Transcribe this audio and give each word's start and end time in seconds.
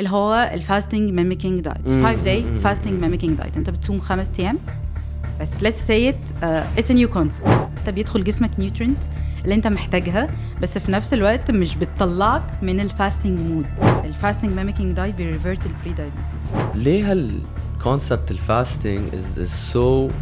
اللي 0.00 0.10
هو 0.10 0.50
ال 0.54 0.61
fasting 0.61 1.12
mimicking 1.12 1.60
diet 1.60 1.88
5 1.88 2.12
day 2.24 2.44
fasting 2.64 3.00
mimicking 3.02 3.38
diet 3.38 3.56
انت 3.56 3.70
بتصوم 3.70 3.98
خمس 4.00 4.30
أيام. 4.38 4.58
بس 5.40 5.54
let's 5.54 5.88
say 5.88 6.12
it 6.12 6.42
uh, 6.42 6.80
it's 6.80 6.90
a 6.90 6.94
new 6.94 7.14
concept. 7.18 7.48
انت 7.78 7.88
بيدخل 7.90 8.24
جسمك 8.24 8.50
nutrient 8.58 8.98
اللي 9.44 9.54
انت 9.54 9.66
محتاجها 9.66 10.28
بس 10.62 10.78
في 10.78 10.92
نفس 10.92 11.14
الوقت 11.14 11.50
مش 11.50 11.76
بتطلعك 11.76 12.42
من 12.62 12.80
ال 12.80 12.88
fasting 12.88 13.40
mode 13.40 13.66
ال 14.04 14.10
fasting 14.10 14.52
mimicking 14.52 14.96
diet 14.96 15.14
بي 15.14 15.26
revert 15.26 15.60
ال 15.60 15.66
pre-diabetes 15.66 16.84
ليه 16.86 17.12
هال 17.12 17.38
concept 17.38 18.30
ال 18.30 18.39
fasting 18.39 19.02
is 19.12 19.74
so 19.74 20.12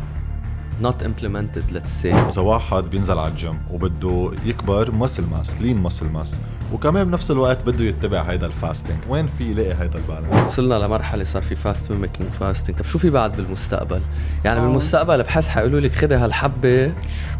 not 0.82 1.02
implemented 1.02 1.72
let's 1.72 2.02
say. 2.02 2.14
إذا 2.14 2.42
واحد 2.42 2.84
بينزل 2.84 3.18
على 3.18 3.28
الجيم 3.28 3.58
وبده 3.70 4.32
يكبر 4.46 4.92
muscle 4.92 5.26
mass 5.30 5.62
lean 5.62 5.76
muscle 5.76 6.06
mass 6.06 6.38
وكمان 6.72 7.04
بنفس 7.04 7.30
الوقت 7.30 7.64
بده 7.66 7.84
يتبع 7.84 8.22
هيدا 8.22 8.46
ال 8.46 8.53
fasting 8.53 8.98
وين 9.08 9.26
في 9.26 9.50
يلاقي 9.50 9.74
هيدا 9.80 9.98
ال 9.98 10.03
balance؟ 10.03 10.46
وصلنا 10.46 10.74
لمرحلة 10.74 11.24
صار 11.24 11.42
في 11.42 11.56
fast 11.56 11.90
mimicking 11.90 12.28
fasting 12.40 12.76
طب 12.76 12.84
شو 12.84 12.98
في 12.98 13.10
بعد 13.10 13.36
بالمستقبل؟ 13.36 14.00
يعني 14.44 14.60
آه. 14.60 14.62
بالمستقبل 14.62 15.22
بحس 15.22 15.48
حيقولوا 15.48 15.80
لك 15.80 15.92
خذي 15.92 16.14
هالحبة 16.14 16.92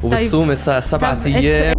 وبتصومي 0.03 0.57
طيب. 0.57 0.81
سبعة 0.81 1.21
أيام. 1.27 1.75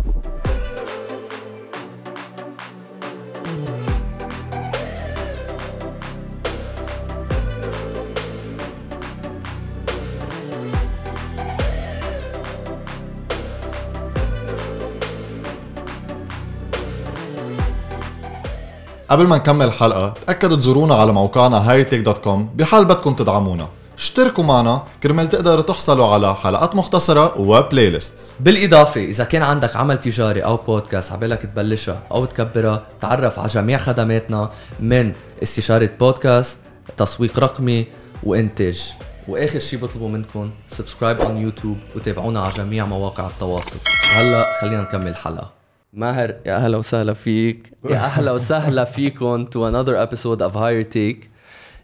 قبل 19.09 19.27
ما 19.27 19.38
نكمل 19.38 19.66
الحلقة 19.66 20.13
تأكدوا 20.27 20.58
تزورونا 20.58 20.95
على 20.95 21.13
موقعنا 21.13 21.67
hightech.com 21.67 22.40
بحال 22.55 22.86
بدكم 22.86 23.13
تدعمونا. 23.13 23.67
اشتركوا 23.98 24.44
معنا 24.44 24.83
كرمال 25.03 25.30
تقدروا 25.30 25.61
تحصلوا 25.61 26.08
على 26.14 26.36
حلقات 26.36 26.75
مختصرة 26.75 27.42
و 27.42 27.89
playlist 27.89 28.36
بالإضافة 28.39 29.02
إذا 29.02 29.23
كان 29.23 29.42
عندك 29.42 29.75
عمل 29.75 29.98
تجاري 29.98 30.42
أو 30.42 30.58
بودكاست 30.58 31.11
عبالك 31.11 31.42
تبلشها 31.42 32.03
أو 32.11 32.25
تكبرها 32.25 32.83
تعرف 33.02 33.39
على 33.39 33.48
جميع 33.48 33.78
خدماتنا 33.78 34.50
من 34.80 35.14
استشارة 35.44 35.89
بودكاست 36.00 36.58
تسويق 36.98 37.39
رقمي 37.39 37.88
وإنتاج. 38.23 38.94
وآخر 39.28 39.59
شي 39.59 39.78
بطلبه 39.78 40.08
منكم 40.08 40.52
subscribe 40.67 41.22
على 41.22 41.42
يوتيوب 41.42 41.78
وتابعونا 41.95 42.42
على 42.42 42.53
جميع 42.53 42.86
مواقع 42.86 43.28
التواصل. 43.28 43.78
وهلا 44.11 44.45
خلينا 44.61 44.81
نكمل 44.81 45.08
الحلقة. 45.08 45.58
ماهر. 45.94 46.36
يا 46.45 46.56
أهلا 46.56 46.78
وسهلا 46.78 47.14
فيك. 47.14 47.73
يا 47.90 47.98
أهلا 47.98 48.32
وسهلا 48.32 48.86
فيكم 48.86 49.45
to 49.45 49.58
another 49.58 49.95
episode 50.08 50.42
of 50.42 50.54
Higher 50.54 50.94
Take. 50.94 51.28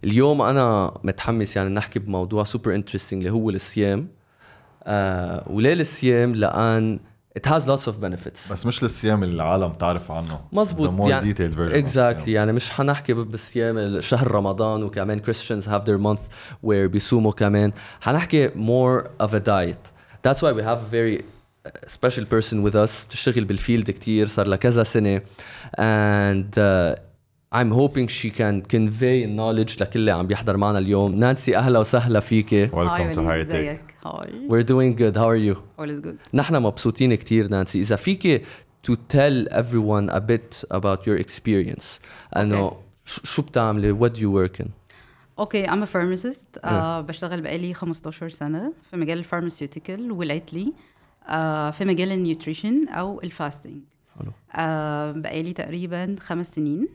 اليوم 0.03 0.42
أنا 0.42 0.94
متحمس 1.03 1.56
يعني 1.56 1.70
نحكي 1.70 2.00
بموضوع 2.00 2.44
super 2.44 2.75
interesting 2.75 3.25
اللي 3.26 3.39
هو 3.39 3.50
الصيام. 3.50 4.08
آه 4.83 5.44
وليه 5.50 5.73
الصيام 5.73 6.36
لأن 6.36 7.00
it 7.39 7.50
has 7.50 7.61
lots 7.64 7.88
of 7.88 7.94
benefits. 8.02 8.52
بس 8.52 8.66
مش 8.66 8.83
الصيام 8.83 9.23
اللي 9.23 9.36
العالم 9.36 9.73
تعرف 9.73 10.11
عنه. 10.11 10.42
مزبوط 10.53 10.89
The 10.89 11.02
more 11.02 11.09
يعني 11.09 11.33
detailed 11.33 11.56
version 11.56 11.89
exactly. 11.89 12.28
يعني 12.28 12.53
مش 12.53 12.72
حنحكي 12.72 13.14
بالصيام 13.14 14.00
شهر 14.02 14.31
رمضان 14.31 14.83
وكمان 14.83 15.22
Christians 15.22 15.64
have 15.66 15.86
their 15.86 16.00
month 16.06 16.22
where 16.66 16.88
بيصوموا 16.89 17.31
كمان. 17.31 17.72
حنحكي 18.02 18.50
more 18.50 19.03
of 19.26 19.30
a 19.30 19.39
diet. 19.39 19.92
That's 20.28 20.42
why 20.42 20.52
we 20.58 20.64
have 20.64 20.80
a 20.80 20.92
very 20.92 21.23
special 21.86 22.24
person 22.34 22.56
with 22.64 22.74
us 22.74 23.06
بتشتغل 23.06 23.44
بالفيلد 23.44 23.91
كتير 23.91 24.27
صار 24.27 24.46
لها 24.46 24.56
كذا 24.56 24.83
سنة 24.83 25.20
and 25.78 26.58
uh, 26.58 27.00
I'm 27.52 27.70
hoping 27.72 28.06
she 28.08 28.30
can 28.30 28.62
convey 28.74 29.27
knowledge 29.27 29.80
لكل 29.80 30.00
اللي 30.00 30.10
عم 30.10 30.27
بيحضر 30.27 30.56
معنا 30.56 30.78
اليوم 30.78 31.14
نانسي 31.14 31.56
أهلا 31.56 31.78
وسهلا 31.78 32.20
فيكي 32.20 32.69
Welcome 32.69 33.14
to 33.14 33.19
High 33.19 33.50
Tech 33.50 33.50
ازيك 33.50 33.80
هاي 34.06 34.48
We're 34.48 34.66
doing 34.66 35.00
good 35.00 35.16
how 35.16 35.27
are 35.28 35.55
you 35.55 35.56
all 35.83 35.91
is 35.96 36.06
good 36.06 36.16
نحن 36.34 36.56
مبسوطين 36.56 37.14
كتير 37.14 37.48
نانسي 37.48 37.80
اذا 37.80 37.96
فيك 37.96 38.45
to 38.90 38.92
tell 38.92 39.48
everyone 39.52 40.08
a 40.11 40.20
bit 40.20 40.64
about 40.77 40.98
your 41.06 41.18
experience 41.24 41.84
انه 42.36 42.73
ش- 43.05 43.20
شو 43.24 43.42
بتعملي 43.42 43.98
what 43.98 44.12
do 44.12 44.18
you 44.20 44.30
work 44.30 44.64
in 44.64 44.68
اوكي 45.39 45.67
I'm 45.67 45.83
a 45.84 45.86
pharmacist 45.86 46.64
آه 46.64 47.01
بشتغل 47.01 47.40
بقالي 47.40 47.74
15 47.74 48.28
سنة 48.28 48.73
في 48.90 48.96
مجال 48.96 49.18
الفارماسيوتيكال 49.18 50.12
ولاتلي 50.12 50.62
آه 50.62 50.73
في 51.71 51.86
مجال 51.86 52.11
ال 52.11 52.19
nutrition 52.19 52.87
أو 52.87 53.21
ال 53.23 53.31
fasting 53.31 53.81
حلو. 54.19 54.31
آه 54.55 55.11
بقالي 55.11 55.53
تقريبا 55.53 56.15
خمس 56.19 56.55
سنين. 56.55 56.87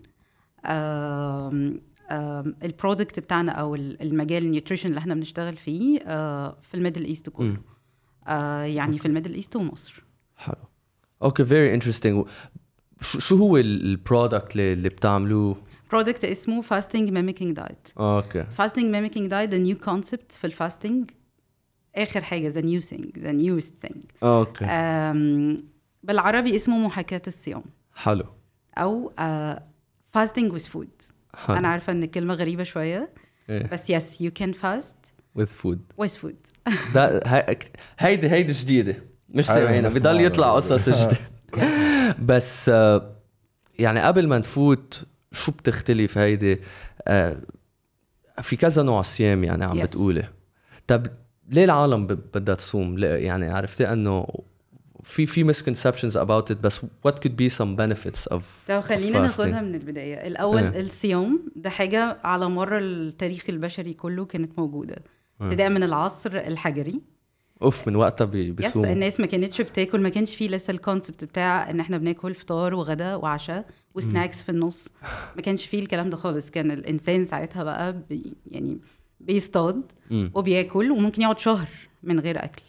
ال 2.64 2.71
product 2.71 3.20
بتاعنا 3.20 3.52
أو 3.52 3.74
ال- 3.74 4.02
المجال 4.02 4.44
ال 4.44 4.49
nutrition 4.49 4.88
اللي 4.88 4.98
إحنا 4.98 5.14
بنشتغل 5.14 5.56
فيه 5.56 5.98
آه 6.06 6.56
في 6.62 6.74
ال 6.74 6.79
Middle 6.79 7.04
East 7.04 7.28
كله. 7.30 7.56
آه 8.28 8.62
يعني 8.62 8.98
في 8.98 9.06
ال 9.06 9.10
Middle 9.10 9.34
East 9.34 9.56
ومصر. 9.56 10.04
حلو. 10.36 10.54
okay 11.22 11.44
very 11.44 11.80
interesting. 11.82 12.28
شو 13.00 13.36
هو 13.36 13.56
ال 13.56 13.68
product 13.68 14.52
اللي, 14.52 14.72
اللي 14.72 14.88
بتعملوه؟ 14.88 15.56
product 15.90 16.24
اسمه 16.24 16.62
fasting 16.62 17.10
mimicking 17.10 17.52
diet 17.56 17.88
okay. 17.98 18.44
fasting 18.44 18.84
mimicking 18.84 19.26
diet 19.26 19.50
the 19.50 19.58
new 19.58 19.76
concept 19.76 20.32
في 20.32 20.46
ال 20.46 20.54
fasting 20.54 21.10
آخر 21.96 22.22
حاجة 22.22 22.48
the 22.48 22.60
new 22.60 22.80
thing 22.80 23.18
the 23.18 23.32
newest 23.32 23.74
thing 23.86 24.02
okay. 24.22 24.64
بالعربي 26.02 26.56
اسمه 26.56 26.78
محاكاة 26.78 27.22
الصيام. 27.26 27.62
حلو. 27.94 28.24
أو 28.78 29.12
fasting 30.12 30.52
with 30.52 30.60
food 30.68 30.88
أنا 31.48 31.68
عارفة 31.68 31.92
إن 31.92 32.02
الكلمة 32.02 32.34
غريبة 32.34 32.62
شوية 32.62 33.10
إيه. 33.50 33.66
بس 33.72 33.90
yes 33.90 34.20
you 34.20 34.30
can 34.30 34.52
fast 34.52 34.96
with 35.38 35.48
food. 35.64 35.78
with 35.96 36.08
food 36.08 36.36
ده 36.94 37.20
هاي- 37.26 37.58
هيدي 37.98 38.30
هيدي 38.30 38.52
جديدة. 38.52 38.96
مش 39.28 39.46
سامعينها. 39.46 39.90
بضل 39.90 40.20
يطلع 40.20 40.54
قصص 40.54 40.88
جديدة. 40.88 41.16
بس 42.28 42.68
آه، 42.68 43.16
يعني 43.78 44.00
قبل 44.00 44.28
ما 44.28 44.38
نفوت 44.38 45.04
شو 45.32 45.52
بتختلف 45.52 46.18
هيدي؟ 46.18 46.60
آه، 47.08 47.36
في 48.42 48.56
كذا 48.56 48.82
نوع 48.82 49.02
صيام 49.02 49.44
يعني 49.44 49.64
عم 49.64 49.80
Yes. 49.80 49.82
بتقولي 49.82 50.28
طب 50.86 51.06
ليه 51.50 51.64
العالم 51.64 52.06
بدها 52.06 52.54
تصوم؟ 52.54 52.98
يعني 52.98 53.48
عرفتي 53.50 53.92
إنه 53.92 54.26
في 55.02 55.26
في 55.26 55.52
misconceptions 55.52 56.14
about 56.14 56.52
it 56.54 56.58
بس 56.62 56.80
what 56.80 57.12
could 57.12 57.32
be 57.42 57.54
some 57.58 57.76
benefits 57.80 58.34
of 58.36 58.40
طب 58.68 58.80
خلينا 58.80 59.20
ناخدها؟ 59.20 59.60
من 59.60 59.74
البداية. 59.74 60.26
الأول 60.26 60.62
إيه. 60.62 60.80
الصيام 60.80 61.40
ده 61.56 61.70
حاجة 61.70 62.18
على 62.24 62.48
مر 62.48 62.78
التاريخ 62.78 63.44
البشري 63.48 63.92
كله 63.94 64.24
كانت 64.24 64.58
موجودة. 64.58 64.94
إيه. 65.40 65.46
ابتداء 65.46 65.68
من 65.68 65.82
العصر 65.82 66.30
الحجري. 66.36 67.00
أوف 67.62 67.88
من 67.88 67.96
وقتها 67.96 68.24
بي- 68.24 68.56
yes 68.60 68.76
الناس 68.76 69.20
ما 69.20 69.26
كانتش 69.26 69.60
بتاكل 69.60 70.00
ما 70.00 70.08
كانش 70.08 70.34
فيه 70.36 70.48
لسه 70.48 70.70
ال 70.70 70.77
concept 70.77 71.24
بتاع 71.24 71.70
إن 71.70 71.80
إحنا 71.80 71.98
بناكل 71.98 72.34
فطار 72.34 72.74
وغدا 72.74 73.14
وعشاء 73.14 73.64
و 73.94 74.01
snacks 74.01 74.42
في 74.42 74.48
النص. 74.48 74.88
ما 75.36 75.42
كانش 75.42 75.66
فيه 75.66 75.80
الكلام 75.82 76.10
ده 76.10 76.16
خالص. 76.16 76.50
كان 76.50 76.70
الإنسان 76.70 77.24
ساعتها 77.24 77.64
بقى 77.64 77.96
بي 78.10 78.32
يعني 78.50 78.78
بيصطاد 79.20 79.82
مم. 80.10 80.30
وبياكل 80.34 80.90
وممكن 80.90 81.22
يقعد 81.22 81.38
شهر 81.38 81.68
من 82.02 82.20
غير 82.20 82.44
أكل. 82.44 82.62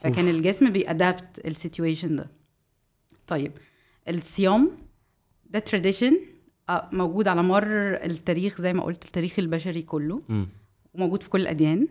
فكان 0.00 0.28
الجسم 0.28 0.70
بي 0.70 0.92
adapt 0.92 1.46
ال 1.46 1.53
situation 1.53 2.16
ده. 2.16 2.30
طيب 3.26 3.52
الصيام 4.08 4.70
ده 5.50 5.58
tradition 5.58 6.18
موجود 6.92 7.28
على 7.28 7.42
مر 7.42 7.94
التاريخ 8.04 8.60
زي 8.60 8.72
ما 8.72 8.82
قلت 8.82 9.04
التاريخ 9.04 9.38
البشري 9.38 9.82
كله. 9.82 10.22
مم. 10.28 10.48
وموجود 10.94 11.22
في 11.22 11.30
كل 11.30 11.40
الأديان. 11.40 11.88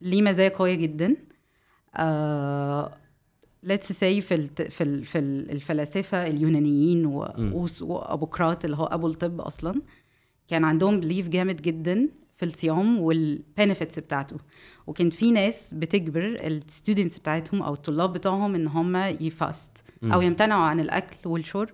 ليه 0.00 0.22
مزايا 0.22 0.48
قوية 0.48 0.74
جدا. 0.74 1.16
let's 3.62 3.92
see 3.92 4.20
في 4.20 4.34
الت... 4.34 4.62
في 4.62 4.84
ال... 4.84 5.04
في 5.04 5.18
ال- 5.18 5.50
الفلاسفة 5.50 6.26
اليونانيين 6.26 7.06
وابوقراط 7.06 8.64
اللي 8.64 8.76
هو 8.76 8.84
أبو 8.84 9.06
الطب 9.06 9.40
أصلا. 9.40 9.82
كان 10.48 10.64
عندهم 10.64 11.00
belief 11.00 11.28
جامد 11.28 11.62
جدا 11.62 12.08
في 12.36 12.44
الصيام 12.44 13.00
وال 13.00 13.20
benefits 13.20 13.98
بتاعته. 13.98 14.36
وكان 14.86 15.10
في 15.10 15.30
ناس 15.30 15.74
بتجبر 15.74 16.38
ال 16.46 16.54
students 16.54 17.18
بتاعتهم 17.18 17.62
أو 17.62 17.72
الطلاب 17.72 18.12
بتوعهم 18.12 18.54
إن 18.54 18.66
هم 18.66 18.96
ي 18.96 19.11
fast 19.11 19.70
أو 20.04 20.20
يمتنعوا 20.20 20.64
عن 20.64 20.80
الأكل 20.80 21.16
والشرب. 21.28 21.68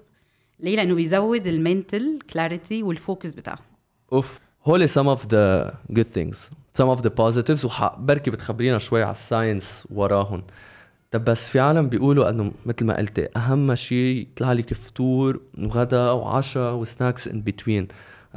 ليه؟ 0.60 0.76
لأنه 0.76 0.94
بيزود 0.94 1.46
ال 1.46 1.57
mental 1.57 2.18
clarity 2.32 2.82
وال 2.82 2.97
focus 2.97 3.34
بتاعهم. 3.34 3.64
أوف. 4.12 4.40
هول 4.66 4.88
some 4.88 5.18
of 5.18 5.20
the 5.20 5.72
good 5.92 6.06
things. 6.18 6.36
Some 6.78 6.98
of 6.98 7.02
the 7.02 7.10
positives. 7.10 7.64
وبركي 7.64 8.30
بتخبرينا 8.30 8.78
شوي 8.78 9.02
على 9.02 9.12
ال 9.12 9.22
science 9.22 9.86
وراهم 9.90 10.42
طب 11.10 11.24
بس 11.24 11.48
في 11.48 11.60
عالم 11.60 11.88
بيقولوا 11.88 12.30
إنه 12.30 12.52
مثل 12.66 12.84
ما 12.84 12.96
قلتي 12.96 13.28
أهم 13.36 13.74
شيء 13.74 14.22
يطلع 14.22 14.52
لك 14.52 14.74
فطور 14.74 15.40
وغدا 15.58 16.10
وعشاء 16.10 16.74
و 16.74 16.82
snacks 16.82 17.28
in 17.28 17.42
between 17.42 17.88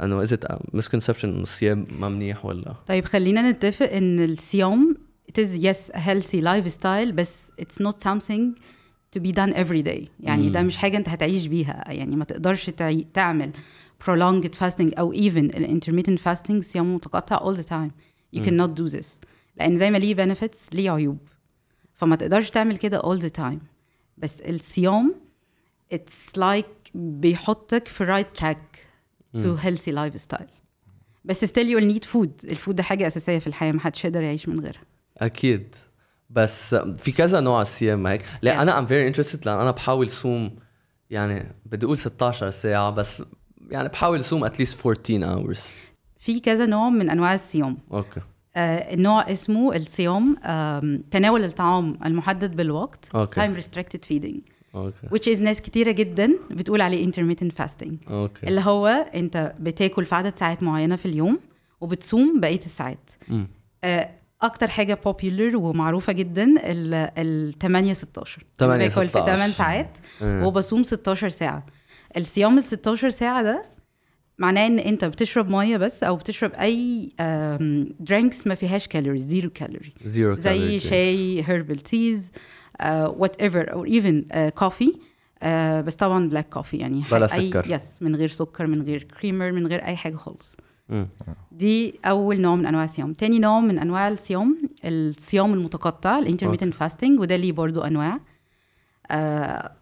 انه 0.02 0.22
is 0.22 0.32
it 0.32 0.44
misconception 0.74 1.28
انه 1.28 1.42
الصيام 1.42 1.86
ما 1.98 2.08
منيح 2.08 2.44
ولا؟ 2.44 2.74
طيب 2.86 3.04
خلينا 3.04 3.50
نتفق 3.50 3.92
إن 3.92 4.24
الصيام 4.24 4.96
it 5.30 5.40
is 5.40 5.62
yes 5.62 5.94
a 5.94 5.98
healthy 5.98 6.42
lifestyle 6.42 7.12
بس 7.12 7.52
it's 7.62 7.84
not 7.84 7.94
something 8.02 8.58
to 9.16 9.20
be 9.20 9.32
done 9.32 9.52
every 9.52 9.82
day. 9.82 10.08
يعني 10.20 10.50
ده 10.50 10.62
مش 10.62 10.76
حاجة 10.76 10.96
أنت 10.96 11.08
هتعيش 11.08 11.46
بيها. 11.46 11.84
يعني 11.92 12.16
ما 12.16 12.24
تقدرش 12.24 12.70
تعي... 12.70 13.06
تعمل 13.14 13.50
prolonged 14.04 14.54
fasting 14.60 14.98
أو 14.98 15.14
even 15.14 15.52
intermittent 15.52 16.18
fasting 16.28 16.58
صيام 16.62 16.94
متقطع 16.94 17.38
all 17.38 17.56
the 17.56 17.64
time. 17.64 17.90
You 18.36 18.44
cannot 18.44 18.80
do 18.80 18.94
this. 18.96 19.06
لأن 19.56 19.76
زي 19.76 19.90
ما 19.90 19.98
ليه 19.98 20.14
benefits 20.14 20.58
ليه 20.72 20.90
عيوب. 20.90 21.18
فما 21.94 22.16
تقدرش 22.16 22.50
تعمل 22.50 22.76
كده 22.76 23.00
all 23.00 23.20
the 23.20 23.40
time. 23.40 23.58
بس 24.18 24.40
الصيام 24.40 25.14
it's 25.94 26.38
like 26.38 26.90
بيحطك 26.94 27.88
في 27.88 28.06
right 28.06 28.40
track. 28.40 28.67
To 29.36 29.56
healthy 29.64 29.92
lifestyle. 29.92 30.50
بس 31.24 31.44
still 31.44 31.66
you'll 31.66 31.92
need 31.94 32.04
food. 32.04 32.44
الفود 32.44 32.76
ده 32.76 32.82
حاجة 32.82 33.06
أساسية 33.06 33.38
في 33.38 33.46
الحياة 33.46 33.72
محدش 33.72 34.04
يقدر 34.04 34.22
يعيش 34.22 34.48
من 34.48 34.60
غيرها. 34.60 34.82
أكيد. 35.18 35.74
بس 36.30 36.74
في 36.74 37.12
كذا 37.12 37.40
نوع 37.40 37.64
صيام 37.64 38.06
هيك. 38.06 38.22
لا 38.42 38.54
Yes. 38.54 38.58
أنا 38.58 38.78
I'm 38.78 38.86
very 38.86 39.06
interested 39.06 39.46
لأن 39.46 39.60
أنا 39.60 39.70
بحاول 39.70 40.10
صوم 40.10 40.56
يعني 41.10 41.54
بدي 41.66 41.86
أقول 41.86 41.98
16 41.98 42.50
ساعة 42.50 42.90
بس 42.90 43.22
يعني 43.70 43.88
بحاول 43.88 44.24
صوم 44.24 44.44
at 44.44 44.56
least 44.56 44.86
14 44.86 45.20
hours. 45.54 45.58
في 46.18 46.40
كذا 46.40 46.66
نوع 46.66 46.88
من 46.88 47.10
أنواع 47.10 47.34
الصيام. 47.34 47.78
okay. 47.92 48.20
آه 48.56 48.94
النوع 48.94 49.32
اسمه 49.32 49.76
الصيام 49.76 50.34
تناول 51.10 51.44
الطعام 51.44 51.98
المحدد 52.04 52.56
بالوقت 52.56 53.04
time 53.14 53.62
restricted 53.62 54.00
feeding. 54.12 54.40
okay. 54.74 55.06
which 55.06 55.36
is 55.36 55.40
ناس 55.42 55.60
كتيرة 55.60 55.90
جدا 55.90 56.32
بتقول 56.50 56.80
عليه 56.80 57.10
intermittent 57.10 57.62
fasting. 57.62 58.10
okay. 58.10 58.48
اللي 58.48 58.60
هو 58.60 58.86
أنت 59.14 59.54
بتاكل 59.60 60.04
في 60.04 60.14
عدد 60.14 60.38
ساعات 60.38 60.62
معينة 60.62 60.96
في 60.96 61.06
اليوم 61.06 61.38
وبتصوم 61.80 62.40
بقية 62.40 62.60
الساعات. 62.66 63.10
مم. 63.28 63.48
آه، 63.84 64.10
أكتر 64.42 64.68
حاجة 64.68 64.98
popular 65.08 65.54
ومعروفة 65.54 66.12
جدا 66.12 66.44
ال 66.44 66.94
ال 67.18 67.58
8 67.58 67.92
16 67.92 68.42
أنا 68.60 68.68
8 68.68 68.88
باكل 68.88 69.08
في 69.08 69.18
16. 69.18 69.26
8 69.36 69.52
ساعات 69.52 69.98
إيه. 70.22 70.44
وبصوم 70.44 70.82
16 70.82 71.28
ساعة. 71.28 71.66
الصيام 72.16 72.58
ال 72.58 72.64
16 72.64 73.10
ساعة 73.10 73.42
ده 73.42 73.64
معناه 74.38 74.66
إن 74.66 74.78
أنت 74.78 75.04
بتشرب 75.04 75.50
مية 75.50 75.76
بس 75.76 76.02
أو 76.02 76.16
بتشرب 76.16 76.52
أي 76.52 77.10
drinks 78.00 78.46
ما 78.46 78.54
فيهاش 78.54 78.88
calories 78.88 79.26
zero 79.26 79.50
calorie 79.50 79.92
zero 80.04 80.34
زي 80.34 80.78
شاي 80.78 81.42
herbal 81.46 81.76
teas 81.78 82.30
whatever 83.06 83.72
أو 83.72 83.84
even 83.84 84.24
coffee 84.48 84.94
بس 85.86 85.94
طبعا 85.94 86.28
black 86.28 86.48
coffee 86.48 86.76
يعني 86.76 87.04
بلا 87.10 87.26
سكر. 87.26 87.64
yes 87.70 88.02
من 88.02 88.16
غير 88.16 88.28
سكر 88.28 88.66
من 88.66 88.82
غير 88.82 89.02
creamer 89.02 89.52
من 89.52 89.66
غير 89.66 89.84
أي 89.84 89.96
حاجة 89.96 90.16
خالص. 90.16 90.56
دي 91.52 92.00
أول 92.04 92.40
نوع 92.40 92.54
من 92.56 92.66
أنواع 92.66 92.84
الصيام. 92.84 93.12
تاني 93.12 93.38
نوع 93.38 93.60
من 93.60 93.78
أنواع 93.78 94.08
الصيام 94.08 94.58
الصيام 94.84 95.52
المتقطع 95.54 96.18
ال 96.18 96.22
intermittent 96.22 96.74
fasting 96.74 97.20
وده 97.20 97.36
ليه 97.36 97.52
برضو 97.52 97.80
أنواع. 97.80 98.20
آه، 99.10 99.72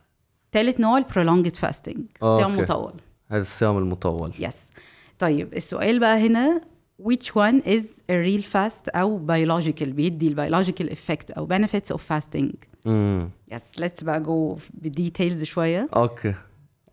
تالت 0.53 0.81
نوع 0.81 0.99
ال 0.99 1.05
prolonged 1.05 1.57
fasting 1.57 2.05
صيام 2.21 2.51
okay. 2.51 2.63
مطول. 2.63 2.93
هذا 3.29 3.41
الصيام 3.41 3.79
المطول. 3.79 4.33
yes 4.39 4.71
طيب 5.19 5.55
السؤال 5.55 5.99
بقى 5.99 6.27
هنا 6.27 6.61
which 7.03 7.27
one 7.35 7.63
is 7.67 7.85
a 8.11 8.15
real 8.15 8.43
fast 8.43 8.89
أو 8.95 9.27
biological 9.27 9.85
بيدي 9.85 10.29
ال 10.29 10.34
biological 10.34 10.91
effect 10.97 11.37
أو 11.39 11.49
benefits 11.49 11.95
of 11.95 11.99
fasting. 11.99 12.55
امم 12.87 13.31
yes 13.55 13.81
let's 13.81 14.05
بقى 14.05 14.25
go 14.25 14.61
ب 14.75 14.84
details 14.84 15.45
شوية. 15.45 15.89
okay. 15.97 16.35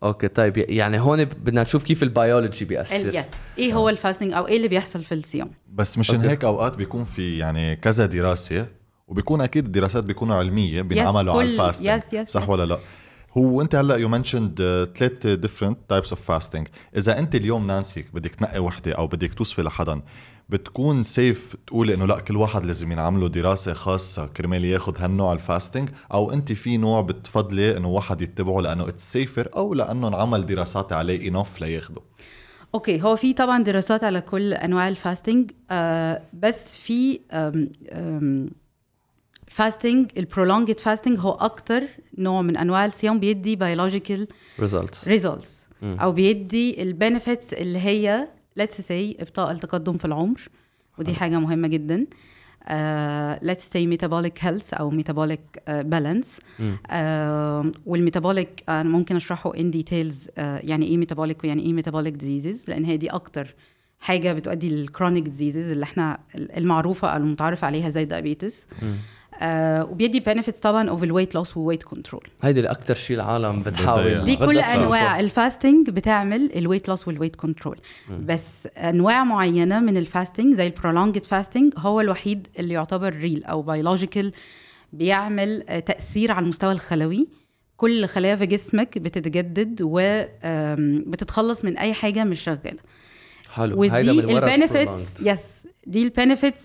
okay 0.04 0.28
طيب 0.28 0.58
يعني 0.58 1.00
هون 1.00 1.26
بدنا 1.26 1.64
نشوف 1.64 1.84
كيف 1.84 2.04
البيولوجي 2.04 2.66
بيأثر. 2.66 3.16
yes 3.16 3.26
إيه 3.58 3.74
هو 3.74 3.90
ال 3.90 3.95
fasting 3.95 4.34
أو 4.34 4.48
إيه 4.48 4.58
اللي 4.58 4.68
بيحصل 4.68 5.04
في 5.04 5.14
الصيام؟ 5.16 5.52
بس 5.74 5.98
مشان. 5.98 6.22
هيك 6.22 6.44
أوقات 6.44 6.76
بيكون 6.76 7.04
في 7.04 7.38
يعني 7.38 7.76
كذا 7.76 8.06
دراسة 8.06 8.68
وبيكون 9.08 9.42
أكيد 9.42 9.66
الدراسات 9.66 10.04
بيكونوا 10.04 10.36
علمية 10.36 10.82
بينعملوا 10.82 11.34
على 11.34 11.50
ال 11.50 11.56
fasting. 11.56 12.02
yes, 12.02 12.04
yes, 12.04 12.30
صح 12.30 12.46
yes. 12.46 12.50
ولا 12.50 12.66
لا؟ 12.66 12.80
هو 13.38 13.62
انت 13.62 13.76
هلا 13.76 13.96
you 13.96 14.10
mentioned 14.10 14.58
ثلاث 14.98 15.28
different 15.28 15.78
types 15.90 16.10
اوف 16.10 16.22
فاستنج 16.22 16.68
إذا 16.98 17.20
أنت 17.20 17.36
اليوم 17.36 17.68
نانسي 17.68 18.06
بدك 18.14 18.36
تنقي 18.36 18.60
وحدة 18.60 18.92
أو 18.92 19.08
بدك 19.08 19.34
توصفي 19.34 19.62
لحدا 19.62 20.02
بتكون 20.50 21.04
safe 21.04 21.56
تقول 21.68 21.92
إنه 21.92 22.06
لا 22.06 22.20
كل 22.20 22.36
واحد 22.38 22.66
لازم 22.66 22.92
ينعمله 22.92 23.28
دراسة 23.28 23.74
خاصة 23.74 24.28
كرمال 24.28 24.66
ياخذ 24.66 24.98
هالنوع 24.98 25.34
ال 25.34 25.41
fasting 25.41 25.90
أو 26.14 26.32
أنت 26.32 26.52
في 26.52 26.78
نوع 26.78 27.02
بتفضلي 27.02 27.78
إنه 27.78 27.88
واحد 27.88 28.22
يتبعه 28.22 28.62
لأنه 28.62 28.88
it's 28.88 29.12
safer 29.12 29.50
أو 29.56 29.74
لأنه 29.74 30.08
انعمل 30.08 30.46
دراسات 30.46 30.94
عليه 30.94 31.30
enough 31.30 31.62
لياخده. 31.62 32.02
okay 32.76 33.02
هو 33.02 33.16
في 33.16 33.34
طبعا 33.34 33.64
دراسات 33.64 34.04
على 34.04 34.22
كل 34.22 34.54
أنواع 34.54 34.88
ال 34.90 34.97
fasting 34.98 35.52
آه 35.72 36.22
بس 36.34 36.76
في 36.78 37.20
آم 37.32 37.72
آم 37.92 38.50
fasting 39.54 40.12
ال 40.18 40.24
prolonged 40.24 40.80
fasting 40.80 41.20
هو 41.20 41.32
أكتر 41.32 41.84
نوع 42.18 42.42
من 42.42 42.58
أنواع 42.58 42.86
الصيام 42.86 43.20
بيدي 43.20 43.56
biological 43.56 44.28
results 44.60 45.08
results 45.08 45.68
أو 45.84 46.12
بيدي 46.12 46.82
ال 46.82 46.90
benefits 46.90 47.54
اللي 47.54 47.80
هي 47.80 48.28
let's 48.60 48.78
say 48.82 49.22
إبطاء 49.22 49.52
التقدم 49.52 49.98
في 49.98 50.06
العمر. 50.06 50.42
ودي 50.98 51.14
حاجة 51.14 51.40
مهمة 51.40 51.68
جدا. 51.68 52.06
let's 53.42 53.64
say 53.74 53.86
metabolic 53.98 54.44
health 54.44 54.74
أو 54.74 54.92
balance. 55.68 56.28
uh, 56.60 57.78
وال 57.86 58.00
metabolic 58.00 58.64
أنا 58.70 58.90
ممكن 58.90 59.16
أشرحه 59.16 59.54
in 59.54 59.74
details 59.76 60.28
uh, 60.28 60.30
يعني 60.38 60.86
إيه 60.86 61.06
metabolic 61.06 61.44
ويعني 61.44 61.64
إيه 61.64 61.82
metabolic 61.84 62.14
diseases 62.18 62.70
لأن 62.70 62.86
هي 62.86 62.98
دي 62.98 63.10
أكتر 63.10 63.56
حاجة 64.00 64.34
بتؤدي 64.34 64.70
لل 64.70 64.82
chronic 64.82 65.24
disease 65.24 65.72
اللي 65.72 65.84
إحنا 65.84 66.20
المعروفة 66.36 67.08
أو 67.08 67.18
المتعارف 67.18 67.64
عليها 67.64 67.90
زي 67.90 68.04
ال 68.04 68.11
diabetes 68.11 68.68
آه 69.42 69.86
وبيدي 69.86 70.20
benefits 70.20 70.60
طبعا 70.60 70.90
of 70.90 71.04
ال 71.04 71.08
weight 71.08 71.36
loss 71.36 71.58
و 71.58 71.61
weight 71.61 71.84
control 71.84 72.28
هيدي 72.42 72.60
اللي 72.60 72.72
أكثر 72.72 72.96
شيء 72.96 73.16
العالم 73.16 73.64
بتحاول. 73.64 74.26
دي 74.26 74.36
كل. 74.36 74.60
أنواع 74.60 75.20
ال 75.20 75.28
fasting 75.29 75.90
بتعمل 75.90 76.52
ال 76.56 76.61
weight 76.61 76.90
loss 76.90 77.08
وال 77.08 77.15
weight 77.15 77.36
control 77.36 77.78
بس 78.20 78.68
أنواع 78.78 79.24
معينة 79.24 79.80
من 79.80 79.98
ال 79.98 80.05
fasting 80.05 80.56
زي 80.56 80.68
ال 80.68 80.73
prolonged 80.73 81.24
fasting 81.26 81.74
هو 81.78 82.02
الوحيد 82.02 82.48
اللي 82.60 82.74
يعتبر 82.74 83.14
real 83.16 83.44
أو 83.44 83.62
biological 83.62 84.32
بيعمل 84.94 85.64
تأثير 85.86 86.32
على 86.32 86.44
المستوى 86.44 86.72
الخلوي. 86.72 87.28
كل 87.78 88.06
خلايا 88.06 88.36
في 88.36 88.46
جسمك 88.46 88.98
بتتجدد 88.98 89.80
وبتتخلص 89.82 91.66
من 91.66 91.78
أي 91.78 91.94
حاجة 91.94 92.24
مش 92.24 92.40
شغالة. 92.40 92.80
حلو. 93.54 93.80
ودي 93.80 94.12
ال 94.12 94.23
benefits. 94.23 95.22
yes 95.22 95.68
دي 95.88 96.04
ال 96.04 96.10
benefits 96.10 96.62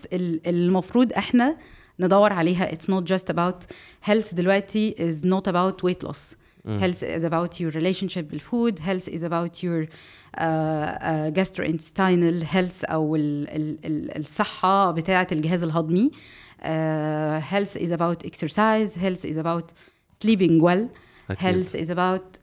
المفروض 0.47 1.13
إحنا 1.13 1.57
ندور 2.01 2.33
عليها. 2.33 2.73
it's 2.73 2.91
not 2.91 3.03
just 3.03 3.31
about 3.31 3.65
health 4.05 4.35
دلوقتي 4.35 4.95
is 5.09 5.27
not 5.27 5.49
about 5.49 5.85
weight 5.85 6.05
loss 6.05 6.35
health 6.67 7.05
is 7.05 7.25
about 7.25 7.61
your 7.61 7.73
relationship 7.73 8.29
بال 8.29 8.46
food 8.46 8.79
health 8.83 9.09
is 9.09 9.25
about 9.25 9.65
your 9.65 9.87
gastrointestinal 11.31 12.45
health 12.47 12.85
أو 12.85 13.17
الـ 13.17 13.49
الـ 13.49 13.79
الـ 13.85 14.19
الصحة 14.19 14.91
بتاعة 14.91 15.27
الجهاز 15.33 15.63
الهضمي. 15.63 16.11
health 17.41 17.77
is 17.77 17.93
about 17.93 18.25
exercise 18.25 18.99
health 18.99 19.27
is 19.27 19.39
about 19.39 19.71
sleeping 20.23 20.63
well 20.63 20.89
health 21.39 21.77
is 21.77 21.91
about 21.91 22.39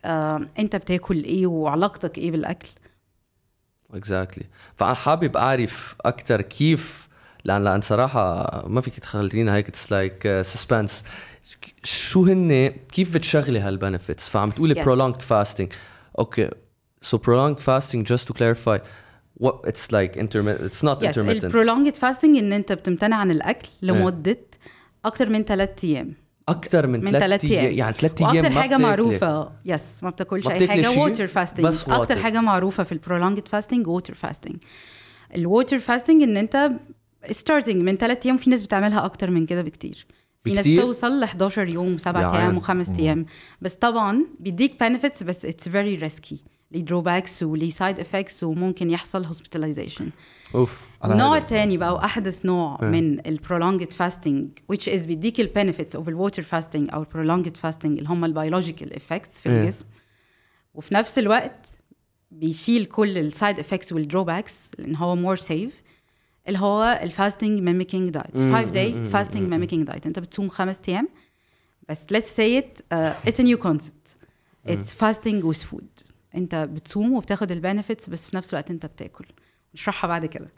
أنت 0.59 0.75
بتاكل 0.75 1.23
إيه 1.23 1.47
وعلاقتك 1.47 2.17
إيه 2.17 2.31
بالأكل. 2.31 2.69
exactly 3.93 4.43
exactly. 4.43 4.47
فأنا 4.75 4.93
حابب 4.93 5.37
أعرف 5.37 5.95
أكثر 6.01 6.41
كيف 6.41 7.04
لأن 7.45 7.63
لأن 7.63 7.81
صراحة 7.81 8.63
ما 8.67 8.81
فيك 8.81 8.99
تخلينا 8.99 9.55
هيك 9.55 9.67
it's 9.67 9.91
like 9.91 10.41
suspense 10.41 11.03
شو 11.83 12.25
هن 12.25 12.67
كيف 12.67 13.13
بتشغلي 13.13 13.59
هال 13.59 13.73
benefits 13.73 14.29
فعم 14.29 14.49
تقولي 14.49 14.75
Yes. 14.75 14.85
prolonged 14.87 15.21
fasting. 15.21 15.67
okay 16.19 16.49
so 17.05 17.17
prolonged 17.17 17.59
fasting 17.59 18.03
just 18.13 18.27
to 18.27 18.33
clarify 18.33 18.77
what 19.43 19.55
it's 19.67 19.91
like 19.91 20.17
intermittent 20.17 20.71
it's 20.71 20.83
not 20.83 21.03
yes 21.03 21.15
intermittent. 21.17 21.43
ال 21.43 21.48
prolonged 21.48 21.95
fasting 21.95 22.37
إن 22.37 22.53
أنت 22.53 22.71
بتمتنع 22.71 23.15
عن 23.15 23.31
الأكل 23.31 23.69
لمدة 23.81 24.37
أكتر 25.05 25.29
من 25.29 25.43
ثلاث 25.43 25.83
أيام. 25.83 26.13
أكثر 26.49 26.87
من 26.87 27.09
ثلاث 27.11 27.45
أيام. 27.45 27.73
يعني 27.73 27.93
ثلاث 27.93 28.21
أيام 28.21 28.45
ما 28.53 28.61
حاجة. 28.61 28.77
معروفة. 28.77 29.51
yes 29.65 30.03
ما 30.03 30.09
بتاكلش 30.09 30.47
أي 30.47 30.67
حاجة؟ 30.67 30.89
water 30.99 31.27
fasting 31.27 31.75
water. 31.75 32.11
حاجة 32.17 32.41
معروفة 32.41 32.83
في 32.83 32.91
ال 32.91 32.97
prolonged 32.97 33.47
fasting 33.47 33.87
water 33.87 34.13
fasting 34.13 34.55
ال 35.35 35.42
water 35.42 35.79
fasting 35.79 36.23
إن 36.23 36.37
أنت 36.37 36.71
starting 37.31 37.75
من 37.81 37.95
ثلاث 37.95 38.25
أيام 38.25 38.37
في 38.37 38.49
ناس 38.49 38.63
بتعملها 38.63 39.05
أكتر 39.05 39.29
من 39.31 39.45
كده 39.45 39.61
بكتير 39.61 40.05
في 40.43 40.53
ناس؟ 40.53 40.65
توصل 40.65 41.19
ل 41.19 41.23
11 41.23 41.69
يوم 41.73 41.93
وسبع. 41.93 42.37
أيام 42.37 42.57
وخمس 42.57 42.89
أيام 42.89 43.25
بس 43.61 43.73
طبعا 43.73 44.25
بيديك 44.39 44.79
benefits 44.83 45.23
بس 45.23 45.45
it's 45.45 45.69
very 45.69 45.95
risky 45.95 46.39
ليه 46.71 46.81
drawbacks 46.81 47.43
وليه 47.43 47.69
side 47.69 47.99
effects 47.99 48.43
وممكن 48.43 48.89
يحصل 48.89 49.23
hospitalization 49.25 50.09
أوف 50.55 50.87
هيدا- 51.03 51.37
الثاني 51.43 51.77
بقى 51.77 51.93
وأحدث 51.93 52.45
نوع 52.45 52.79
إيه. 52.83 52.87
من 52.89 53.27
ال 53.27 53.34
prolonged 53.34 53.93
fasting 53.93 54.49
which 54.73 54.85
is 54.87 55.07
بيديك 55.07 55.39
ال 55.39 55.45
benefits 55.45 55.95
of 55.95 56.09
ال 56.09 56.14
water 56.14 56.41
fasting 56.41 56.89
أو 56.93 57.01
ال 57.01 57.07
prolonged 57.07 57.57
fasting 57.57 57.97
اللي 57.97 58.09
هم 58.09 58.25
ال 58.25 58.31
biological 58.31 58.93
effects 58.95 59.41
في 59.41 59.49
إيه. 59.49 59.61
الجسم 59.61 59.85
وفي 60.73 60.93
نفس 60.95 61.19
الوقت 61.19 61.67
بيشيل 62.31 62.85
كل 62.85 63.17
ال 63.17 63.25
side 63.25 63.59
effects 63.59 63.93
وال 63.93 64.07
drawbacks 64.07 64.69
لأن 64.79 64.95
هو 64.95 65.15
more 65.15 65.35
safe 65.35 65.81
اللي 66.47 66.59
هو 66.59 66.99
ال 67.03 67.10
fasting 67.10 67.61
mimicking 67.61 68.09
diet 68.09 68.37
5 68.37 68.61
day 68.63 69.05
fasting 69.09 69.49
mimicking 69.49 69.87
diet 69.87 70.05
انت 70.05 70.19
بتصوم 70.19 70.49
خمس 70.49 70.79
أيام. 70.89 71.09
بس 71.89 72.05
it 72.05 72.63
uh, 72.93 73.29
it's 73.29 73.39
a 73.39 73.43
new 73.43 73.57
concept. 73.67 74.15
it's 74.67 74.93
fasting 75.03 75.43
with 75.51 75.71
food. 75.71 76.11
انت 76.35 76.55
بتصوم 76.55 77.13
وبتاخد 77.13 77.51
ال 77.51 77.58
benefits 77.58 78.09
بس 78.09 78.27
في 78.29 78.37
نفس 78.37 78.53
الوقت 78.53 78.71
انت 78.71 78.85
بتاكل. 78.85 79.25
نشرحها 79.75 80.07
بعد 80.07 80.25
كده. 80.25 80.49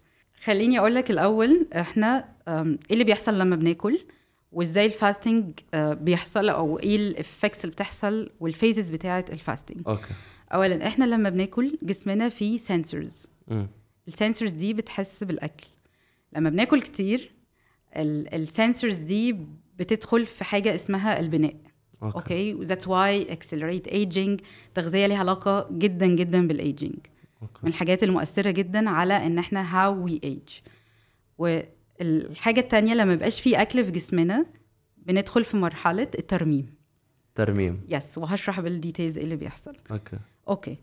خليني 0.44 0.80
أقول 0.80 0.96
لك 0.96 1.12
الأول 1.12 1.68
إحنا 1.76 2.26
أم، 2.48 2.68
إيه 2.68 2.94
اللي 2.94 3.04
بيحصل 3.04 3.40
لما 3.40 3.56
بناكل؟ 3.56 4.00
وإزاي 4.52 4.86
ال 4.86 4.94
fasting 4.94 5.52
آه، 5.74 5.94
بيحصل 5.94 6.50
أو 6.50 6.80
إيه 6.80 6.96
ال 6.96 7.04
effects 7.04 7.62
اللي 7.66 7.72
بتحصل 7.72 8.30
وال 8.40 8.52
phases 8.52 8.90
بتاعه 8.90 9.26
ال 9.30 9.36
fasting 9.36 9.82
okay. 9.88 10.14
اولا 10.54 10.88
إحنا 10.88 11.06
لما 11.06 11.30
بناكل 11.30 11.78
جسمنا 11.84 12.30
فيه 12.30 12.58
sensors 12.58 13.28
ال 14.08 14.13
sensors 14.13 14.52
دي 14.52 14.74
بتحس 14.74 15.24
بالأكل. 15.24 15.66
لما 16.34 16.50
بناكل 16.50 16.82
كتير 16.82 17.32
ال 17.96 18.08
sensors 18.08 18.96
دي 18.96 19.36
بتدخل 19.80 20.26
في 20.26 20.44
حاجة 20.44 20.76
اسمها 20.76 21.20
البناء. 21.20 21.56
okay. 22.04 22.54
و 22.54 22.59
that's 22.59 22.88
why 22.88 23.32
accelerate 23.34 23.88
aging 23.88 24.42
تغذية 24.74 25.08
ليها 25.08 25.18
علاقة 25.18 25.70
جدا 25.72 26.06
جدا 26.08 26.48
بال 26.48 26.61
aging 26.61 26.94
من 27.42 27.48
okay 27.48 27.68
الحاجات 27.68 28.04
المؤثرة 28.04 28.52
جدا 28.52 28.90
على 28.90 29.14
إن 29.14 29.38
إحنا 29.40 29.78
هاو 29.78 30.04
وي 30.04 30.22
ايج 30.24 30.50
والحاجة 31.38 32.60
التانية 32.60 32.94
لما 32.94 33.14
يبقاش 33.14 33.42
في 33.42 33.62
أكل 33.62 33.86
في 33.86 33.92
جسمنا 33.92 34.46
بندخل 34.98 35.44
في 35.44 35.58
مرحلة 35.58 36.08
الترميم. 36.20 36.74
ترميم. 37.36 37.82
yes 37.88 38.18
وهشرح 38.18 38.60
بال 38.60 38.73
details 38.73 39.18
إيه 39.18 39.24
اللي 39.24 39.36
بيحصل. 39.36 39.78
okay. 39.92 40.20
okay. 40.48 40.78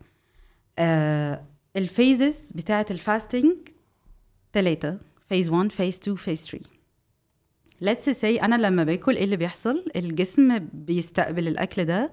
آه 0.79 1.45
ال 1.75 1.86
phases 1.86 2.51
بتاعة 2.51 2.85
ال 2.91 2.99
fasting 2.99 3.55
ثلاثة 4.53 4.99
phase 5.29 5.49
1 5.49 5.71
phase 5.71 5.95
2 5.95 6.15
phase 6.17 6.45
3 6.45 6.65
let's 7.81 8.09
see 8.09 8.41
أنا 8.41 8.55
لما 8.55 8.83
باكل 8.83 9.15
إيه 9.15 9.23
اللي 9.23 9.35
بيحصل 9.37 9.85
الجسم 9.95 10.59
بيستقبل 10.73 11.47
الأكل 11.47 11.85
ده 11.85 12.11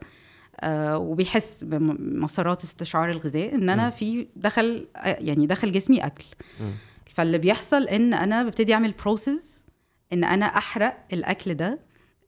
آه 0.61 0.99
وبيحس 0.99 1.65
بمسارات 1.65 2.65
استشعار 2.65 3.11
الغذاء 3.11 3.55
إن 3.55 3.69
أنا. 3.69 3.91
في 3.91 4.27
دخل 4.37 4.87
يعني 4.97 5.47
دخل 5.47 5.73
جسمي 5.73 6.07
أكل. 6.07 6.25
فاللي 7.15 7.39
بيحصل 7.39 7.83
إن 7.89 8.15
أنا 8.15 8.43
ببتدي 8.43 8.75
أعمل 8.75 8.93
process 9.05 9.63
إن 10.13 10.25
أنا 10.25 10.47
أحرق 10.47 11.07
الأكل 11.13 11.55
ده 11.55 11.79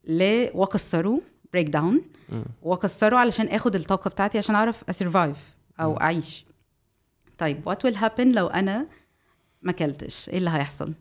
ل- 0.04 0.48
وأكسره 0.54 1.20
break 1.52 1.68
down. 1.68 2.02
وأكسره 2.62 3.16
علشان 3.16 3.48
آخد 3.48 3.74
الطاقة 3.74 4.08
بتاعتي 4.08 4.38
عشان 4.38 4.54
أعرف 4.54 4.84
survive 4.88 5.36
أو. 5.80 6.00
أعيش 6.00 6.44
طيب 7.38 7.66
what 7.66 7.84
will 7.84 7.94
happen 7.94 8.32
لو 8.32 8.46
أنا 8.46 8.86
ما 9.64 9.70
اكلتش 9.70 10.28
إيه 10.28 10.38
اللي 10.38 10.50
هيحصل؟ 10.50 10.92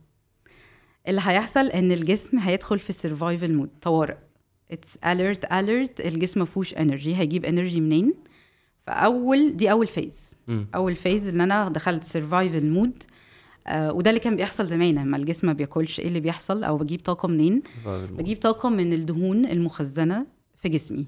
اللي 1.07 1.21
هيحصل 1.23 1.67
إن 1.67 1.91
الجسم 1.91 2.39
هيدخل 2.39 2.79
في 2.79 2.93
survival 2.93 3.53
mode 3.53 3.69
طوارئ. 3.81 4.15
it's 4.71 4.97
alert 5.05 5.53
alert 5.53 6.01
الجسم 6.01 6.39
ما 6.39 6.45
فيهوش 6.45 6.73
energy 6.73 7.15
هيجيب 7.15 7.45
energy 7.45 7.81
منين؟ 7.81 8.13
فاول 8.87 9.57
دي 9.57 9.71
أول 9.71 9.87
phase 9.87 10.35
مم. 10.47 10.67
أول 10.75 10.95
phase 10.95 11.27
ان 11.27 11.41
أنا 11.41 11.69
دخلت 11.69 12.03
survival 12.03 12.65
mode 12.69 13.03
آه 13.67 13.93
وده 13.93 14.09
اللي 14.09 14.19
كان 14.19 14.35
بيحصل 14.35 14.67
زمان 14.67 14.95
لما 14.95 15.17
الجسم 15.17 15.47
ما 15.47 15.53
بياكلش 15.53 15.99
إيه 15.99 16.07
اللي 16.07 16.19
بيحصل 16.19 16.63
أو 16.63 16.77
بجيب 16.77 16.99
طاقه 17.01 17.27
منين؟ 17.27 17.61
بجيب 18.17 18.37
طاقه 18.39 18.69
من 18.69 18.93
الدهون 18.93 19.45
المخزنة 19.45 20.25
في 20.55 20.69
جسمي. 20.69 21.05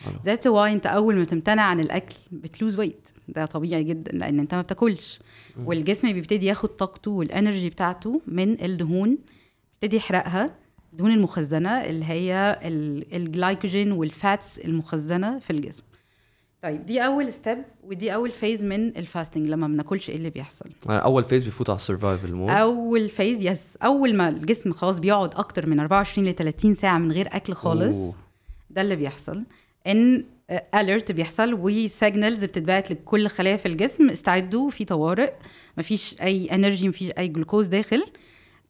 حلو. 0.00 0.14
that's 0.24 0.46
why 0.46 0.72
أنت 0.72 0.86
أول 0.86 1.16
ما 1.16 1.24
تمتنع 1.24 1.62
عن 1.62 1.80
الأكل 1.80 2.16
بت 2.32 2.47
lose 2.47 2.78
weight 2.78 3.08
ده 3.28 3.46
طبيعي 3.46 3.84
جدا 3.84 4.12
لأن 4.12 4.40
أنت 4.40 4.54
ما 4.54 4.62
بتاكلش. 4.62 5.20
والجسم 5.58 6.12
بيبتدي 6.12 6.46
ياخد 6.46 6.68
طاقته 6.68 7.10
وال 7.10 7.25
energy 7.25 7.70
بتاعته 7.70 8.20
من 8.26 8.64
الدهون 8.64 9.18
بيبتدي 9.72 9.96
يحرقها. 9.96 10.54
الدهون 10.92 11.10
المخزنة 11.10 11.70
اللي 11.70 12.04
هي 12.04 12.60
ال- 12.64 13.16
ال 13.16 13.24
glycogen 13.24 13.92
وال 13.92 14.14
fats 14.14 14.58
المخزنة 14.58 15.38
في 15.38 15.50
الجسم. 15.50 15.82
طيب 16.62 16.86
دي 16.86 17.04
أول 17.06 17.32
step 17.32 17.58
ودي 17.84 18.14
أول 18.14 18.30
phase 18.30 18.64
من 18.64 18.88
ال 18.96 19.02
fasting 19.02 19.48
لما 19.50 19.66
ما 19.66 19.72
بناكلش 19.74 20.10
إيه 20.10 20.16
اللي 20.16 20.30
بيحصل. 20.30 20.70
يعني 20.88 21.02
أول 21.04 21.24
phase 21.24 21.44
بيفوت 21.44 21.70
على 21.70 21.76
ال 21.76 21.82
survival 21.82 22.32
mode 22.32 22.50
أول 22.50 23.08
phase 23.08 23.42
yes 23.42 23.76
أول 23.76 24.14
ما 24.16 24.28
الجسم 24.28 24.72
خلاص 24.72 24.98
بيقعد 24.98 25.34
أكتر 25.34 25.68
من 25.70 25.80
24 25.80 26.28
ل 26.28 26.34
30 26.34 26.74
ساعة 26.74 26.98
من 26.98 27.12
غير 27.12 27.28
أكل 27.36 27.52
خالص 27.54 27.94
أوه. 27.94 28.14
ده 28.70 28.82
اللي 28.82 28.96
بيحصل. 28.96 29.42
إن 29.86 30.24
alert 30.74 31.12
بيحصل 31.12 31.54
و 31.54 31.65
signals 31.65 32.44
بتتبعت 32.44 32.90
لكل 32.90 33.28
خلايا 33.28 33.56
في 33.56 33.66
الجسم. 33.66 34.10
استعدوا 34.10 34.70
في 34.70 34.84
طوارئ. 34.84 35.32
مفيش 35.78 36.16
أي 36.22 36.54
energy 36.54 36.88
مفيش 36.88 37.10
أي 37.18 37.28
جلوكوز 37.28 37.66
داخل. 37.66 38.04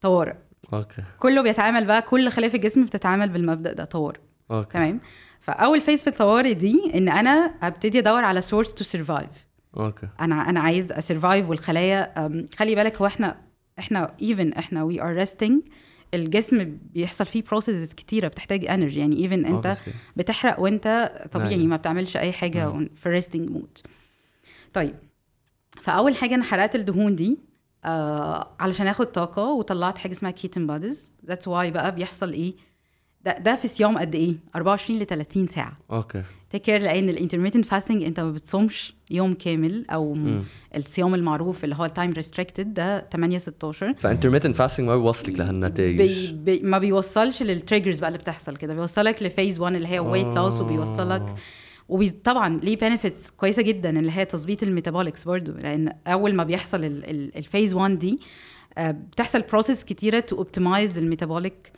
طوارئ. 0.01 0.35
okay. 0.73 1.03
كله 1.19 1.43
بيتعامل 1.43 1.85
بقى 1.87 2.03
كل 2.03 2.29
خلايا 2.29 2.49
في 2.51 2.57
الجسم 2.57 2.85
بتتعامل 2.85 3.29
بالمبدأ 3.29 3.73
ده 3.73 3.85
طوارئ. 3.85 4.21
okay. 4.51 4.73
تمام؟ 4.73 5.01
فأول 5.41 5.81
phase 5.81 6.03
في 6.03 6.11
الطوارئ 6.11 6.55
دي 6.55 6.93
إن 6.95 7.09
أنا 7.09 7.55
أبتدي 7.63 7.99
أدور 7.99 8.25
على 8.25 8.41
source 8.41 8.75
to 8.75 8.85
survive 8.85 9.47
okay. 9.77 10.09
أنا 10.21 10.51
أنا 10.51 10.61
عايز 10.61 10.93
survive 10.93 11.51
والخلايا 11.51 12.13
خلي 12.59 12.75
بالك 12.75 12.97
هو 12.97 13.07
إحنا 13.07 13.37
إحنا 13.79 14.15
even 14.23 14.53
إحنا 14.53 14.83
we 14.83 15.03
are 15.03 15.15
resting 15.15 15.63
الجسم 16.15 16.79
بيحصل 16.95 17.27
فيه 17.27 17.43
processes 17.43 17.93
كتيرة 17.93 18.29
بتحتاج 18.29 18.67
energy 18.67 19.01
يعني 19.01 19.17
even 19.17 19.45
أنت 19.45 19.67
Obviously. 19.77 19.91
بتحرق 20.17 20.61
وأنت 20.61 21.13
طبيعي 21.33 21.57
نايم. 21.57 21.69
ما 21.69 21.77
بتعملش 21.77 22.17
أي 22.17 22.33
حاجة 22.33 22.65
نعم. 22.65 22.89
في 22.97 23.09
resting 23.09 23.51
mode 23.51 23.79
طيب 24.73 24.95
فأول 25.83 26.17
حاجة 26.17 26.35
أنا 26.35 26.45
حرقت 26.45 26.75
الدهون 26.75 27.17
دي 27.17 27.39
آه 27.85 28.57
علشان 28.61 28.87
آخد 28.87 29.07
طاقة 29.07 29.43
وطلعت 29.53 29.99
حاجة 29.99 30.13
اسمها 30.13 30.31
ketone 30.31 30.67
bodies 30.67 31.13
that's 31.27 31.49
why 31.49 31.71
بقى 31.71 31.95
بيحصل 31.95 32.33
إيه 32.33 32.55
ده 33.25 33.39
ده 33.39 33.55
في 33.55 33.69
صيام 33.69 33.99
قد 33.99 34.15
إيه؟ 34.15 34.35
24 34.57 34.99
ل 34.99 35.07
30 35.07 35.47
ساعة. 35.47 35.77
okay. 35.91 36.23
take 36.51 36.63
care 36.63 36.81
لأن 36.81 37.09
ال 37.09 37.13
intermittent 37.13 37.65
fasting 37.65 38.03
أنت 38.05 38.21
ما 38.21 38.31
بتصومش 38.33 38.95
يوم 39.11 39.35
كامل 39.35 39.85
أو 39.91 40.15
م-. 40.15 40.45
الصيام 40.77 41.15
المعروف 41.15 41.65
اللي 41.65 41.75
هو 41.75 41.85
ال 41.85 41.91
time 41.91 42.13
restricted 42.13 42.75
ده 42.75 43.07
8 43.13 43.39
16 43.39 43.95
ف 43.99 44.03
intermittent 44.03 44.57
fasting 44.57 44.87
ما 44.89 44.97
بيوصلك 44.97 45.39
لهالنتائج 45.39 45.97
بي 45.97 46.33
بي 46.33 46.61
ما 46.63 46.79
بيوصلش 46.79 47.43
لل 47.43 47.55
triggers 47.55 48.01
بقى 48.01 48.09
اللي 48.09 48.19
بتحصل 48.19 48.57
كده. 48.57 48.75
بيوصلك 48.75 49.23
ل 49.23 49.29
phase 49.29 49.61
1 49.61 49.75
اللي 49.75 49.89
هي 49.89 49.99
weight 49.99 50.35
loss 50.35 50.61
وبيوصلك 50.61 51.35
وطبعا 51.89 52.61
ليه 52.63 52.77
benefits 52.77 53.31
كويسة 53.31 53.63
جدا 53.63 53.99
اللي 53.99 54.13
هي 54.13 54.25
تظبيط 54.25 54.63
ال 54.63 54.69
metabolics 54.69 55.25
برضو. 55.25 55.53
لأن 55.53 55.93
أول 56.07 56.35
ما 56.35 56.45
بيحصل 56.45 56.85
ال 56.85 57.00
phase 57.00 57.75
1 57.75 57.99
دي 57.99 58.21
آه، 58.79 58.91
بتحصل 58.91 59.41
process 59.43 59.85
كتيرة 59.85 60.21
to 60.21 60.37
optimize 60.37 60.99
ال 60.99 61.06
metabolic 61.06 61.73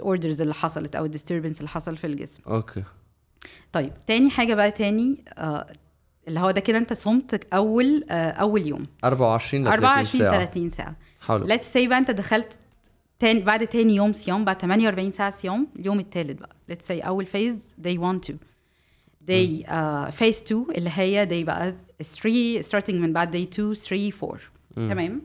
disorders 0.00 0.40
اللي 0.40 0.54
حصلت 0.54 0.96
أو 0.96 1.04
ال 1.04 1.09
disturbance 1.09 1.58
اللي 1.58 1.68
حصل 1.68 1.96
في 1.96 2.06
الجسم. 2.06 2.42
okay. 2.46 2.84
طيب 3.72 3.92
تاني 4.06 4.30
حاجة 4.30 4.54
بقى 4.54 4.70
تاني 4.70 5.24
آه 5.38 5.72
اللي 6.28 6.40
هو 6.40 6.50
ده 6.50 6.60
كده 6.60 6.78
أنت 6.78 6.92
صمت 6.92 7.54
أول 7.54 8.04
آه 8.10 8.30
أول 8.30 8.66
يوم. 8.66 8.86
24 9.04 9.62
ل 9.62 9.66
30 9.66 9.84
24 9.84 10.04
ساعة. 10.30 10.44
30 10.44 10.70
ساعة. 10.70 10.96
حلو. 11.20 11.44
ليتس 11.46 11.72
سي 11.72 11.86
بقى 11.88 11.98
أنت 11.98 12.10
دخلت 12.10 12.58
تاني 13.18 13.40
بعد 13.40 13.66
تاني 13.66 13.94
يوم 13.96 14.12
صيام 14.12 14.44
بعد 14.44 14.60
48 14.60 15.10
ساعة 15.10 15.30
صيام 15.30 15.68
اليوم 15.78 16.00
الثالث 16.00 16.40
بقى. 16.40 16.56
let's 16.68 16.86
see 16.86 17.00
أول 17.00 17.26
phase 17.26 17.74
day 17.84 17.98
1 17.98 18.18
2 18.24 18.38
day 19.22 19.70
phase 20.10 20.42
2 20.42 20.66
اللي 20.76 20.90
هي 20.94 21.26
day 21.26 21.46
بقى 21.46 21.74
3 22.02 22.62
starting 22.62 22.94
من 22.94 23.12
بعد 23.12 23.32
day 23.36 23.48
2 23.52 23.74
3 23.74 24.12
4 24.22 24.38
مم. 24.76 24.88
تمام؟ 24.88 25.22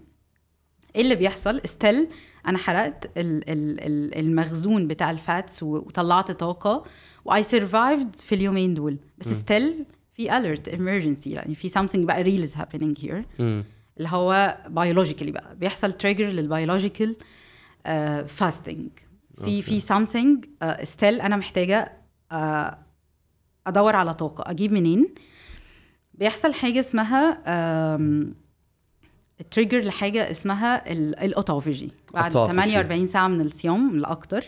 إيه 0.96 1.02
اللي 1.02 1.16
بيحصل؟ 1.16 1.62
استل 1.66 2.08
أنا 2.48 2.58
حرقت 2.58 3.06
ال 3.18 3.50
ال 3.50 3.80
ال 3.86 4.18
المخزون 4.20 4.88
بتاع 4.88 5.12
ال 5.12 5.22
fats 5.22 5.64
وطلعت 5.64 6.32
طاقة 6.32 6.84
و 7.26 7.44
I 7.44 7.52
survived 7.52 8.16
في 8.16 8.36
اليومين 8.36 8.74
دول. 8.74 8.98
بس 9.18 9.28
still 9.28 9.86
في 10.14 10.30
alert 10.30 10.70
emergency 10.72 11.28
يعني 11.28 11.56
في 11.56 11.70
something 11.70 11.98
بقى 12.00 12.24
real 12.24 12.50
is 12.50 12.54
happening 12.54 13.04
here. 13.04 13.24
اللي 13.98 14.10
هو 14.10 14.58
biologically 14.68 15.32
بقى. 15.32 15.56
بيحصل 15.56 15.94
trigger 15.94 16.22
لل 16.22 16.38
biological 16.38 17.16
fasting 18.28 18.90
في 19.44 19.62
في 19.62 19.82
something 19.82 20.48
still 20.84 21.22
أنا 21.22 21.36
محتاجة 21.38 21.94
آه، 22.32 22.78
أدور 23.68 23.96
على 23.96 24.14
طاقة. 24.14 24.52
أجيب 24.52 24.74
منين؟ 24.74 25.08
بيحصل 26.14 26.54
حاجة 26.54 26.80
اسمها 26.80 27.42
ال 29.42 29.47
trigger 29.47 29.80
لحاجة 29.80 30.32
اسمها 30.32 30.92
ال 30.92 31.01
autophagy. 31.01 31.92
بعد 32.14 32.32
Autophagy. 32.32 32.52
48 32.52 33.08
ساعة 33.08 33.28
من 33.28 33.42
الصيام 33.42 33.90
الاكتر 33.90 34.44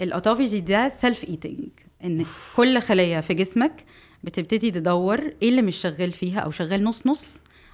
ال 0.00 0.06
autophagy 0.06 0.60
ده 0.60 0.88
self 0.88 1.24
eating 1.28 1.68
إن 2.04 2.24
كل 2.56 2.80
خليه 2.80 3.20
في 3.20 3.34
جسمك 3.34 3.84
بتبتدي 4.24 4.70
تدور 4.70 5.32
إيه 5.42 5.48
اللي 5.48 5.62
مش 5.62 5.76
شغال 5.76 6.12
فيها 6.12 6.40
أو 6.40 6.50
شغال 6.50 6.84
نص 6.84 7.06
نص 7.06 7.26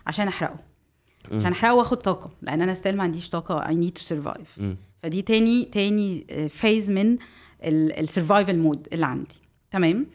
عشان 0.06 0.28
أحرقه. 0.28 0.58
عشان 1.32 1.52
أحرقه 1.52 1.74
وآخد 1.74 1.96
طاقة 1.96 2.30
لأن 2.42 2.62
أنا 2.62 2.74
still 2.74 2.96
ما 2.96 3.02
عنديش 3.02 3.30
طاقة 3.30 3.64
need 3.64 4.00
to 4.00 4.02
survive. 4.08 4.58
مم. 4.58 4.76
فدي 5.02 5.22
تاني 5.22 5.64
تاني 5.64 6.26
phase 6.48 6.90
من 6.90 7.18
ال 7.62 7.73
survival 7.73 8.58
mode 8.58 8.88
اللي 8.92 9.06
عندي. 9.06 9.34
تمام؟ 9.70 10.06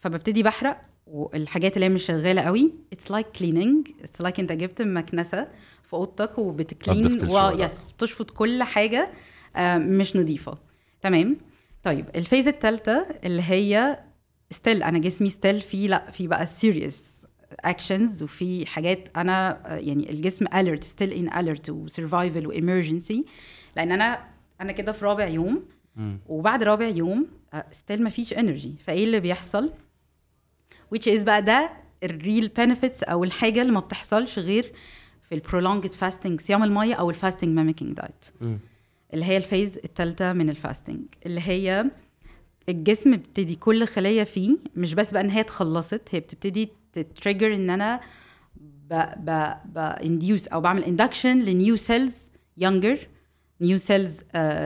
فببتدي 0.00 0.42
بحرق 0.42 0.80
والحاجات 1.06 1.74
اللي 1.74 1.84
هي 1.86 1.90
مش 1.90 2.02
شغالة 2.06 2.42
قوي 2.42 2.72
it's 2.92 3.10
like 3.10 3.26
cleaning 3.26 3.88
it's 4.04 4.20
like 4.20 4.40
أنت 4.40 4.52
جبت 4.52 4.82
مكنسة 4.82 5.48
في 5.86 5.94
أوضتك 5.94 6.38
وبت 6.38 6.61
clean. 6.61 7.06
yes 7.64 7.92
بتشفط 7.92 8.30
كل 8.30 8.62
حاجة 8.62 9.10
آه، 9.56 9.78
مش 9.78 10.16
نظيفة. 10.16 10.58
تمام؟ 11.02 11.36
طيب 11.82 12.06
ال 12.16 12.21
phase 12.21 12.48
الثالثه 12.48 13.06
اللي 13.24 13.42
هي 13.42 13.98
still 14.50 14.82
أنا 14.82 14.98
جسمي 14.98 15.30
still 15.30 15.60
في 15.60 15.86
لأ 15.86 16.10
في 16.10 16.26
بقى 16.26 16.46
serious 16.46 17.26
actions 17.60 18.22
وفي 18.22 18.66
حاجات 18.66 19.08
أنا 19.16 19.60
يعني 19.78 20.10
الجسم 20.10 20.46
alert 20.46 20.82
still 20.84 21.12
ان 21.12 21.30
alert 21.56 21.68
و 21.70 21.78
survival 21.78 22.46
و 22.46 22.54
emergency 22.54 23.24
لأن 23.76 23.92
أنا 23.92 24.24
أنا 24.60 24.72
كده 24.72 24.92
في 24.92 25.04
رابع 25.04 25.26
يوم 25.28 25.64
وبعد 26.26 26.62
رابع 26.62 26.86
يوم 26.86 27.26
still 27.70 28.02
ما 28.02 28.10
فيش 28.10 28.32
energy 28.34 28.74
فإيه 28.84 29.04
اللي 29.04 29.20
بيحصل؟ 29.20 29.72
which 30.94 31.06
is 31.06 31.20
بقى 31.22 31.42
ده 31.42 31.70
ال 32.02 32.12
real 32.12 32.50
benefits 32.60 33.10
أو 33.10 33.24
الحاجة 33.24 33.60
اللي 33.62 33.72
ما 33.72 33.80
بتحصلش 33.80 34.38
غير 34.38 34.72
في 35.28 35.34
ال 35.34 35.40
prolonged 35.40 35.92
fasting 35.94 36.40
صيام 36.40 36.62
المية 36.64 36.94
أو 36.94 37.10
ال 37.10 37.16
fasting 37.16 37.56
mimicking 37.58 37.92
diet 37.92 38.24
اللي 39.14 39.24
هي 39.24 39.36
ال 39.36 39.43
phase 39.43 39.78
الثالثه 39.84 40.32
من 40.32 40.50
ال 40.50 40.56
fasting 40.56 41.00
اللي 41.26 41.40
هي 41.40 41.84
الجسم 42.68 43.10
بيبتدي 43.10 43.54
كل 43.54 43.86
خلية 43.86 44.24
فيه 44.24 44.56
مش 44.76 44.94
بس 44.94 45.12
بقى 45.12 45.22
إن 45.22 45.30
هي 45.30 45.40
اتخلصت 45.40 46.00
هي 46.10 46.20
بتبتدي 46.20 46.68
تت 46.92 47.06
trigger 47.06 47.54
إن 47.54 47.70
أنا 47.70 48.00
ب 48.90 48.94
ب 49.16 49.52
ب 49.74 49.84
induce 49.84 50.46
أو 50.48 50.60
بعمل 50.60 50.84
induction 50.84 51.38
ل 51.42 51.50
new 51.50 51.76
cells 51.76 52.30
younger 52.56 52.98
new 53.60 53.78
cells 53.78 54.22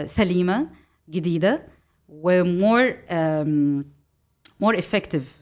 سليمة 0.07 0.69
جديدة 1.11 1.67
و 2.09 2.26
more 2.26 2.97
more 4.61 4.79
effective 4.79 5.40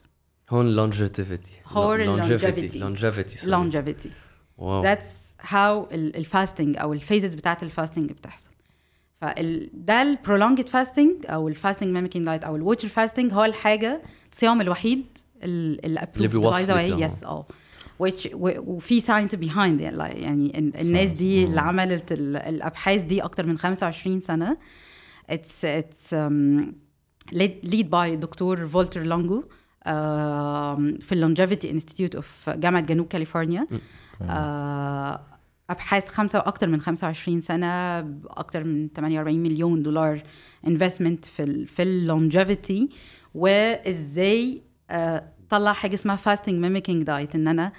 هون 0.50 0.90
longevity. 0.90 1.50
هون 1.66 2.20
longevity 2.20 2.40
longevity. 2.40 2.74
longevity 2.80 3.38
sorry. 3.38 3.48
longevity. 3.50 4.08
واو. 4.58 4.82
ذاتس 4.82 5.28
هاو 5.40 5.88
الفاستنج 5.92 6.76
أو 6.78 6.92
ال 6.92 6.98
phases 6.98 7.34
بتاعت 7.34 7.62
ال 7.62 7.68
fasting 7.68 8.12
بتحصل. 8.12 8.50
فال 9.20 9.70
ده 9.72 10.02
ال 10.02 10.09
prolonged 10.09 10.68
fasting 10.68 11.10
أو 11.26 11.48
ال 11.48 11.54
fasting 11.54 11.94
mimicking 11.94 12.26
diet 12.26 12.44
أو 12.44 12.56
ال 12.56 12.61
water 12.61 12.88
fasting 12.88 13.32
هو 13.32 13.44
الحاجة 13.44 14.02
الصيام 14.32 14.60
الوحيد 14.60 15.04
ال- 15.42 15.84
اللي 15.86 16.00
the 16.66 16.68
way 16.68 16.70
لهون. 16.98 17.08
yes 17.08 17.24
آه. 17.26 17.46
which 18.02 18.26
و- 18.34 18.60
وفي 18.74 19.00
science 19.00 19.34
behind 19.34 19.56
يعني 19.56 20.20
يعني 20.22 20.58
ال- 20.58 20.76
الناس 20.80 21.10
دي 21.10 21.44
اللي 21.44 21.60
عملت 21.60 22.12
ال- 22.12 22.36
الأبحاث 22.36 23.02
دي 23.02 23.22
أكتر 23.22 23.46
من 23.46 23.58
25 23.58 24.20
سنة. 24.20 24.56
Um, 25.32 26.74
led, 27.34 27.70
lead 27.70 27.86
by 27.90 28.14
دكتور 28.14 28.66
فولتر 28.68 29.02
لونجو 29.02 29.42
في 31.00 31.12
ال 31.12 31.18
longevity 31.18 31.70
institute 31.70 32.14
of 32.14 32.50
جامعة 32.50 32.82
جنوب 32.82 33.06
كاليفورنيا. 33.06 33.66
آه، 34.22 35.20
أبحاث 35.70 36.08
خمسة 36.08 36.38
وأكثر 36.38 36.66
من 36.66 36.80
25 36.80 37.40
سنة 37.40 38.00
باكثر 38.00 38.64
من 38.64 38.88
48 38.96 39.42
مليون 39.42 39.82
دولار 39.82 40.20
investment 40.66 41.24
في 41.24 41.42
ال 41.42 41.66
في 41.68 41.82
ال 41.82 41.93
longevity 41.93 42.88
وإزاي 43.34 44.62
آه، 44.90 45.24
طلع 45.50 45.72
حاجة 45.72 45.94
اسمها 45.94 46.16
fasting 46.16 46.54
mimicking 46.60 47.02
diet 47.02 47.34
إن 47.34 47.48
أنا 47.48 47.72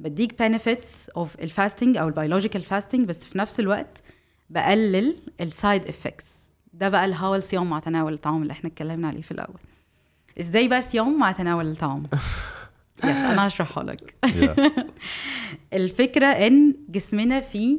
بديك 0.00 0.42
benefits 0.42 1.08
of 1.08 1.40
ال 1.40 1.47
fasting 1.47 1.96
أو 1.96 2.08
ال 2.08 2.13
biological 2.13 2.62
fasting 2.62 3.06
بس 3.08 3.24
في 3.24 3.38
نفس 3.38 3.60
الوقت 3.60 3.98
بقلل 4.50 5.16
ال 5.40 5.49
side 5.49 5.86
effects 5.88 6.42
ده 6.74 6.88
بقى 6.88 7.04
اللي 7.04 7.23
هو 7.23 7.36
الصيام 7.36 7.70
مع 7.70 7.78
تناول 7.78 8.12
الطعام 8.12 8.42
اللي 8.42 8.52
إحنا 8.52 8.70
اتكلمنا 8.70 9.08
عليه 9.08 9.22
في 9.22 9.30
الأول. 9.30 9.60
إزاي 10.40 10.68
بقى 10.68 10.82
صيام 10.82 11.18
مع 11.18 11.32
تناول 11.32 11.66
الطعام؟ 11.66 12.02
أنا 13.04 13.46
هشرحها 13.46 13.84
لك. 13.84 14.14
الفكرة 15.72 16.26
إن 16.26 16.74
جسمنا 16.88 17.40
فيه 17.40 17.78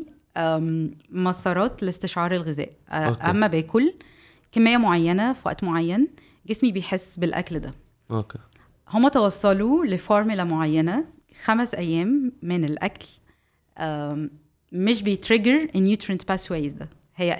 مسارات 1.09 1.83
لاستشعار 1.83 2.33
الغذاء. 2.35 2.69
أ- 2.69 2.93
okay. 2.93 3.21
أما 3.23 3.47
باكل 3.47 3.93
كمية 4.51 4.77
معينة 4.77 5.33
في 5.33 5.41
وقت 5.45 5.63
معين 5.63 6.07
جسمي 6.47 6.71
بيحس 6.71 7.17
بالأكل 7.17 7.59
ده. 7.59 7.71
okay. 8.11 8.39
هما 8.89 9.09
توصلوا 9.09 9.85
لفورمولا 9.85 10.43
معينة 10.43 11.05
خمس 11.43 11.73
أيام 11.75 12.31
من 12.41 12.65
الأكل 12.65 13.07
مش 14.71 15.01
بي 15.03 15.17
trigger 15.17 15.67
ال 15.75 15.81
nutrient 15.81 16.27
pathways 16.27 16.73
ده. 16.73 16.89
هي 17.15 17.37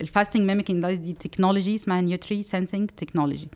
ال 0.00 0.05
fasting 0.05 0.42
mimicking 0.42 0.82
days 0.82 0.98
دي 0.98 1.12
technology 1.12 1.74
اسمها 1.74 2.00
nutri 2.00 2.42
sensing 2.42 2.86
technology 2.96 3.48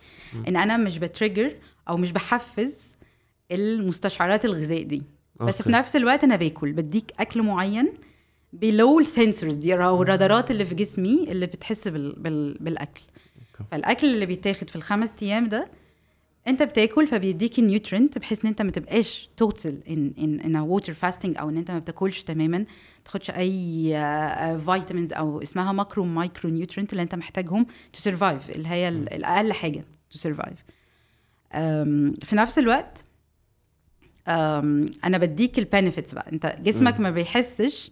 إن 0.49 0.57
أنا 0.57 0.77
مش 0.77 0.99
ب 0.99 1.06
trigger 1.06 1.55
أو 1.89 1.97
مش 1.97 2.13
بحفز 2.13 2.94
المستشعرات 3.53 4.45
الغذاء 4.45 4.83
دي. 4.83 5.03
بس 5.41 5.55
okay. 5.55 5.63
في 5.63 5.71
نفس 5.71 5.97
الوقت 5.97 6.25
أنا 6.25 6.37
باكل 6.37 6.73
بديك 6.73 7.13
أكل 7.21 7.43
معين 7.43 7.93
below 8.53 9.01
ال 9.01 9.08
sensors 9.08 9.55
دي 9.55 9.75
أو 9.75 10.03
الرادارات 10.03 10.51
اللي 10.51 10.65
في 10.65 10.75
جسمي 10.75 11.31
اللي 11.33 11.47
بتحس 11.47 11.89
بال 11.89 12.13
بال 12.19 12.57
بالأكل. 12.61 13.03
فالأكل 13.71 14.15
اللي 14.15 14.27
بيتاخد 14.27 14.71
في 14.71 14.77
الخمس 14.77 15.13
أيام 15.23 15.49
ده 15.49 15.69
أنت 16.49 16.63
بتاكل 16.63 17.07
فبيديك 17.07 17.59
ال 17.59 17.66
nutrient 17.66 18.19
بحيث 18.19 18.45
إن 18.45 18.49
أنت 18.51 18.63
ما 18.63 18.71
تبقاش 18.71 19.29
total 19.37 19.89
ان 19.89 20.13
ان 20.19 20.41
ان 20.41 20.57
water 20.57 20.95
fasting 20.95 21.39
أو 21.39 21.49
إن 21.49 21.57
أنت 21.57 21.71
ما 21.71 21.79
بتاكلش 21.79 22.23
تماما 22.23 22.59
ما 22.59 22.65
تاخدش 23.05 23.31
أي 23.31 23.91
vitamins 24.67 25.13
أو 25.13 25.43
اسمها 25.43 25.73
macro 25.73 26.05
micro 26.05 26.51
nutrient 26.51 26.93
اللي 26.93 27.03
أنت 27.03 27.15
محتاجهم 27.15 27.65
to 27.93 28.01
survive 28.01 28.51
اللي 28.51 28.69
هي 28.69 28.89
ال- 28.89 29.13
الأقل 29.13 29.53
حاجة 29.53 29.85
to 30.11 30.19
survive 30.19 30.65
في 32.25 32.31
نفس 32.37 32.59
الوقت 32.59 33.05
أنا 34.29 35.19
بديك 35.19 35.59
ال 35.59 35.65
benefits 35.65 36.15
بقى. 36.15 36.33
أنت 36.33 36.57
جسمك 36.61 37.01
ما 37.01 37.11
بيحسش 37.11 37.91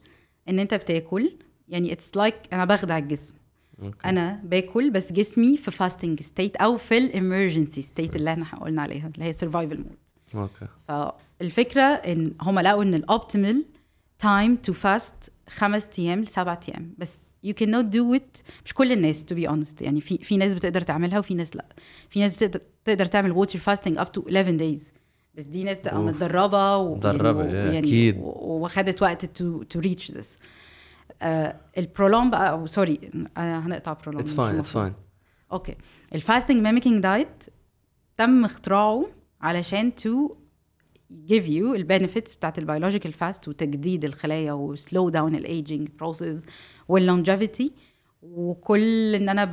إن 0.48 0.58
أنت 0.58 0.74
بتاكل. 0.74 1.32
يعني 1.68 1.92
it's 1.92 2.16
like 2.16 2.34
like 2.34 2.48
أنا 2.52 2.64
بخدع 2.64 2.98
الجسم. 2.98 3.34
okay. 3.82 3.96
أنا 4.04 4.40
باكل 4.44 4.90
بس 4.90 5.12
جسمي 5.12 5.56
في 5.56 5.70
fasting 5.70 6.22
state 6.22 6.56
أو 6.56 6.76
في 6.76 6.98
ال 6.98 7.07
emergency 7.07 7.82
state 7.82 8.16
اللي 8.16 8.32
إحنا 8.32 8.58
قلنا 8.58 8.82
عليها 8.82 9.10
اللي 9.14 9.24
هي 9.24 9.32
survival 9.32 9.76
mode 9.76 9.96
okay. 10.34 10.66
فالفكرة 10.88 11.82
إن 11.82 12.32
هم 12.40 12.58
لقوا 12.58 12.82
إن 12.82 12.94
ال 12.94 13.03
optimal 13.03 13.64
time 14.18 14.56
to 14.56 14.72
fast 14.72 15.14
خمس 15.48 15.88
أيام 15.98 16.20
لسبع 16.20 16.60
أيام. 16.68 16.94
بس 16.98 17.32
you 17.46 17.50
cannot 17.50 17.94
do 17.94 18.18
it. 18.18 18.42
مش 18.64 18.74
كل 18.74 18.92
الناس 18.92 19.24
to 19.32 19.36
be 19.36 19.50
honest. 19.50 19.82
يعني 19.82 20.00
في 20.00 20.18
في 20.18 20.36
ناس 20.36 20.54
بتقدر 20.54 20.80
تعملها 20.80 21.18
وفي 21.18 21.34
ناس 21.34 21.56
لأ. 21.56 21.66
في 22.08 22.20
ناس 22.20 22.34
بتقدر 22.36 22.60
تقدر 22.84 23.06
تعمل 23.06 23.32
water 23.32 23.58
fasting 23.58 23.98
up 23.98 24.08
to 24.18 24.22
11 24.28 24.58
days. 24.58 24.82
بس 25.34 25.44
دي 25.46 25.64
ناس 25.64 25.78
بتبقى. 25.78 25.98
متدربة 26.94 27.44
يعني, 27.44 27.58
إيه، 27.58 27.64
يعني 27.74 27.78
أكيد. 27.78 28.18
و- 28.18 28.58
واخدت 28.62 29.02
وقت 29.02 29.42
to 29.42 29.78
reach 29.80 30.14
this 30.14 30.26
آه 31.22 31.56
ال 31.78 31.86
ProLon 31.86 32.30
بقى 32.30 32.50
أو 32.50 32.66
sorry 32.66 33.10
هنقطع 33.36 33.92
ProLon 33.92 34.20
it's 34.22 34.34
fine 34.34 34.58
it's 34.58 34.72
fine 34.72 34.92
okay 35.52 35.74
ال 36.14 36.20
fasting 36.20 36.62
mimicking 36.62 37.02
diet 37.02 37.44
تم 38.16 38.44
اختراعه 38.44 39.06
علشان 39.40 39.94
to 39.94 40.28
give 41.28 41.42
you 41.46 41.74
ال 41.74 41.81
benefits 41.81 42.34
بتاعت 42.34 42.58
ال 42.58 42.63
biological 42.63 43.12
fast 43.12 43.48
وتجديد 43.48 44.04
الخلايا 44.04 44.52
و 44.52 44.64
slow 44.64 45.08
down 45.08 45.34
ال 45.34 45.43
aging 45.43 45.88
process 45.98 46.42
وال 46.88 47.04
longevity 47.04 47.72
وكل 48.22 49.14
إن 49.14 49.28
أنا 49.28 49.44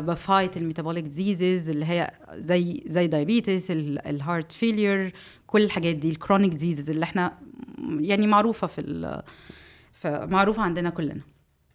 ب 0.00 0.09
fight 0.09 0.56
ال 0.56 0.61
metabolic 0.61 1.04
disease 1.04 1.68
اللي 1.68 1.84
هي 1.84 2.10
زي 2.34 2.82
زي 2.86 3.06
diabetes 3.06 3.70
ال 3.70 3.84
heart 3.84 4.52
failure 4.52 5.12
كل 5.46 5.62
الحاجات 5.62 5.96
دي 5.96 6.08
ال 6.08 6.14
chronic 6.14 6.54
disease 6.54 6.90
اللي 6.90 7.04
إحنا 7.04 7.38
يعني 8.00 8.26
معروفة 8.26 8.66
في 8.66 9.22
معروفة 10.04 10.62
عندنا 10.62 10.90
كلنا. 10.90 11.20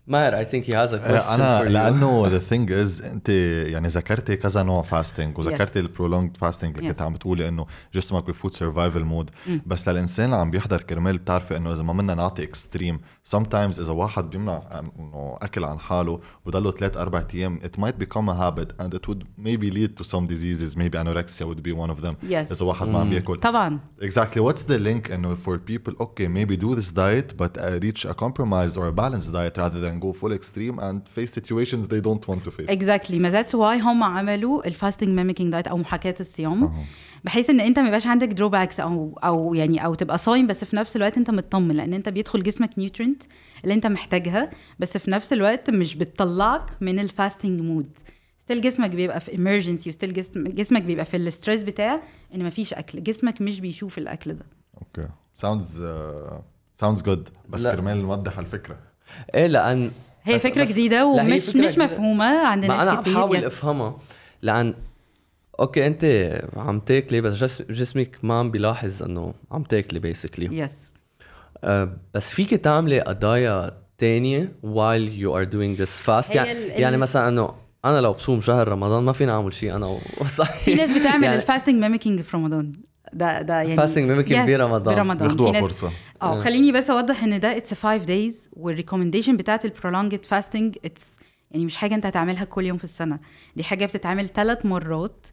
ماهر 0.07 0.45
I 0.45 0.49
think 0.49 0.65
he 0.65 0.73
has 0.73 0.93
a 0.93 0.99
question 0.99 1.31
انا 1.31 1.61
for 1.61 1.65
you. 1.65 1.69
لانه 1.71 2.27
ذا 2.29 2.39
ثينج 2.39 2.73
از 2.73 3.03
انت 3.03 3.29
يعني 3.69 3.89
ذكرتي 3.89 4.37
كذا 4.37 4.63
نوع 4.63 4.83
فاستنج 4.83 5.39
وذكرتي 5.39 5.81
البرولونج 5.81 6.37
فاستنج 6.37 6.77
اللي 6.79 6.89
Yes. 6.89 6.93
كنت 6.93 7.03
عم 7.03 7.13
بتقولي 7.13 7.49
انه 7.49 7.67
جسمك 7.95 8.27
بفوت 8.27 8.55
سرفايفل 8.55 9.05
مود 9.05 9.31
بس 9.67 9.89
للانسان 9.89 10.25
اللي 10.25 10.37
عم 10.37 10.51
بيحضر 10.51 10.83
كرمال 10.83 11.19
بتعرفي 11.19 11.57
انه 11.57 11.73
اذا 11.73 11.83
ما 11.83 11.93
بدنا 11.93 12.15
نعطي 12.15 12.43
اكستريم 12.43 13.01
sometimes 13.37 13.55
اذا 13.81 13.93
واحد 13.93 14.31
بيمنع 14.31 14.63
انه 14.99 15.37
اكل 15.43 15.65
عن 15.65 15.79
حاله 15.79 16.21
وضله 16.47 16.71
ثلاث 16.71 16.97
اربع 16.97 17.25
ايام 17.35 17.61
it 17.61 17.81
might 17.81 18.05
become 18.05 18.29
a 18.29 18.35
habit 18.35 18.85
and 18.85 18.95
it 18.95 19.09
would 19.09 19.23
maybe 19.39 19.71
lead 19.71 20.03
to 20.03 20.05
some 20.05 20.27
diseases 20.27 20.77
maybe 20.77 20.99
anorexia 20.99 21.43
would 21.47 21.63
be 21.63 21.73
one 21.73 21.91
of 21.97 22.03
them 22.05 22.15
Yes. 22.31 22.53
اذا 22.53 22.65
واحد 22.67 22.89
ما 22.89 22.99
عم 23.01 23.11
بياكل 23.11 23.37
طبعا 23.41 23.79
Exactly. 24.03 24.41
What's 24.49 24.65
the 24.65 24.79
link? 24.89 25.03
And 25.15 25.25
for 25.45 25.55
people, 25.73 25.93
okay, 26.07 26.27
maybe 26.39 26.55
do 26.67 26.71
this 26.81 26.91
diet, 27.03 27.29
but 27.43 27.53
uh, 27.57 27.65
reach 27.87 28.01
a 28.13 28.15
compromised 28.25 28.75
or 28.81 28.85
a 28.93 28.95
balanced 29.03 29.31
diet 29.39 29.55
rather 29.63 29.81
than 29.85 29.95
go 30.00 30.14
full 30.22 30.34
extreme 30.34 30.80
and 30.80 31.00
face 31.18 31.32
situations 31.40 31.84
they 31.88 32.02
don't 32.02 32.30
want 32.30 32.44
to 32.48 32.52
face. 32.52 32.70
Exactly 32.70 33.20
ما 33.20 33.30
that's 33.30 33.56
why 33.56 33.80
هم 33.80 34.04
عملوا 34.04 34.68
ال 34.68 34.73
fasting 34.73 35.10
mimicking 35.10 35.52
diet 35.52 35.68
أو 35.68 35.78
محاكاة 35.78 36.16
الصيام 36.20 36.74
بحيث 37.24 37.50
إن 37.50 37.60
أنت 37.60 37.80
ما 37.80 37.88
يبقاش 37.88 38.08
عندك 38.08 38.28
drawbacks 38.28 38.80
أو 38.80 39.20
أو 39.24 39.54
يعني 39.54 39.86
أو 39.86 39.94
تبقى 39.94 40.18
صايم 40.18 40.48
بس 40.48 40.64
في 40.66 40.76
نفس 40.76 40.96
الوقت 40.96 41.18
أنت 41.18 41.32
مطمن 41.32 41.76
لأن 41.76 41.94
أنت 41.94 42.10
بيدخل 42.10 42.44
جسمك 42.44 42.70
nutrient 42.78 43.24
اللي 43.64 43.74
أنت 43.74 43.88
محتاجها 43.88 44.50
بس 44.80 44.98
في 44.98 45.12
نفس 45.12 45.34
الوقت 45.34 45.70
مش 45.70 45.96
بتطلعك 45.96 46.64
من 46.82 47.00
ال 47.00 47.08
fasting 47.08 47.62
mode 47.62 47.90
still 48.44 48.62
جسمك 48.62 48.90
بيبقى 48.90 49.20
في 49.20 49.32
emergency 49.32 49.88
و 49.88 49.92
still 49.92 50.14
جسم 50.14 50.44
جسمك 50.44 50.82
بيبقى 50.82 51.06
في 51.06 51.18
ال 51.18 51.24
stress 51.24 51.64
بتاع 51.64 52.02
إن 52.36 52.46
مفيش 52.46 52.74
أكل 52.74 53.04
جسمك 53.04 53.42
مش 53.42 53.60
بيشوف 53.60 53.98
الأكل 53.98 54.34
ده 54.34 54.46
Okay. 54.78 55.08
Sounds 55.46 55.68
uh, 55.80 56.84
sounds 56.86 57.02
good. 57.02 57.20
بس. 57.50 57.68
كرمال 57.68 58.02
نوضح 58.02 58.40
الفكرة. 58.40 58.78
إيه 59.36 59.48
لأن 59.48 59.92
هي 60.24 60.40
فكرة 60.40 60.64
بس- 60.64 60.70
جديدة 60.72 61.06
ومش 61.06 61.44
فكرة 61.46 61.62
مش 61.62 61.70
جديدة. 61.72 61.86
مفهومة 61.86 62.48
عند 62.48 62.66
ما 62.66 62.76
أنا 62.84 62.86
ناس 62.96 63.08
عم 63.08 63.14
بحاول. 63.14 63.38
أفهمها 63.46 63.98
لأن 64.42 64.74
okay 65.60 65.88
أنت 65.88 66.06
عم 66.58 66.80
تاكلي 66.80 67.22
بس 67.22 67.34
جس 67.34 67.62
جسمك 67.62 68.18
ما 68.24 68.34
عم 68.40 68.52
بيلاحظ 68.52 69.04
إنه 69.04 69.34
عم 69.52 69.64
تاكلي 69.64 70.00
basically 70.00 70.58
yes 70.60 70.94
أه 71.64 71.90
بس 72.14 72.32
فيك 72.34 72.50
تعملي 72.50 73.00
قضايا 73.00 73.72
تانية 73.98 74.52
while 74.64 75.10
you 75.22 75.32
are 75.38 75.50
doing 75.52 75.82
this 75.82 76.06
fast. 76.08 76.36
يعني, 76.36 76.52
ال- 76.52 76.82
يعني 76.82 76.98
مثلا 76.98 77.30
إنه 77.30 77.50
أنا 77.86 78.02
لو 78.02 78.14
بصوم 78.14 78.42
شهر 78.42 78.68
رمضان 78.68 79.04
ما 79.04 79.12
فيني 79.12 79.32
أعمل 79.32 79.54
شيء 79.54 79.76
أنا 79.76 80.00
وصحي 80.22 80.60
في 80.66 80.76
ناس 80.76 80.90
بتعمل 81.00 81.24
يعني 81.24 81.36
ال 81.36 81.41
fasting 81.41 81.76
mimicking 81.82 82.22
في 82.22 82.38
رمضان. 82.38 82.72
ده 83.14 83.42
ده 83.42 83.62
يعني 83.62 83.76
mimicking 83.88 84.30
Yes، 84.30 84.50
برمضان. 84.50 84.96
برمضان 84.96 85.18
بياخدوها 85.28 85.62
فرصة. 85.62 85.92
آه 86.22 86.40
خليني 86.40 86.72
بس 86.72 86.90
أوضح 86.90 87.24
إن 87.24 87.40
ده 87.40 87.58
it's 87.58 87.74
5 87.74 88.06
days 88.06 88.50
وال 88.54 88.64
recommendation 88.64 89.38
بتاعت 89.38 89.66
ال 89.66 89.72
prolonged 89.72 90.26
fasting 90.26 90.78
it's 90.86 91.16
يعني 91.52 91.66
مش 91.66 91.78
حاجة 91.78 91.96
أنت 91.96 92.06
هتعملها 92.06 92.44
كل 92.46 92.66
يوم 92.66 92.78
في 92.78 92.84
السنة. 92.84 93.20
دي 93.56 93.64
حاجة 93.64 93.86
بتتعمل 93.86 94.28
ثلاث 94.30 94.66
مرات 94.66 95.28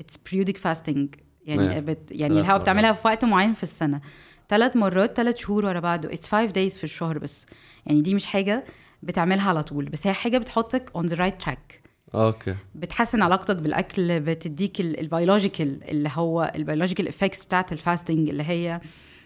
it's 0.00 0.14
periodic 0.16 0.56
fasting 0.58 1.14
يعني 1.44 1.70
Yeah. 1.74 1.78
بت 1.78 1.98
يعني 2.10 2.40
اللي 2.40 2.51
هو 2.51 2.58
بتعملها 2.58 2.92
في 2.92 3.08
وقت 3.08 3.24
معين 3.24 3.52
في 3.52 3.62
السنة. 3.62 4.00
ثلاث 4.48 4.76
مرات 4.76 5.16
ثلاث 5.16 5.36
شهور 5.36 5.64
ورا 5.64 5.80
بعض 5.80 6.06
it's 6.06 6.28
5 6.28 6.52
days 6.52 6.78
في 6.78 6.84
الشهر 6.84 7.18
بس. 7.18 7.46
يعني 7.86 8.00
دي 8.00 8.14
مش 8.14 8.26
حاجة 8.26 8.64
بتعملها 9.02 9.48
على 9.48 9.62
طول 9.62 9.84
بس 9.84 10.06
هي 10.06 10.12
حاجة 10.12 10.38
بتحطك 10.38 10.90
on 10.96 11.06
the 11.06 11.16
right 11.16 11.42
track 11.42 11.80
okay 12.14 12.56
بتحسن 12.74 13.22
علاقتك 13.22 13.56
بالأكل 13.56 14.20
بتديك 14.20 14.80
ال 14.80 14.89
biological 14.89 15.78
اللي 15.90 16.10
هو 16.14 16.52
ال 16.54 16.59
biological 16.59 17.08
effects 17.08 17.44
بتاعت 17.44 17.72
ال 17.72 17.79
fasting 17.79 18.28
اللي 18.28 18.42
هي 18.42 18.80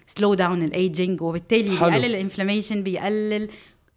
slow 0.06 0.34
down 0.34 0.62
ال 0.62 0.72
aging 0.72 1.22
وبالتالي 1.22 1.76
حلو. 1.76 1.88
بيقلل 1.90 2.04
ال 2.04 2.10
inflammation 2.10 2.82
بيقلل 2.82 3.48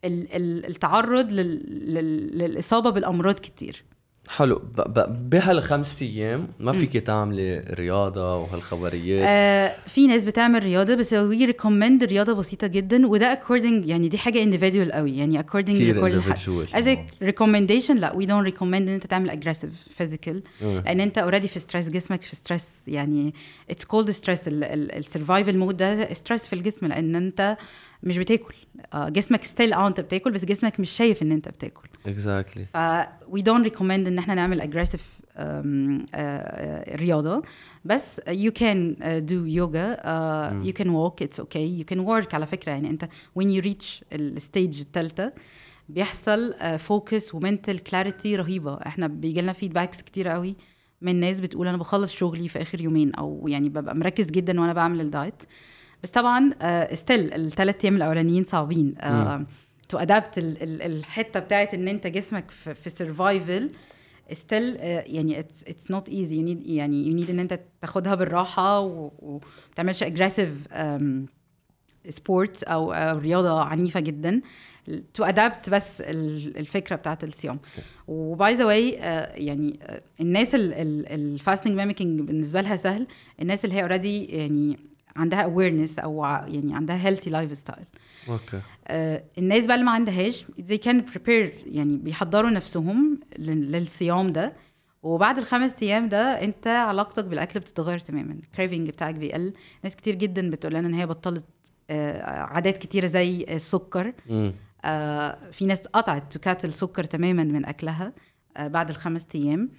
ال- 0.06 0.36
ال- 0.36 0.66
التعرض 0.66 1.32
لل- 1.32 1.94
لل- 1.94 2.38
للإصابة 2.38 2.90
بالأمراض 2.90 3.36
كتير 3.36 3.84
حلو. 4.30 4.62
بهالخمس 5.08 6.02
أيام 6.02 6.48
ما 6.60 6.72
فيك 6.72 6.98
تعملي 6.98 7.60
رياضة 7.60 8.36
وهالخبريات؟ 8.38 9.26
آه 9.28 9.76
في 9.88 10.08
ناس 10.08 10.26
بتعمل 10.26 10.64
رياضة 10.64 10.96
بس 10.96 11.14
we 11.14 11.46
recommend 11.46 12.04
رياضة 12.04 12.34
بسيطة 12.34 12.68
جدا 12.68 13.08
وده 13.08 13.32
according 13.32 13.86
يعني 13.86 14.10
دي 14.10 14.18
حاجة 14.18 14.46
individual 14.52 14.92
قوي 14.92 15.18
يعني 15.18 15.40
according. 15.40 15.82
As 16.74 16.98
recommendation 17.22 17.96
لا 17.96 18.14
we 18.14 18.26
don't 18.26 18.44
recommend 18.46 18.88
إن 18.88 18.94
أنت 18.94 19.06
تعمل 19.08 19.30
aggressive 19.30 19.70
physical 19.98 20.44
مم. 20.62 20.82
لأن 20.86 21.00
أنت 21.00 21.18
already 21.18 21.48
في 21.48 21.60
stress 21.60 21.90
جسمك 21.90 22.22
في 22.22 22.36
stress 22.36 22.66
يعني 22.88 23.34
it's 23.70 23.86
called 23.86 24.12
stress 24.12 24.42
ال 24.48 24.60
survival 24.60 25.58
mode 25.58 25.78
ده 25.78 26.14
stress 26.14 26.48
في 26.48 26.54
الجسم 26.54 26.88
لأن 26.88 27.16
أنت 27.16 27.58
مش 28.04 28.18
بتاكل. 28.18 28.54
آه، 28.94 29.10
جسمك 29.10 29.44
still 29.44 29.74
آه 29.74 29.88
أنت 29.88 30.00
بتاكل 30.00 30.32
بس 30.32 30.46
جسمك 30.46 30.80
مش 30.80 30.90
شايف 30.90 31.22
إن 31.24 31.32
أنت 31.32 31.50
بتاكل. 31.50 31.88
Exactly 32.06 32.66
ف 32.66 32.78
we 33.36 33.42
don't 33.42 33.72
recommend 33.72 33.82
إن 33.82 34.18
إحنا 34.18 34.36
نعمل 34.36 34.62
aggressive 34.62 35.22
um, 35.32 36.06
uh, 36.06 36.96
رياضة. 36.96 37.42
بس 37.86 38.20
uh, 38.20 38.24
do 39.30 39.46
yoga. 39.60 39.98
Uh, 39.98 40.68
you 40.68 40.74
can 40.82 40.90
walk. 40.92 41.22
It's 41.22 41.40
okay. 41.40 41.66
You 41.80 41.86
can 41.94 42.06
work 42.06 42.34
على 42.34 42.46
فكرة. 42.46 42.72
يعني 42.72 42.90
أنت 42.90 43.10
when 43.40 43.44
you 43.46 43.66
reach 43.66 44.04
ال 44.14 44.25
stage 44.25 44.80
الثالثة 44.80 45.34
بيحصل 45.90 46.54
focus 46.80 47.36
و 47.36 47.43
mental 47.43 47.84
clarity 47.84 48.36
رهيبة. 48.36 48.74
إحنا 48.74 49.08
بيجي 49.08 49.42
لنا 49.42 49.54
feedbacks 49.54 50.02
كتير 50.02 50.28
قوي 50.28 50.56
من 51.02 51.20
ناس 51.20 51.42
بتقول 51.42 51.68
أنا 51.68 51.78
بخلص 51.78 52.14
شغلي 52.14 52.48
في 52.48 52.62
آخر 52.62 52.82
يومين 52.82 53.16
أو 53.16 53.46
يعني 53.48 53.70
ببقى 53.70 53.96
مركز 53.96 54.26
جدا 54.26 54.62
وأنا 54.62 54.74
بعمل 54.74 55.02
ال 55.02 55.09
diet. 55.09 55.44
بس 56.04 56.12
طبعا 56.12 56.52
still 56.94 57.34
الثلاث 57.34 57.84
أيام 57.84 57.96
الأولانيين 57.96 58.44
صعبين. 58.44 58.96
to 59.92 59.98
adapt 59.98 60.38
الحتة 60.38 61.40
بتاعت 61.40 61.74
إن 61.74 61.88
أنت 61.88 62.08
جسمك 62.08 62.52
في, 62.52 62.90
survival 62.90 63.72
still 64.32 64.76
يعني 64.82 65.40
it's 65.40 65.92
not 65.92 66.10
easy 66.10 66.36
you 66.36 66.42
need 66.42 66.68
يعني 66.70 67.08
you 67.08 67.14
need 67.16 67.30
إن 67.30 67.40
أنت 67.40 67.60
تاخدها 67.82 68.16
بالراحة 68.16 68.80
وما 68.80 69.40
تعملش 69.76 70.04
aggressive 70.04 70.68
sport 72.10 72.64
أو 72.64 72.92
رياضة 73.20 73.62
عنيفة 73.64 74.00
جدا. 74.00 74.42
to 75.14 75.24
adapt 75.24 75.70
بس 75.70 76.02
ال- 76.02 76.58
الفكرة 76.58 76.96
بتاعت 76.96 77.24
الصيام. 77.24 77.60
و 78.08 78.23
by 78.23 78.54
the 78.54 78.66
way 78.66 78.90
يعني 79.46 79.80
آه، 79.84 80.02
الناس 80.22 80.50
ال 80.56 80.71
fasting 80.71 81.76
mimicking 81.78 82.22
بالنسبة 82.22 82.62
لها 82.62 82.76
سهل. 82.76 83.08
الناس 83.42 83.66
اللي 83.66 83.76
هي 83.76 83.82
already 83.82 84.26
يعني 84.26 84.78
عندها 85.16 85.42
awareness 85.42 86.00
أو 86.00 86.26
يعني 86.26 86.76
عندها 86.76 87.08
healthy 87.08 87.30
lifestyle 87.30 87.86
okay 88.30 88.58
آه، 88.58 88.62
الناس 89.38 89.66
بقى 89.66 89.76
اللي 89.76 89.86
ما 89.86 89.92
عندهاش 89.92 90.46
they 90.60 90.78
can 90.86 91.02
prepare 91.14 91.50
يعني 91.66 91.98
بيحضروا 91.98 92.50
نفسهم 92.50 93.20
لل- 93.40 93.72
للصيام 93.72 94.32
ده. 94.34 94.54
وبعد 95.04 95.38
الخمس 95.38 95.74
أيام 95.82 96.10
ده 96.10 96.44
انت 96.44 96.68
علاقتك 96.68 97.26
بالأكل 97.26 97.60
بتتغير 97.60 98.00
تماما. 98.00 98.34
ال 98.34 98.41
craving 98.41 98.90
بتاعك 98.90 99.16
بيقل. 99.16 99.54
ناس 99.84 99.96
كتير 99.96 100.16
جدا 100.16 100.50
بتقول 100.50 100.74
لنا 100.74 100.88
إن 100.88 100.94
هي 100.94 101.06
بطلت 101.06 101.46
آه، 101.90 102.22
عادات 102.24 102.78
كتيرة 102.78 103.08
زي 103.08 103.46
السكر. 103.50 104.14
آه، 104.86 105.38
في 105.52 105.66
ناس 105.66 105.88
قطعت 105.88 106.34
تكات 106.38 106.66
السكر 106.66 107.04
تماما 107.04 107.44
من 107.44 107.66
أكلها 107.66 108.14
آه، 108.58 108.68
بعد 108.68 108.90
الخمس 108.90 109.26
أيام. 109.36 109.70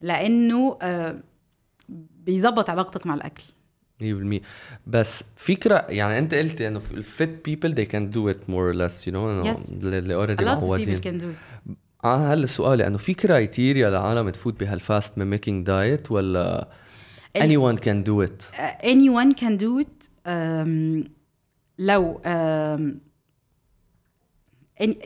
لأنه 0.00 0.78
آه، 0.82 1.20
بيظبط 2.24 2.70
علاقتك 2.70 3.06
مع 3.06 3.14
الأكل. 3.14 3.44
100% 4.02 4.40
بس 4.86 5.24
فكرة 5.36 5.86
يعني 5.88 6.18
أنت 6.18 6.34
قلت 6.34 6.60
إنه 6.60 6.80
يعني 6.80 6.94
ال 6.98 7.10
fit 7.10 7.44
people 7.44 7.74
they 7.74 7.84
can 7.84 8.10
do 8.10 8.30
it 8.30 8.50
more 8.50 8.72
or 8.72 8.76
less 8.76 9.08
you 9.08 9.12
know 9.12 9.44
yes 9.46 9.72
اللي 9.72 10.14
already 10.14 10.44
معودين. 10.44 11.00
آه 12.04 12.32
هلا 12.32 12.46
سؤالي 12.46 12.86
انه 12.86 12.98
في 12.98 13.14
criteria 13.14 13.90
لعالم 13.90 14.30
تفوت 14.30 14.60
بهال 14.60 14.85
fast 14.85 15.18
mimicking 15.18 15.66
diet 15.66 16.12
ولا 16.12 16.68
اني 17.36 17.56
ون 17.56 17.76
كان 17.76 18.04
دو 18.04 18.22
ات 18.22 18.42
اني 18.84 19.10
ون 19.10 19.32
كان 19.32 19.56
دو 19.56 19.80
ات 19.80 20.04
لو 21.78 22.20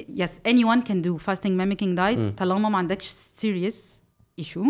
Yes 0.08 0.40
anyone 0.46 0.80
can 0.80 1.02
do 1.02 1.16
fasting 1.16 1.52
mimicking 1.52 1.96
diet 1.96 2.38
طالما 2.38 2.68
ما 2.68 2.78
عندكش 2.78 3.06
serious 3.08 4.02
issue 4.38 4.64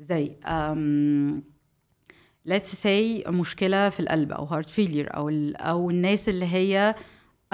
زي 0.00 0.36
let's 2.48 2.74
say 2.84 3.28
مشكلة 3.28 3.88
في 3.88 4.00
القلب 4.00 4.32
أو 4.32 4.48
heart 4.48 4.66
failure 4.66 5.14
أو 5.16 5.28
ال, 5.28 5.56
أو 5.56 5.90
الناس 5.90 6.28
اللي 6.28 6.46
هي 6.46 6.94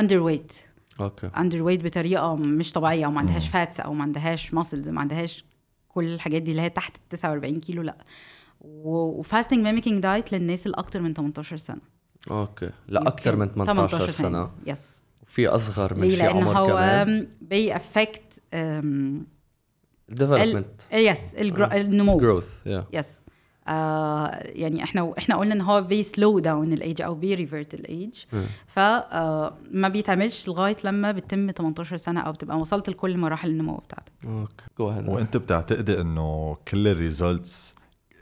underweight. 0.01 0.55
okay. 1.01 1.29
underweight 1.29 1.85
بطريقة 1.85 2.37
مش 2.37 2.73
طبيعية 2.73 3.05
أو 3.05 3.11
ما 3.11 3.21
عندهاش 3.21 3.49
fats 3.49 3.81
أو 3.81 3.93
ما 3.93 4.03
عندهاش 4.03 4.55
muscles 4.55 4.89
ما 4.89 5.01
عندهاش 5.01 5.45
كل 5.89 6.05
الحاجات 6.05 6.43
دي 6.43 6.51
اللي 6.51 6.63
هي 6.63 6.71
تحت 6.71 6.97
ال 6.97 7.09
49 7.09 7.61
كيلو 7.61 7.83
لأ. 7.83 7.97
و 8.61 8.73
fasting 8.73 9.61
mimicking 9.61 10.03
diet 10.03 10.33
للناس 10.33 10.67
اللي 10.67 10.77
أكتر 10.79 11.01
من 11.01 11.15
18 11.15 11.57
سنة. 11.57 11.81
Okay. 12.31 12.71
لأ 12.89 13.09
أكثر 13.09 13.37
من 13.37 13.49
18 13.49 14.11
سنة. 14.11 14.51
Yes 14.67 15.05
في 15.27 15.49
أصغر 15.49 15.95
من 15.95 16.01
ليه؟ 16.01 16.17
شي 16.17 16.23
لأن 16.23 16.37
عمر 16.37 16.59
هو 16.59 16.67
كمان. 16.67 17.29
بي 17.41 17.61
affect 17.61 18.23
development. 20.13 20.95
Yes 20.95 21.35
النمو. 21.35 22.41
Yeah. 22.41 22.85
Yes 22.93 23.19
آه 23.69 24.29
يعني 24.45 24.83
إحنا 24.85 25.13
إحنا 25.19 25.37
قلنا 25.37 25.55
إن 25.55 25.61
هو 25.61 25.83
بي 25.83 26.01
slow 26.01 26.39
down 26.39 26.73
ال 26.73 26.80
age 26.80 27.03
أو 27.03 27.15
بي 27.15 27.30
revert 27.30 27.75
ال 27.75 27.85
age 27.85 28.15
مم. 28.33 28.45
فما 28.67 29.89
بيتعملش 29.89 30.49
لغاية 30.49 30.77
لما 30.85 31.13
بتتم 31.13 31.51
18 31.51 31.97
سنة 31.97 32.21
أو 32.21 32.33
بتبقى 32.33 32.59
وصلت 32.59 32.91
لكل 32.91 33.19
مراحل 33.19 33.51
النمو 33.51 33.77
بتاعتك. 33.77 34.13
Okay. 34.25 34.53
Go 34.79 34.91
ahead 34.91 35.09
وأنت 35.09 35.37
بتعتقدي 35.37 36.01
إنه 36.01 36.57
كل 36.69 36.89
ال 36.89 36.99
results 36.99 37.75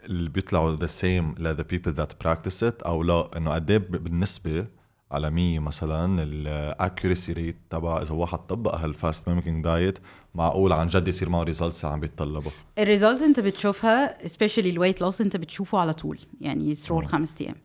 اللي 0.04 0.28
بيطلعوا 0.30 0.76
the 0.76 0.90
same 1.00 1.40
ل 1.40 1.56
the 1.56 1.64
people 1.64 1.92
that 1.98 2.26
practice 2.26 2.68
it 2.70 2.86
أو 2.86 3.02
لأ 3.02 3.30
إنه 3.36 3.50
قد 3.54 3.70
إيه 3.70 3.78
بالنسبة 3.78 4.66
على 5.12 5.30
100 5.30 5.58
مثلا 5.58 6.22
ال 6.22 6.35
accuracy 6.35 7.32
rate 7.32 7.56
تبع 7.70 8.02
إذا 8.02 8.12
واحد 8.14 8.38
طبق 8.38 8.74
هال 8.74 8.86
fasting 8.86 9.28
mimicking 9.28 9.64
diet 9.64 9.98
معقول 10.34 10.72
عن 10.72 10.86
جد 10.86 11.08
يصير 11.08 11.28
معه 11.28 11.42
results 11.42 11.84
عم 11.84 12.00
بيتطلبوا. 12.00 12.50
ال 12.78 12.85
result 12.85 13.22
انت 13.22 13.40
بتشوفها 13.40 14.28
specially 14.28 14.70
ال 14.70 14.75
weight 14.75 15.00
loss 15.00 15.20
انت 15.20 15.36
بتشوفه 15.36 15.78
على 15.78 15.94
طول 15.94 16.18
يعني 16.40 16.74
through 16.74 17.00
الخمس 17.00 17.34
أيام. 17.40 17.56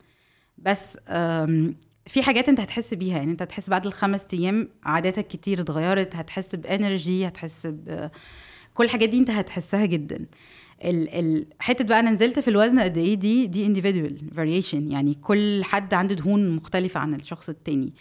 بس 0.57 0.97
في 2.07 2.23
حاجات 2.23 2.49
انت 2.49 2.59
هتحس 2.59 2.93
بيها 2.93 3.17
يعني 3.17 3.31
انت 3.31 3.41
هتحس 3.41 3.69
بعد 3.69 3.85
الخمس 3.85 4.25
أيام 4.33 4.69
عاداتك 4.83 5.27
كتير 5.27 5.61
اتغيرت 5.61 6.15
هتحس 6.15 6.55
ب 6.55 6.66
energy 6.66 7.27
هتحس 7.27 7.67
ب 7.67 8.09
كل 8.73 8.83
الحاجات 8.85 9.09
دي 9.09 9.17
انت 9.17 9.29
هتحسها 9.29 9.85
جدا. 9.85 10.25
ال 10.85 11.09
ال 11.09 11.45
حتة 11.59 11.83
بقى 11.85 11.99
أنا 11.99 12.11
نزلت 12.11 12.39
في 12.39 12.47
الوزن 12.47 12.79
قد 12.79 12.97
إيه 12.97 13.15
دي 13.15 13.47
دي 13.47 13.73
individual 13.73 14.13
variation 14.37 14.91
يعني 14.91 15.13
كل 15.13 15.63
حد 15.63 15.93
عنده 15.93 16.15
دهون 16.15 16.49
مختلفة 16.55 16.99
عن 16.99 17.15
الشخص 17.15 17.49
التاني. 17.49 17.93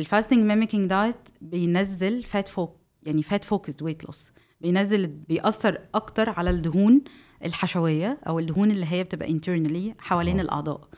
ال 0.00 0.05
fasting 0.05 0.38
mimicking 0.46 0.90
diet 0.90 1.16
بينزل 1.40 2.22
fat 2.22 2.48
فوق 2.48 2.76
يعني 3.06 3.22
fat 3.22 3.44
focused 3.44 3.82
weight 3.82 4.04
loss 4.04 4.26
بينزل 4.60 5.06
بيأثر 5.06 5.78
أكتر 5.94 6.30
على 6.30 6.50
الدهون 6.50 7.02
الحشوية 7.44 8.18
أو 8.28 8.38
الدهون 8.38 8.70
اللي 8.70 8.86
هي 8.88 9.04
بتبقى 9.04 9.28
internally 9.38 9.94
حوالين 9.98 10.38
آه. 10.38 10.42
الأعضاء. 10.42 10.88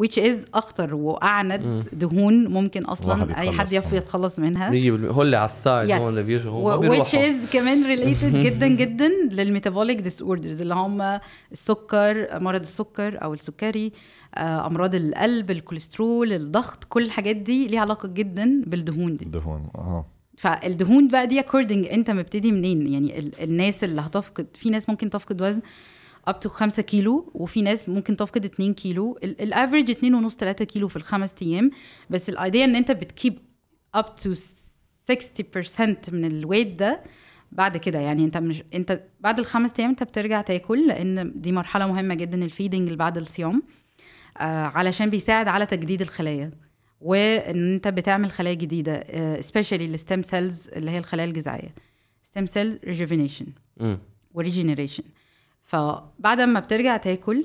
which 0.00 0.16
is 0.18 0.48
أخطر 0.54 0.94
وأعند 0.94 1.84
دهون 1.92 2.46
ممكن 2.48 2.84
أصلا 2.84 3.38
أي 3.40 3.50
حد 3.52 3.72
يتخلص 3.72 3.86
منها. 3.86 3.96
يتخلص 3.98 4.38
منها 4.38 4.70
100% 4.70 4.74
هو 5.14 5.22
اللي 5.22 5.36
على 5.36 5.50
ال 5.50 5.56
thighs 5.56 5.90
Yes. 5.90 5.94
هن 5.94 6.08
اللي 6.08 6.22
بيجوا 6.22 7.02
which 7.02 7.08
is 7.08 7.52
كمان 7.52 7.96
related 7.96 8.36
جدا 8.46 8.68
جدا 8.68 9.08
لل 9.30 10.00
metabolic 10.00 10.22
disorders 10.22 10.60
اللي 10.60 10.74
هم 10.74 11.20
السكر 11.52 12.40
مرض 12.40 12.60
السكر 12.60 13.22
أو 13.24 13.34
السكري 13.34 13.92
آه، 14.34 14.66
أمراض 14.66 14.94
القلب 14.94 15.50
الكوليسترول 15.50 16.32
الضغط 16.32 16.84
كل 16.84 17.04
الحاجات 17.04 17.36
دي 17.36 17.68
ليها 17.68 17.80
علاقة 17.80 18.08
جدا 18.08 18.62
بالدهون 18.66 19.16
دي. 19.16 19.24
دهون 19.24 19.68
آه 19.74 20.06
فالدهون 20.38 21.08
بقى 21.08 21.26
دي 21.26 21.40
according 21.40 21.86
انت 21.86 22.10
مبتدي 22.10 22.52
منين؟ 22.52 22.86
يعني 22.86 23.18
ال- 23.18 23.40
الناس 23.42 23.84
اللي 23.84 24.00
هتفقد 24.00 24.46
في 24.54 24.70
ناس 24.70 24.88
ممكن 24.88 25.10
تفقد 25.10 25.42
وزن 25.42 25.60
up 26.28 26.40
to 26.40 26.48
5 26.48 26.82
كيلو 26.82 27.30
وفي 27.34 27.62
ناس 27.62 27.88
ممكن 27.88 28.16
تفقد 28.16 28.44
2 28.44 28.74
كيلو. 28.74 29.18
ال 29.22 29.30
average 29.30 29.90
2 29.90 30.14
ونص 30.14 30.36
3 30.36 30.64
كيلو 30.64 30.88
في 30.88 30.96
الخمس 30.96 31.34
أيام. 31.42 31.70
بس 32.10 32.28
ال 32.28 32.35
idea 32.35 32.64
إن 32.64 32.76
انت 32.76 32.90
بت 32.90 33.06
keep 33.06 33.38
up 33.94 34.14
to 34.14 34.34
60% 34.34 36.12
من 36.12 36.24
ال 36.24 36.30
weight 36.30 36.66
ده 36.78 37.02
بعد 37.52 37.76
كده 37.76 37.98
يعني 37.98 38.24
انت 38.24 38.36
مش 38.36 38.62
انت 38.74 39.02
بعد 39.20 39.38
الخمس 39.38 39.72
أيام 39.78 39.90
انت 39.90 40.02
بترجع 40.02 40.40
تاكل 40.42 40.86
لأن 40.88 41.32
دي 41.36 41.52
مرحلة 41.52 41.86
مهمة 41.86 42.14
جدا 42.14 42.44
ال 42.44 42.49
feeding 42.49 42.82
اللي 42.82 42.96
بعد 42.96 43.16
الصيام 43.16 43.62
آه 44.38 44.64
علشان 44.66 45.10
بيساعد 45.10 45.48
على 45.48 45.66
تجديد 45.66 46.00
الخلايا. 46.00 46.50
وإن 47.02 47.74
أنت 47.74 47.88
بتعمل 47.88 48.30
خلايا 48.30 48.54
جديدة 48.54 49.04
specially 49.40 49.84
ال 49.84 49.92
stem 49.92 50.22
cells 50.22 50.68
اللي 50.68 50.90
هي 50.90 50.98
الخلايا 50.98 51.28
الجذعية. 51.28 51.74
stem 52.22 52.46
cell 52.46 52.78
rejuvenation. 52.84 53.46
و 54.34 54.39
regeneration 54.39 55.02
فبعد 55.64 56.40
ما 56.40 56.60
بترجع 56.60 56.96
تاكل 56.96 57.44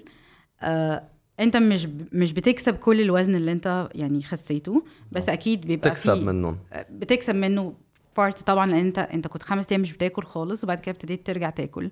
آه 0.62 1.04
أنت 1.40 1.58
مش 1.58 1.88
مش 2.14 2.34
بتكسب 2.34 2.76
كل 2.76 3.02
الوزن 3.02 3.36
اللي 3.36 3.52
أنت 3.52 3.90
يعني 3.96 4.22
خسيته 4.22 4.84
بس 5.12 5.30
أكيد 5.30 5.62
بيبقى 5.62 5.90
تكسب 5.90 6.14
في- 6.14 6.26
منهم 6.26 6.58
بتكسب 6.92 7.36
منه 7.36 7.74
part 8.18 8.40
طبعا 8.42 8.66
لأن 8.66 8.78
أنت 8.86 9.00
أنت 9.00 9.28
كنت 9.28 9.44
خمس 9.44 9.66
أيام 9.72 9.82
مش 9.82 9.94
بتاكل 9.94 10.24
خالص 10.24 10.64
وبعد 10.64 10.80
كده 10.80 10.92
ابتديت 10.92 11.28
ترجع 11.28 11.50
تاكل. 11.50 11.90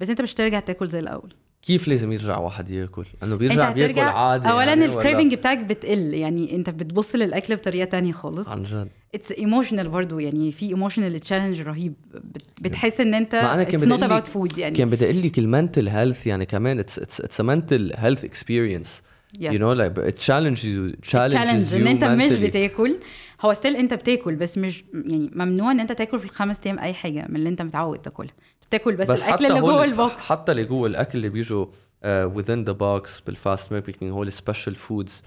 بس 0.00 0.10
أنت 0.10 0.20
مش 0.22 0.34
ترجع 0.34 0.60
تاكل 0.60 0.88
زي 0.88 0.98
الأول. 0.98 1.32
كيف 1.62 1.88
لازم 1.88 2.12
يرجع 2.12 2.38
واحد 2.38 2.70
ياكل؟ 2.70 3.04
انه 3.22 3.36
بيرجع 3.36 3.70
بياكل 3.72 4.00
عادي 4.00 4.50
اولا 4.50 4.64
يعني 4.64 4.84
ال 4.84 4.90
craving 4.90 5.34
بتاعك 5.34 5.58
بتقل 5.58 6.14
يعني 6.14 6.56
أنت 6.56 6.70
بتبص 6.70 7.14
للأكل 7.16 7.56
بطريقة 7.56 7.84
تانية 7.84 8.12
خالص. 8.12 8.48
عن 8.48 8.62
جد. 8.62 8.88
It's 9.14 9.32
emotional 9.32 9.88
برضو 9.88 10.18
يعني 10.18 10.52
في 10.52 10.66
emotional 10.68 11.20
challenge 11.20 11.60
رهيب. 11.60 11.94
بت- 12.14 12.42
بتحس 12.60 13.00
إن 13.00 13.14
أنت 13.14 13.34
ما 13.34 13.54
أنا 13.54 13.62
كان 13.62 13.88
not 13.88 14.02
about 14.02 14.28
food 14.28 14.58
يعني. 14.58 14.76
كان 14.78 14.90
بدي 14.90 15.04
أقول 15.04 15.22
لك 15.22 15.38
ال 15.38 15.45
mental 15.45 15.88
health 15.88 16.26
يعني 16.26 16.46
كمان 16.46 16.78
it's 16.78 16.98
it's 17.20 17.40
mental 17.40 17.92
health 17.96 18.24
experience 18.24 19.02
Yes. 19.32 19.42
you 19.52 19.74
know 19.74 19.88
challenges 20.10 20.66
you 20.66 20.90
challenge 20.90 21.32
challenges 21.42 21.74
إن 21.74 21.86
أنت 21.86 22.04
مش 22.04 22.32
بتاكل. 22.32 22.96
هو 23.44 23.54
still 23.54 23.76
أنت 23.76 23.94
بتاكل 23.94 24.34
بس 24.34 24.58
مش 24.58 24.84
يعني 24.94 25.30
ممنوع 25.34 25.70
إن 25.72 25.80
أنت 25.80 25.92
تاكل 25.92 26.18
في 26.18 26.24
الخمس 26.24 26.56
أيام 26.66 26.78
أي 26.78 26.94
حاجة 26.94 27.26
من 27.28 27.36
اللي 27.36 27.48
أنت 27.48 27.62
متعود 27.62 27.98
تاكلها. 27.98 28.32
بتاكل 28.74 28.96
بس, 28.96 29.10
بس 29.10 29.22
الأكل 29.22 29.46
اللي 29.46 29.60
جوه 29.60 29.84
ال 29.84 29.92
box. 29.92 30.24
حتى 30.24 30.52
اللي 30.52 30.64
جوه 30.64 30.88
الأكل 30.88 31.18
اللي 31.18 31.28
بيجوا 31.28 31.66
uh, 31.66 32.06
within 32.36 32.66
the 32.68 32.74
box 32.74 33.22
بال 33.26 33.36
fasting 33.36 33.72
mimicking 33.72 34.12
هو 34.12 34.22
ال 34.22 34.28
special 34.28 34.74
foods 34.74 35.22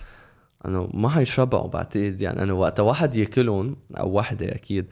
انه 0.65 0.89
ما 0.93 1.09
حيشبعوا 1.09 1.67
بعتقد 1.67 2.21
يعني. 2.21 2.43
انه 2.43 2.53
وقت 2.53 2.79
واحد 2.79 3.15
ياكلهم 3.15 3.75
أو 3.97 4.11
وحده 4.11 4.55
أكيد 4.55 4.85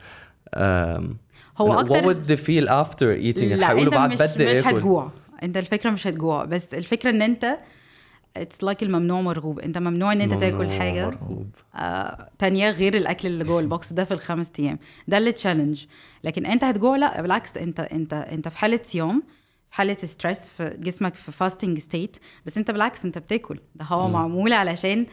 هو 1.58 1.74
what 1.74 1.78
أكتر 1.80 2.02
would 2.02 2.28
they 2.28 2.42
feel 2.44 2.70
after 2.70 3.36
eating 3.36 3.44
لا 3.44 3.68
حيقولوا 3.68 3.94
بعد 3.94 4.12
مش 4.12 4.20
بدي 4.34 4.52
مش 4.52 4.58
أكل. 4.58 4.70
هتجوع. 4.70 5.12
أنت 5.44 5.58
الفكرة 5.58 5.90
مش 5.90 6.08
هتجوع 6.08 6.46
بس 6.46 6.74
الفكرة 6.74 7.10
إن 7.10 7.22
أنت 7.22 7.58
it's 8.38 8.64
like 8.64 8.84
الممنوع 8.84 9.22
مرغوب. 9.22 9.60
انت 9.60 9.78
ممنوع 9.78 10.14
ان 10.14 10.22
انت 10.22 10.34
تاكل 10.34 10.70
حاجة. 10.80 11.06
مرغوب. 11.06 11.48
آه 11.76 12.30
تانية 12.40 12.70
غير 12.70 12.96
الأكل 12.98 13.28
اللي 13.28 13.44
جوه 13.44 13.60
ال 13.60 13.68
box 13.68 13.94
ده 13.94 14.04
في 14.06 14.14
الخمس 14.14 14.52
أيام. 14.60 14.80
ده 15.08 15.18
ال 15.18 15.32
challenge 15.32 15.86
لكن 16.24 16.46
انت 16.46 16.64
هتجوع 16.64 16.96
لا 16.96 17.22
بالعكس 17.22 17.58
انت 17.58 17.80
انت 17.80 18.14
انت 18.14 18.48
في 18.48 18.58
حالة 18.58 18.80
صيام 18.86 19.24
في 19.70 19.76
حالة 19.76 19.98
stress 20.04 20.50
في 20.50 20.78
جسمك 20.80 21.16
في 21.16 21.32
fasting 21.32 21.80
state 21.80 22.18
بس 22.46 22.58
انت 22.58 22.72
بالعكس 22.72 23.06
انت 23.06 23.18
بتاكل. 23.18 23.60
ده 23.76 23.86
هو 23.86 24.08
معمول 24.08 24.54
علشان 24.54 25.06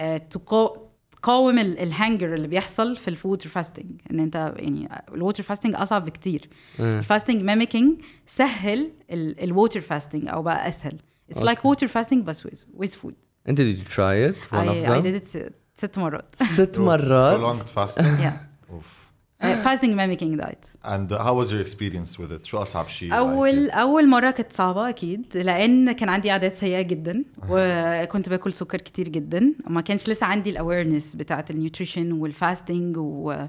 آه 0.00 0.16
تقا- 0.18 0.78
تقاوم 1.10 1.58
ال- 1.58 1.78
ال 1.78 1.86
hunger 1.86 2.34
اللي 2.34 2.48
بيحصل 2.48 2.96
في 2.96 3.08
ال 3.08 3.15
water 3.15 3.48
fasting 3.48 4.00
ان 4.10 4.20
انت 4.20 4.54
يعني 4.56 4.88
ال 5.14 5.19
water 5.19 5.42
fasting 5.42 5.74
أصعب 5.74 6.04
بكتير. 6.04 6.48
الفاستنج 6.80 7.42
ميميكينج 7.42 8.00
سهل 8.26 8.90
ال 9.10 9.22
water 9.22 9.80
fasting 9.80 10.28
أو 10.28 10.42
بقى 10.42 10.68
أسهل. 10.68 10.96
It's 11.32 11.40
like 11.40 11.64
water 11.64 11.88
fasting 11.88 12.22
but 12.28 12.36
with, 12.44 12.60
with 12.80 12.94
food. 13.02 13.14
انت 13.48 13.58
did 13.60 13.78
you 13.78 13.88
try 13.88 14.30
it 14.30 14.52
one 14.52 14.68
I, 14.68 14.84
of 14.84 14.90
I 14.90 15.00
them 15.00 15.02
did 15.02 15.36
it 15.36 15.52
ست 15.74 15.98
مرات. 15.98 16.34
ست 16.42 16.78
مرات 16.78 17.40
prolonged 17.40 17.68
fasting 17.78 18.20
yeah. 18.24 18.70
اوف 18.70 19.06
Uh, 19.42 19.46
fasting 19.66 19.92
mimicking 20.00 20.32
diet. 20.42 20.64
and 20.92 21.10
how 21.26 21.34
was 21.40 21.48
your 21.52 21.60
experience 21.66 22.18
with 22.18 22.32
it 22.32 22.44
شو 22.46 22.58
اصعب 22.58 22.88
شيء 22.88 23.14
اول 23.18 23.70
أول 23.70 24.08
مرة 24.08 24.30
كانت 24.30 24.52
صعبة 24.52 24.88
أكيد 24.88 25.36
لأن 25.36 25.92
كان 25.92 26.08
عندي 26.08 26.30
عادات 26.30 26.54
سيئة 26.54 26.82
جدا 26.82 27.24
وكنت 27.50 28.28
باكل 28.28 28.52
سكر 28.52 28.78
كتير 28.78 29.08
جدا 29.08 29.52
وما 29.66 29.80
كانش 29.80 30.08
لسه 30.08 30.26
عندي 30.26 30.50
ال 30.50 30.56
awareness 30.56 31.14
بتاعة 31.16 31.44
ال 31.50 31.56
nutrition 31.56 32.12
وال 32.12 32.31
fasting 32.31 32.96
و 32.98 33.46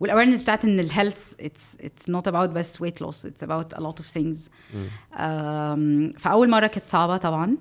وال 0.00 0.08
awareness 0.08 0.42
بتاعت 0.42 0.64
إن 0.64 0.80
ال 0.80 0.87
health 0.87 1.32
it's 1.40 1.76
it's 1.80 2.08
not 2.10 2.28
about 2.28 2.48
بس 2.48 2.80
weight 2.80 3.00
loss 3.02 3.26
it's 3.26 3.42
about 3.42 3.74
a 3.74 3.80
lot 3.80 3.98
of 3.98 4.06
things 4.08 4.50
فأول 6.18 6.50
مرة 6.50 6.66
كانت 6.66 6.84
صعبة 6.88 7.16
طبعا. 7.16 7.56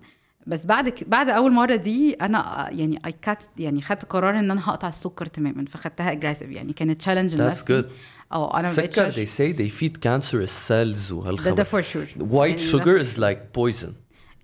بس 0.47 0.65
بعد 0.65 0.89
ك... 0.89 1.03
بعد 1.03 1.29
أول 1.29 1.51
مرة 1.53 1.75
دي 1.75 2.13
أنا 2.13 2.69
يعني 2.71 2.99
I 3.05 3.11
cut 3.21 3.43
يعني 3.57 3.81
خدت 3.81 4.05
قرار 4.05 4.39
إن 4.39 4.51
أنا 4.51 4.69
هقطع 4.69 4.87
السكر 4.87 5.25
تماما 5.25 5.65
فخدتها 5.65 6.11
aggressive 6.11 6.49
يعني 6.49 6.73
كانت 6.73 6.99
challenge 7.01 7.35
That's 7.35 7.67
good. 7.67 7.85
آه 8.31 8.59
أنا 8.59 8.73
بقتش 8.77 9.15
they 9.15 9.29
say 9.37 9.57
they 9.57 9.71
feed 9.81 9.93
cancerous 10.07 10.67
cells 10.69 11.11
وهالخبر. 11.11 11.53
ده 11.55 11.63
for 11.63 11.81
sure 11.81 12.05
white 12.19 12.59
sugar 12.59 13.05
is 13.05 13.17
like 13.19 13.59
poison. 13.59 13.89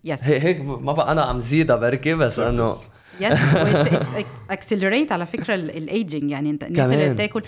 Yes 0.05 0.23
هيك 0.23 0.43
هيك 0.43 0.61
ما 0.61 0.91
بقى 0.91 1.11
أنا 1.11 1.21
عم 1.21 1.39
زيدها 1.41 1.75
بركي 1.75 2.13
بس 2.13 2.39
أنه 2.39 2.75
يس 3.19 3.39
اكسلريت 4.49 5.11
على 5.11 5.25
فكرة 5.25 5.55
الايجنج 5.55 6.31
يعني 6.31 6.49
انت 6.49 6.63
الناس 6.63 6.91
اللي. 6.91 7.13
بتاكل. 7.13 7.41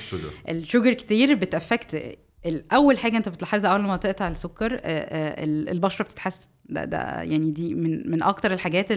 ال 0.49 0.57
sugar 0.57 0.93
كتير 0.93 1.35
بت 1.35 1.56
affect 1.56 2.17
الأول 2.45 2.97
حاجة 2.97 3.17
انت 3.17 3.29
بتلاحظها 3.29 3.69
أول 3.71 3.81
ما 3.81 3.97
تقطع 3.97 4.27
السكر 4.27 4.73
آه، 4.73 4.77
آه، 4.83 5.43
ال- 5.43 5.69
البشرة 5.69 6.05
بتتحسن. 6.05 6.45
ده 6.69 6.85
ده 6.85 6.97
يعني 7.21 7.51
دي 7.51 7.73
من 7.73 8.11
من 8.11 8.23
أكتر 8.23 8.53
الحاجات 8.53 8.87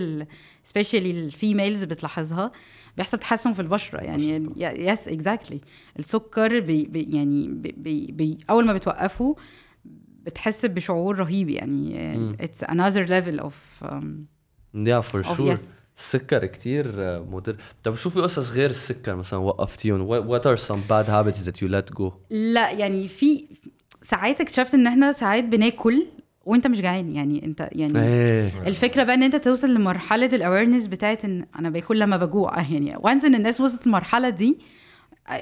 specially 0.65 1.11
ال 1.11 1.20
females 1.20 1.85
بتلاحظها. 1.85 2.53
بيحصل 2.97 3.19
تحسن 3.19 3.53
في 3.53 3.63
البشرة. 3.63 3.99
يعني 4.01 4.53
yes 4.61 5.09
exactly 5.09 5.61
السكر 5.99 6.61
بي 6.61 6.85
بي 6.87 7.17
يعني 7.17 7.49
بي 7.49 7.75
بي 7.77 8.07
بي 8.13 8.39
أول 8.51 8.67
ما 8.67 8.73
بتوقفه 8.73 9.37
بتحس 10.23 10.67
بشعور 10.67 11.19
رهيب. 11.19 11.49
يعني 11.51 11.97
It's 12.41 12.65
another 12.65 13.05
level 13.05 13.39
of 13.39 13.85
yeah 14.77 15.03
for 15.03 15.23
sure. 15.23 15.57
yes. 15.57 15.61
السكر 15.99 16.47
كتير 16.47 16.95
آه، 16.97 17.27
مضر. 17.31 17.57
طب 17.85 17.95
شو 17.95 18.11
في 18.11 18.21
قصص 18.21 18.51
غير 18.51 18.71
السكر 18.71 19.17
مثلا 19.17 19.39
وقفتيهم؟ 19.39 20.29
What 20.39 20.43
are 20.43 20.61
some 20.61 20.81
bad 20.91 21.09
habits 21.09 21.45
that 21.47 21.61
you 21.63 21.69
let 21.69 21.99
go 22.01 22.13
لا 22.31 22.71
يعني 22.71 23.09
في 23.09 23.47
ساعات 24.03 24.41
اكتشفت 24.41 24.75
إن 24.75 24.87
إحنا 24.87 25.13
ساعات 25.13 25.45
بناكل 25.45 26.07
وإنت 26.45 26.67
مش 26.67 26.81
جعان 26.81 27.15
يعني 27.15 27.45
إنت 27.45 27.69
يعني 27.73 28.03
إيه. 28.03 28.53
الفكرة 28.67 29.05
بقى 29.05 29.15
إن 29.15 29.23
إنت 29.23 29.37
توصل 29.37 29.75
لمرحلة 29.75 30.27
ال 30.27 30.33
awareness 30.33 30.87
بتاعت 30.87 31.25
إن 31.25 31.47
أنا 31.59 31.71
باكل 31.71 31.99
لما 31.99 32.17
بجوع 32.17 32.61
يعني 32.73 32.97
once 33.01 33.25
إن 33.25 33.35
الناس 33.35 33.61
وصلت 33.61 33.87
المرحله 33.87 34.29
دي 34.29 34.59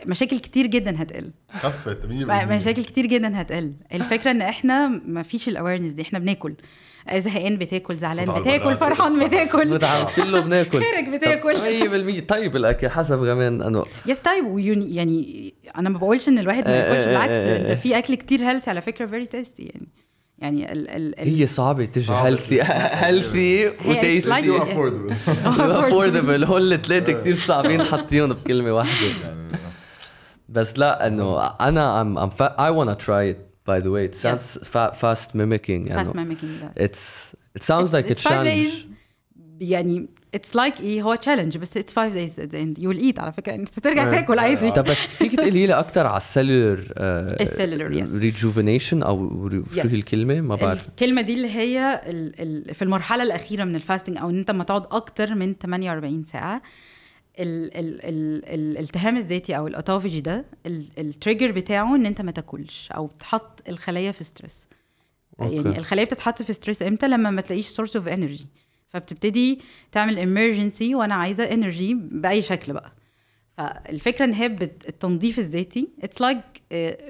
مشاكل 0.06 0.38
كتير 0.38 0.66
جدا 0.66 1.02
هتقل. 1.02 1.30
خفت 1.52 2.02
100% 2.02 2.08
مشاكل 2.44 2.84
كتير 2.84 3.06
جدا 3.06 3.40
هتقل. 3.40 3.72
الفكرة 3.92 4.30
إن 4.30 4.42
إحنا 4.42 4.88
ما 4.88 5.22
فيش 5.22 5.48
ال 5.48 5.53
awareness 5.53 5.92
دي 5.92 6.02
إحنا 6.02 6.18
بناكل. 6.18 6.54
زهقان 7.14 7.56
بتاكل 7.56 7.96
زعلان 7.96 8.40
بتاكل. 8.40 8.76
فرحان 8.76 9.26
بتاكل. 9.26 9.78
كله 10.16 10.40
بناكل. 10.40 10.78
خيرك 10.82 11.08
بتاكل. 11.08 11.56
100% 12.20 12.24
طيب 12.28 12.56
الأكل 12.56 12.88
حسب 12.88 13.18
كمان 13.26 13.62
انه 13.62 13.84
يس 14.06 14.18
طيب 14.18 14.58
يعني 14.58 15.54
أنا 15.78 15.88
ما 15.88 15.98
بقولش 15.98 16.28
إن 16.28 16.38
الواحد 16.38 16.68
ما 16.68 16.74
آه، 16.74 16.76
ياكلش 16.78 17.04
آه، 17.04 17.06
بالعكس 17.06 17.32
آه، 17.32 17.56
آه. 17.64 17.68
ده 17.68 17.74
في 17.74 17.98
أكل 17.98 18.14
كتير 18.14 18.40
healthy 18.50 18.70
على 18.70 18.80
فكرة 18.80 19.06
very 19.06 19.26
tasty 19.26 19.62
يعني. 19.62 19.88
يعني 20.38 20.72
ال 20.72 20.88
ال 20.90 21.20
ال 21.20 21.38
هي 21.40 21.46
صعبة 21.46 21.84
تجي 21.84 22.04
صعبة. 22.06 22.28
healthy 22.28 22.62
healthy 22.62 23.68
و 23.68 23.84
tasty 23.84 24.59
like- 24.58 24.62
affordable. 24.62 25.12
Affordable 25.87 26.44
هول 26.44 26.72
الثلاثه 26.72 27.12
كثير 27.12 27.34
صعبين 27.34 27.82
حاطيهم 27.82 28.32
بكلمة 28.32 28.72
واحدة. 28.72 29.08
بس 30.48 30.78
لا 30.78 31.06
إنه 31.06 31.38
أنا 31.60 32.04
I 32.40 32.70
wanna 32.76 33.04
try 33.06 33.32
it. 33.34 33.45
By 33.68 33.81
the 33.83 33.90
way 33.90 34.05
it 34.11 34.14
sounds 34.22 34.59
fa- 34.64 34.92
fast 35.02 35.29
mimicking 35.35 35.88
fast 35.88 36.16
يعني 36.16 36.37
mimicking 36.37 36.62
that 36.62 36.83
it's 36.83 37.35
it 37.59 37.62
sounds 37.62 37.90
like 37.92 38.07
a 38.07 38.14
It's 38.14 38.22
five 38.22 38.33
challenge. 38.33 38.68
days. 38.72 38.87
يعني 39.61 40.07
it's 40.35 40.56
like 40.56 40.80
إيه 40.81 41.02
هو 41.02 41.14
challenge 41.14 41.59
بس 41.59 41.76
it's 41.76 41.92
5 41.94 42.09
days 42.14 42.40
at 42.40 42.54
end 42.54 42.78
you 42.78 42.90
eat 42.92 43.18
على 43.20 43.33
فكرة. 43.33 43.55
أنت 43.61 43.79
ترجع 43.79 44.09
آه. 44.09 44.11
تاكل 44.11 44.38
عادي. 44.38 44.70
طب 44.70 44.85
بس 44.85 44.96
فيك 44.96 45.35
تقولي 45.37 45.66
لي 45.66 45.72
أكثر 45.74 46.07
على 46.07 46.16
ال 46.16 46.24
cellular 46.24 46.85
ال 47.40 47.46
cellular 47.46 47.92
yes 47.92 48.14
rejuvenation 48.14 49.02
أو 49.02 49.48
شو 49.50 49.81
Yes. 49.81 49.87
هي 49.87 49.94
الكلمة؟ 49.98 50.40
ما 50.40 50.55
بعرف. 50.55 50.88
الكلمة 50.88 51.22
دي 51.22 51.35
اللي 51.35 51.48
هي 51.57 52.00
في 52.74 52.83
المرحلة 52.83 53.22
الأخيرة 53.22 53.64
من 53.64 53.76
ال 53.76 53.81
fasting 53.81 54.16
أو 54.18 54.31
إن 54.31 54.38
أنت 54.38 54.50
ما 54.50 54.64
تقعد 54.64 54.87
أكتر 54.90 55.35
من 55.35 55.55
48 55.55 56.24
ساعة. 56.24 56.62
ال 57.38 57.77
ال 57.77 58.05
ال 58.05 58.44
الالتهام 58.55 59.16
الذاتي 59.16 59.57
أو 59.57 59.66
ال 59.66 59.72
autophagy 59.72 60.20
ده 60.20 60.44
ال 60.98 61.05
trigger 61.05 61.52
بتاعه 61.53 61.94
إن 61.96 62.07
أنت 62.07 62.20
ما 62.20 62.31
تاكلش 62.31 62.88
أو 62.92 63.11
تحط 63.18 63.62
الخلايا 63.68 64.12
في 64.12 64.25
stress 64.24 64.66
okay. 65.40 65.54
يعني 65.57 65.79
الخلايا 65.79 66.07
بتتحط 66.07 66.42
في 66.42 66.53
stress 66.52 66.82
إمتى؟ 66.83 67.09
لما 67.09 67.31
ما 67.31 67.40
تلاقيش 67.40 67.68
source 67.68 67.96
of 67.96 68.09
energy 68.09 68.46
فبتبتدي 68.88 69.61
تعمل 69.92 70.18
emergency 70.18 70.94
وأنا 70.94 71.14
عايزة 71.14 71.44
energy 71.44 71.94
بأي 71.94 72.42
شكل 72.42 72.72
بقى. 72.72 72.92
فالفكرة 73.57 74.25
إن 74.25 74.35
هي. 74.35 74.46
التنظيف 74.46 75.38
الذاتي 75.38 75.88
it's 76.02 76.20
like 76.20 76.38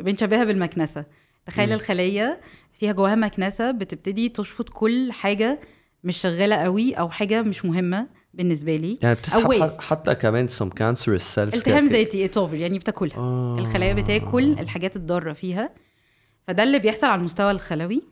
بنشبهها 0.01 0.45
بالمكنسة. 0.45 1.05
تخيل 1.47 1.73
الخليه 1.73 2.41
فيها 2.73 2.93
جواها 2.93 3.15
مكنسة 3.15 3.71
بتبتدي 3.71 4.29
تشفط 4.29 4.69
كل 4.69 5.13
حاجة 5.13 5.61
مش 6.05 6.17
شغالة 6.17 6.57
قوي 6.57 6.95
أو 6.95 7.09
حاجة 7.11 7.43
مش 7.43 7.65
مهمة. 7.65 8.07
بالنسبة 8.37 8.77
لي. 8.77 8.99
يعني 9.03 9.15
أو 9.15 9.21
بتسحب 9.21 9.53
waste. 9.53 9.81
حتى 9.81 10.15
كمان 10.15 10.49
some 10.49 10.71
cancerous 10.81 11.35
cells 11.35 11.39
التهام. 11.39 11.87
ذاتي 11.87 12.25
it's 12.25 12.39
over 12.39 12.55
يعني 12.57 12.79
بتاكلها. 12.79 13.17
آه. 13.17 13.57
الخلايا 13.59 13.95
بتاكل 13.95 14.53
الحاجات 14.53 14.97
الضارة 14.97 15.33
فيها. 15.33 15.71
فده 16.47 16.63
اللي 16.63 16.79
بيحصل 16.79 17.07
على 17.07 17.19
المستوى 17.19 17.51
الخلوي. 17.51 18.03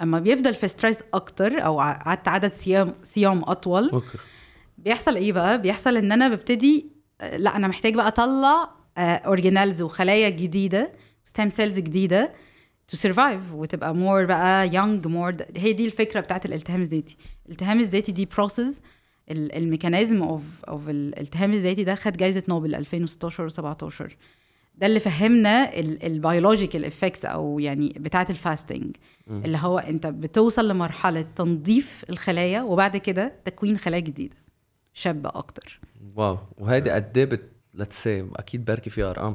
أما 0.00 0.18
بيفضل 0.18 0.54
في 0.54 0.68
stress 0.68 0.98
أكتر 1.14 1.64
أو 1.64 1.80
قعدت 1.80 2.28
عدد 2.28 2.52
صيام 2.52 2.94
صيام 3.02 3.42
أطول. 3.44 3.90
okay. 3.90 4.18
بيحصل 4.78 5.16
إيه 5.16 5.32
بقى؟ 5.32 5.62
بيحصل 5.62 5.96
إن 5.96 6.12
أنا 6.12 6.28
ببتدي 6.28 6.86
آه، 7.20 7.36
لأ 7.36 7.56
أنا 7.56 7.68
محتاج 7.68 7.94
بقى 7.94 8.08
أطلع 8.08 8.70
organelles 8.98 9.82
وخلايا 9.82 10.28
جديدة 10.28 10.92
stem 11.24 11.50
cells 11.50 11.78
جديدة 11.78 12.32
to 12.88 12.96
survive 12.96 13.52
وتبقى 13.52 13.94
more 13.94 14.24
بقى 14.24 14.68
young 14.74 15.06
more 15.06 15.36
هي 15.56 15.72
دي 15.72 15.86
الفكرة 15.86 16.20
بتاعت 16.20 16.46
الالتهام 16.46 16.80
الذاتي. 16.80 17.16
الالتهام 17.46 17.80
الذاتي 17.80 18.12
دي 18.12 18.28
process 18.36 18.80
ال 19.30 19.39
mechanism 19.39 20.22
of 20.22 20.42
of 20.68 20.88
الالتهام 20.88 21.52
الذاتي 21.52 21.84
ده 21.84 21.94
خد 21.94 22.16
جائزه 22.16 22.42
نوبل 22.48 22.74
2016 22.74 23.48
و17 23.50 24.12
ده 24.74 24.86
اللي 24.86 25.00
فهمنا 25.00 25.78
ال 25.78 25.88
biological 25.88 26.84
effects 26.84 27.24
أو 27.24 27.58
يعني 27.58 27.94
بتاعة 27.96 28.26
ال 28.30 28.38
fasting 28.38 28.96
اللي 29.30 29.58
هو 29.60 29.78
أنت 29.78 30.06
بتوصل 30.06 30.68
لمرحلة 30.68 31.24
تنظيف 31.36 32.04
الخلايا 32.10 32.62
وبعد 32.62 32.96
كده 32.96 33.32
تكوين 33.44 33.78
خلايا 33.78 34.00
جديدة. 34.02 34.36
شابة 34.94 35.28
أكتر. 35.28 35.80
واو. 36.16 36.38
وهيدي 36.58 36.90
قد 36.90 37.18
إيه 37.18 37.24
بت 37.24 37.42
let's 37.74 38.06
أكيد 38.08 38.64
بركي 38.64 38.90
فيها 38.90 39.10
أرقام. 39.10 39.34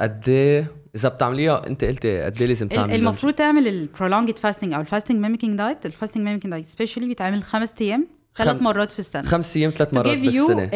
قد 0.00 0.28
إيه 0.28 0.66
إذا 0.94 1.08
بتعمليها 1.08 1.66
أنت 1.66 1.84
قلتي 1.84 2.20
قد 2.22 2.40
إيه 2.40 2.46
لازم 2.48 2.68
تعملي 2.68 2.96
المفروض 2.96 3.34
تعمل 3.34 3.68
ال 3.68 3.75
prolonged 3.75 4.36
fasting 4.38 4.72
أو 4.72 4.80
ال 4.80 4.85
fasting 4.85 5.18
mimicking 5.18 5.58
diet 5.58 5.86
ال 5.86 5.91
fasting 5.91 6.24
mimicking 6.24 6.52
diet 6.52 6.66
specially 6.66 7.08
بيتعمل 7.08 7.42
خمس 7.42 7.74
أيام. 7.80 8.06
ثلاث 8.44 8.62
مرات 8.62 8.92
في 8.92 8.98
السنة. 8.98 9.22
خمس 9.22 9.56
أيام 9.56 9.70
ثلاث 9.70 9.94
مرات 9.94 10.06
you 10.06 10.20
بالسنه 10.20 10.70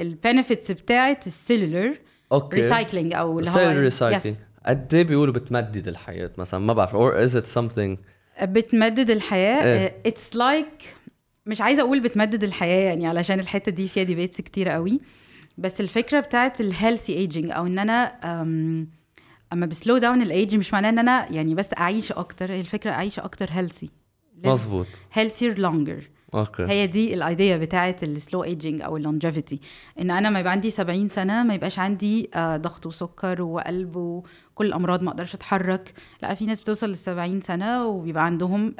ال 0.00 0.08
benefits 0.08 0.70
بتاعه 0.70 1.20
ال 1.26 1.34
cellular 1.34 1.98
okay. 2.32 2.56
recycling 2.56 3.14
أو 3.14 3.38
اللي 3.38 3.50
هو. 3.50 3.80
recycling 3.80 4.36
قد 4.66 4.94
إيه 4.94 5.02
بيقولوا 5.02 5.34
بتمدد 5.34 5.88
الحياة 5.88 6.30
مثلا؟ 6.38 6.60
ما 6.60 6.72
بعرف. 6.72 6.96
Or 6.96 7.28
is 7.28 7.42
it 7.42 7.46
something 7.54 7.96
بتمدد 8.42 9.10
الحياة. 9.10 9.64
إيه. 9.64 9.94
it's 10.06 10.36
like 10.36 10.94
مش 11.46 11.60
عايزة 11.60 11.82
أقول 11.82 12.00
بتمدد 12.00 12.44
الحياة 12.44 12.88
يعني 12.88 13.06
علشان 13.06 13.40
الحتة 13.40 13.72
دي 13.72 13.88
فيها 13.88 14.02
debates 14.02 14.40
كتير 14.40 14.68
قوي. 14.68 15.00
بس 15.58 15.80
الفكرة 15.80 16.20
بتاعت 16.20 16.60
ال 16.60 16.66
healthy 16.66 17.12
aging 17.12 17.50
أو 17.50 17.66
إن 17.66 17.78
أنا 17.78 17.92
أم 18.42 18.88
أما 19.52 19.66
ب 19.66 19.72
slow 19.72 19.98
down 19.98 20.22
ال 20.22 20.30
age 20.30 20.56
مش 20.56 20.72
معناه 20.72 20.88
إن 20.88 20.98
أنا 20.98 21.32
يعني 21.32 21.54
بس 21.54 21.68
أعيش 21.78 22.12
أكتر. 22.12 22.52
هي 22.52 22.60
الفكرة 22.60 22.90
أعيش 22.90 23.18
أكتر 23.18 23.48
healthy 23.50 23.90
مزبوط 24.44 24.86
healthier 25.12 25.58
longer 25.58 26.10
okay. 26.34 26.62
هي 26.62 26.86
دي 26.86 27.14
ال 27.14 27.22
idea 27.22 27.56
بتاعت 27.56 28.02
ال 28.02 28.10
slow 28.10 28.44
aging 28.44 28.82
أو 28.82 28.96
ال 28.96 29.02
longevity 29.02 29.60
إن 30.00 30.10
أنا 30.10 30.30
ما 30.30 30.40
يبقى 30.40 30.52
عندي 30.52 30.70
70 30.70 31.08
سنة 31.08 31.42
ما 31.42 31.54
يبقاش 31.54 31.78
عندي 31.78 32.30
آه، 32.34 32.56
ضغط 32.56 32.86
وسكر 32.86 33.42
وقلب 33.42 33.96
وكل 33.96 34.66
الأمراض 34.66 35.02
ما 35.02 35.10
أقدرش 35.10 35.34
أتحرك. 35.34 35.92
لا 36.22 36.34
في 36.34 36.46
ناس 36.46 36.60
بتوصل 36.60 36.88
لل 36.88 36.96
70 36.96 37.40
سنة 37.40 37.86
وبيبقى 37.86 38.24
عندهم 38.26 38.74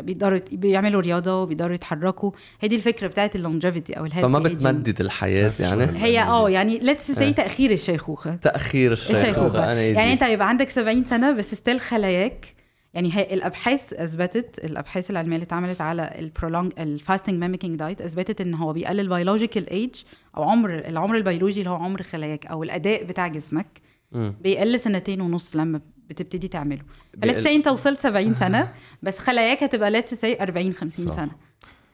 بيقدروا 0.00 0.38
بيعملوا 0.52 1.00
رياضة 1.00 1.42
وبيقدروا 1.42 1.74
يتحركوا. 1.74 2.30
هي 2.60 2.68
دي 2.68 2.76
الفكرة 2.76 3.06
بتاعت 3.06 3.36
ال 3.36 3.42
longevity 3.42 3.92
أو 3.98 4.04
ال 4.06 4.09
healthy 4.09 4.28
فما 4.28 4.38
بتمدد 4.38 5.00
الحياة 5.00 5.52
يعني؟ 5.60 5.82
هي 6.04 6.22
آه 6.22 6.50
يعني 6.50 6.78
let's 6.78 7.10
إيه. 7.10 7.16
say 7.16 7.32
تأخير 7.32 7.70
الشيخوخة. 7.70 8.34
تأخير 8.34 8.92
الشيخوخة. 8.92 9.72
أنا 9.72 9.82
يعني 9.82 10.12
أنت 10.12 10.22
هيبقى 10.22 10.48
عندك 10.48 10.68
70 10.68 11.04
سنة 11.04 11.32
بس 11.32 11.54
still 11.54 11.80
خلاياك. 11.80 12.59
يعني 12.94 13.16
هي 13.16 13.34
الابحاث 13.34 13.92
اثبتت 13.92 14.64
الابحاث 14.64 15.10
العلمية 15.10 15.34
اللي 15.36 15.44
اتعملت 15.44 15.80
على 15.80 16.14
ال 16.18 16.25
prolong 16.25 16.72
ال 16.78 16.86
fasting 16.86 17.40
mimicking 17.40 17.76
diet 17.76 18.02
اثبتت 18.02 18.40
ان 18.40 18.54
هو 18.54 18.72
بيقلل 18.72 19.08
biological 19.08 19.70
age 19.70 19.94
أو 20.36 20.42
عمر 20.42 20.78
العمر 20.78 21.16
البيولوجي 21.16 21.58
اللي 21.60 21.70
هو 21.70 21.74
عمر 21.74 22.02
خلاياك 22.02 22.46
أو 22.46 22.62
الأداء 22.62 23.04
بتاع 23.04 23.28
جسمك 23.28 23.66
مم. 24.12 24.34
بيقل 24.42 24.80
سنتين 24.80 25.20
ونص 25.20 25.56
لما 25.56 25.80
بتبتدي 26.08 26.48
تعمله. 26.48 26.82
ف 27.22 27.26
let's 27.26 27.46
انت 27.46 27.68
وصلت 27.68 28.00
70 28.00 28.34
سنة 28.34 28.72
بس 29.02 29.18
خلاياك 29.18 29.62
هتبقى 29.62 29.90
لتس 29.90 30.14
سي 30.14 30.42
40 30.42 30.72
50 30.72 31.06
صح. 31.08 31.16
سنة. 31.16 31.30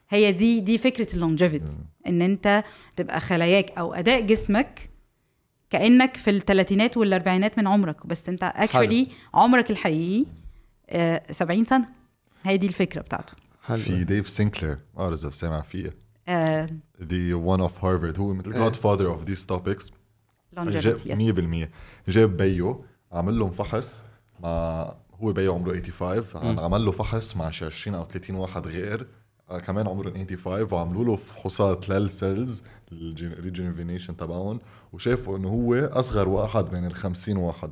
هي 0.09 0.33
دي 0.33 0.61
دي 0.61 0.79
فكرة 0.79 1.15
اللونجيفيتي 1.15 1.77
إن 2.07 2.23
انت 2.23 2.65
تبقى 2.97 3.21
خلاياك 3.21 3.71
أو 3.79 3.95
أداء 3.95 4.21
جسمك 4.21 4.91
كأنك 5.71 6.17
في 6.17 6.31
الثلاثينات 6.31 6.97
والأربعينات 6.97 7.59
من 7.59 7.67
عمرك 7.67 8.07
بس 8.07 8.29
انت 8.29 8.43
اكشولي 8.43 9.07
عمرك 9.35 9.71
الحقيقي 9.71 10.27
70 11.31 11.65
سنة. 11.65 11.89
هي 12.45 12.57
دي 12.57 12.67
الفكرة 12.67 13.01
بتاعته. 13.01 13.33
حلو. 13.63 13.79
في 13.79 14.05
ديف 14.05 14.29
سينكلير 14.29 14.79
آه 14.97 15.13
اذا 15.15 15.31
سامع 15.31 15.61
فيها 15.61 15.91
آه، 16.29 16.69
دي 17.01 17.35
one 17.35 17.59
of 17.61 17.73
Harvard. 17.83 18.19
هو 18.19 18.35
مثل 18.35 18.53
جاد 18.53 18.77
فاذر 18.77 19.07
اوف 19.07 19.25
these 19.25 19.47
topics. 19.57 19.91
Longevity 20.57 20.69
جاب 20.69 20.99
yes. 20.99 21.69
100% 22.09 22.11
جاب 22.11 22.37
بيو 22.37 22.85
عمل 23.13 23.39
لهم 23.39 23.51
فحص 23.51 24.03
مع 24.41 24.95
هو 25.21 25.33
بيو 25.33 25.55
عمره 25.55 25.81
85 25.81 26.49
عن- 26.49 26.59
عمل 26.59 26.85
له 26.85 26.93
فحص 26.93 27.37
مع 27.37 27.51
شي 27.51 27.65
20 27.65 27.97
أو 27.97 28.05
30 28.05 28.37
واحد 28.37 28.67
غير. 28.67 29.07
آه، 29.51 29.59
كمان 29.59 29.89
عمرهم 29.89 30.15
85 30.15 30.69
وعملوا 30.73 31.05
له 31.05 31.17
فحوصات 31.17 31.89
لل 31.89 32.10
cells 32.10 32.63
ال 32.93 33.02
rejuvenation 33.02 34.17
تبعهم. 34.17 34.61
وشافوا 34.93 35.39
إنه 35.39 35.49
هو 35.49 35.75
أصغر 35.75 36.29
واحد 36.29 36.65
بين 36.71 36.85
ال 36.87 36.95
50 36.95 37.37
واحد. 37.37 37.71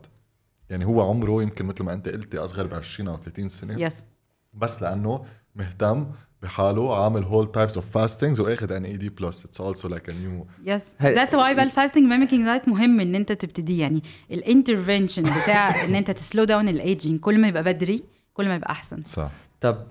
يعني 0.71 0.85
هو 0.85 1.11
عمره 1.11 1.43
يمكن 1.43 1.67
مثل 1.67 1.85
ما 1.85 1.93
انت 1.93 2.09
قلتي 2.09 2.39
اصغر 2.39 2.67
ب 2.67 2.75
20 2.75 3.09
أو 3.09 3.17
30 3.17 3.49
سنة. 3.49 3.81
yes 3.83 4.05
بس 4.55 4.83
لأنه 4.83 5.25
مهتم 5.55 6.07
بحاله 6.43 7.05
عامل 7.05 7.23
whole 7.23 7.53
types 7.53 7.77
of 7.77 7.91
fastings 7.91 8.41
واخذ 8.41 8.73
NAD 8.73 9.09
plus 9.09 9.45
it's 9.45 9.61
also 9.61 9.89
like 9.89 10.11
a 10.11 10.13
new 10.13 10.47
yes 10.65 10.95
that's 11.03 11.35
why 11.35 11.55
بقى 11.55 11.65
ال 11.65 11.70
fasting 11.70 12.05
mimicking 12.09 12.45
diet 12.45 12.69
مهم 12.69 13.01
إن 13.01 13.15
أنت 13.15 13.33
تبتدي 13.33 13.79
يعني 13.79 14.03
ال 14.31 14.38
intervention 14.38 15.23
بتاع 15.23 15.69
إن 15.85 15.95
أنت 15.95 16.11
ت 16.11 16.18
slow 16.18 16.45
down 16.45 16.69
ال 16.69 16.77
aging 16.77 17.21
كل 17.21 17.39
ما 17.39 17.49
يبقى 17.49 17.63
بدري 17.63 18.03
كل 18.35 18.49
ما 18.49 18.55
يبقى 18.55 18.71
أحسن. 18.71 19.03
صح. 19.05 19.31
طب 19.61 19.87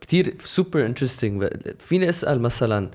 كتير 0.00 0.36
super 0.42 0.86
interesting 0.86 1.44
فيني 1.78 2.08
أسأل 2.08 2.40
مثلا 2.40 2.90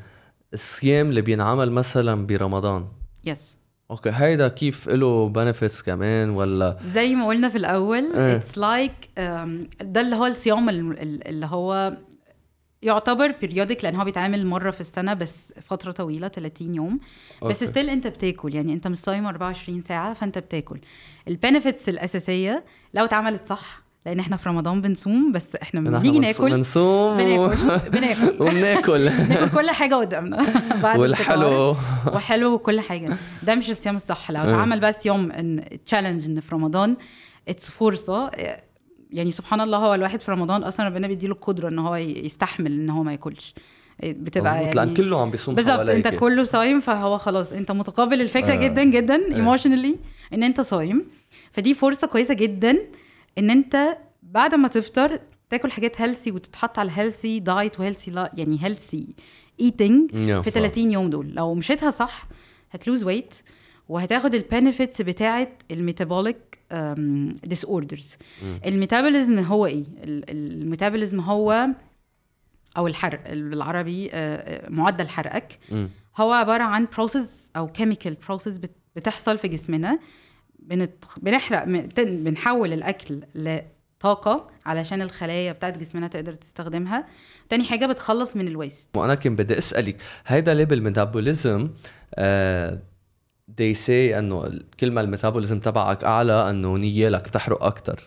الصيام 0.53 1.09
اللي 1.09 1.21
بينعمل 1.21 1.71
مثلا 1.71 2.25
برمضان؟ 2.27 2.87
yes 3.25 3.57
okay 3.91 4.09
هيدا 4.13 4.47
كيف 4.47 4.89
له 4.89 5.29
benefits 5.29 5.81
كمان 5.81 6.29
ولا 6.29 6.77
زي 6.83 7.15
ما 7.15 7.27
قلنا 7.27 7.49
في 7.49 7.57
الأول. 7.57 8.15
it's 8.15 8.57
like 8.57 8.91
ده 9.81 10.01
اللي 10.01 10.15
هو 10.15 10.25
الصيام 10.25 10.69
ال- 10.69 10.99
ال- 11.01 11.27
اللي 11.27 11.45
هو 11.45 11.97
يعتبر 12.81 13.31
periodic 13.41 13.83
لأن 13.83 13.95
هو 13.95 14.03
بيتعمل 14.03 14.45
مرة 14.47 14.71
في 14.71 14.81
السنة 14.81 15.13
بس 15.13 15.53
فترة 15.61 15.91
طويلة 15.91 16.27
30 16.27 16.75
يوم 16.75 16.99
بس 17.43 17.43
أوكي. 17.43 17.65
ستيل 17.65 17.89
أنت 17.89 18.07
بتاكل 18.07 18.55
يعني 18.55 18.73
أنت 18.73 18.87
مش 18.87 18.97
صايم 18.97 19.25
24 19.25 19.81
ساعة 19.81 20.13
فأنت 20.13 20.37
بتاكل 20.37 20.79
ال 21.27 21.34
benefits 21.34 21.89
الأساسية 21.89 22.63
لو 22.93 23.05
اتعملت 23.05 23.47
صح 23.47 23.84
لأن 24.05 24.19
إحنا 24.19 24.37
في 24.37 24.49
رمضان 24.49 24.81
بنصوم 24.81 25.31
بس 25.31 25.55
إحنا 25.55 25.81
بنيجي 25.81 26.19
ناكل. 26.19 26.49
بنصوم. 26.49 27.17
بناكل 27.17 27.89
بناكل. 27.89 28.35
وبناكل. 28.41 29.05
ناكل 29.05 29.49
كل 29.49 29.69
حاجة 29.69 29.95
قدامنا. 29.95 30.45
بعد. 30.83 30.99
والحلو. 30.99 31.75
وحلو 32.13 32.53
وكل 32.53 32.79
حاجة. 32.79 33.17
ده 33.43 33.55
مش 33.55 33.69
الصيام 33.69 33.95
الصح. 33.95 34.31
لو 34.31 34.41
اتعمل 34.41 34.79
بس 34.79 35.05
يوم 35.05 35.31
إن 35.31 35.63
challenge 35.85 36.25
إن 36.25 36.39
في 36.39 36.55
رمضان 36.55 36.95
it's 37.47 37.69
فرصة. 37.69 38.31
يعني 39.11 39.31
سبحان 39.31 39.61
الله 39.61 39.77
هو 39.77 39.93
الواحد 39.93 40.21
في 40.21 40.31
رمضان 40.31 40.63
أصلا 40.63 40.85
ربنا 40.85 41.07
بيديله 41.07 41.33
القدره 41.33 41.69
إن 41.69 41.79
هو 41.79 41.95
يستحمل 41.95 42.71
إن 42.71 42.89
هو 42.89 43.03
ما 43.03 43.11
ياكلش. 43.11 43.53
بتبقى 44.03 44.53
مظبوط، 44.53 44.75
يعني 44.75 44.87
لأن 44.87 44.93
كله 44.95 45.21
عم 45.21 45.31
بيصوم 45.31 45.55
بالظبط. 45.55 45.89
أنت 45.89 46.07
كله 46.07 46.43
صايم 46.43 46.79
فهو 46.79 47.17
خلاص. 47.17 47.53
أنت 47.53 47.71
متقبل 47.71 48.21
الفكرة 48.21 48.53
آه. 48.53 48.55
جدا 48.55 48.83
جدا 48.83 49.35
emotionally 49.35 49.95
إن 50.33 50.43
أنت 50.43 50.61
صايم. 50.61 51.05
فدي 51.51 51.73
فرصة 51.73 52.07
كويسة 52.07 52.33
جدا. 52.33 52.77
إن 53.37 53.49
أنت 53.49 53.97
بعد 54.23 54.55
ما 54.55 54.67
تفطر 54.67 55.19
تاكل 55.49 55.71
حاجات 55.71 56.01
healthy 56.01 56.31
وتتحط 56.31 56.79
على 56.79 56.91
healthy 56.93 57.39
diet 57.39 57.79
و 57.79 57.83
healthy 57.83 58.11
يعني 58.33 58.57
healthy 58.63 59.07
eating 59.59 60.11
في 60.11 60.49
صح. 60.51 60.55
30 60.55 60.91
يوم 60.91 61.09
دول. 61.09 61.27
لو 61.33 61.53
مشيتها 61.53 61.91
صح 61.91 62.27
هت 62.71 62.82
lose 62.82 63.03
weight 63.03 63.33
وهتاخد 63.89 64.35
ال 64.35 64.43
benefits 64.43 65.01
بتاعه 65.01 65.47
ال 65.71 65.80
metabolic 65.80 66.57
disorders 67.43 68.15
ال 68.65 68.72
metabolism 68.72 69.39
هو 69.39 69.65
إيه؟ 69.65 69.83
ال- 70.03 70.29
ال 70.61 70.66
metabolism 70.66 71.19
هو 71.19 71.67
أو 72.77 72.87
الحرق 72.87 73.33
بالعربي 73.33 74.09
آه، 74.13 74.35
آه، 74.65 74.69
معدل 74.69 75.09
حرقك. 75.09 75.59
هو 76.17 76.31
عبارة 76.31 76.63
عن 76.63 76.87
process 76.95 77.51
أو 77.55 77.67
chemical 77.67 78.17
process 78.27 78.59
بتحصل 78.95 79.37
في 79.37 79.47
جسمنا. 79.47 79.99
بنت... 80.59 81.03
بنحرق 81.17 81.67
م- 81.67 81.81
بت- 81.81 81.99
بنحول 81.99 82.73
الأكل 82.73 83.21
لطاقة 83.35 84.47
علشان 84.65 85.01
الخلايا 85.01 85.51
بتاعت 85.51 85.77
جسمنا 85.77 86.07
تقدر 86.07 86.33
تستخدمها. 86.33 87.05
تاني 87.49 87.63
حاجة 87.63 87.85
بتخلص 87.85 88.35
من 88.35 88.47
ال 88.47 88.54
waste 88.54 88.89
وأنا 88.97 89.15
كنت 89.15 89.39
بدي 89.39 89.57
أسألك 89.57 89.97
هيدا 90.27 90.53
ليه 90.53 90.63
بال 90.63 90.81
metabolism 90.81 91.69
آه 92.15 92.79
they 93.61 93.75
say 93.87 93.89
إنه 93.89 94.59
كل 94.79 94.91
ما 94.91 95.01
ال 95.01 95.07
metabolism 95.07 95.59
تبعك 95.59 96.03
أعلى 96.03 96.49
إنه 96.49 96.77
نيالك 96.77 97.27
بتحرق 97.29 97.63
أكثر 97.63 98.03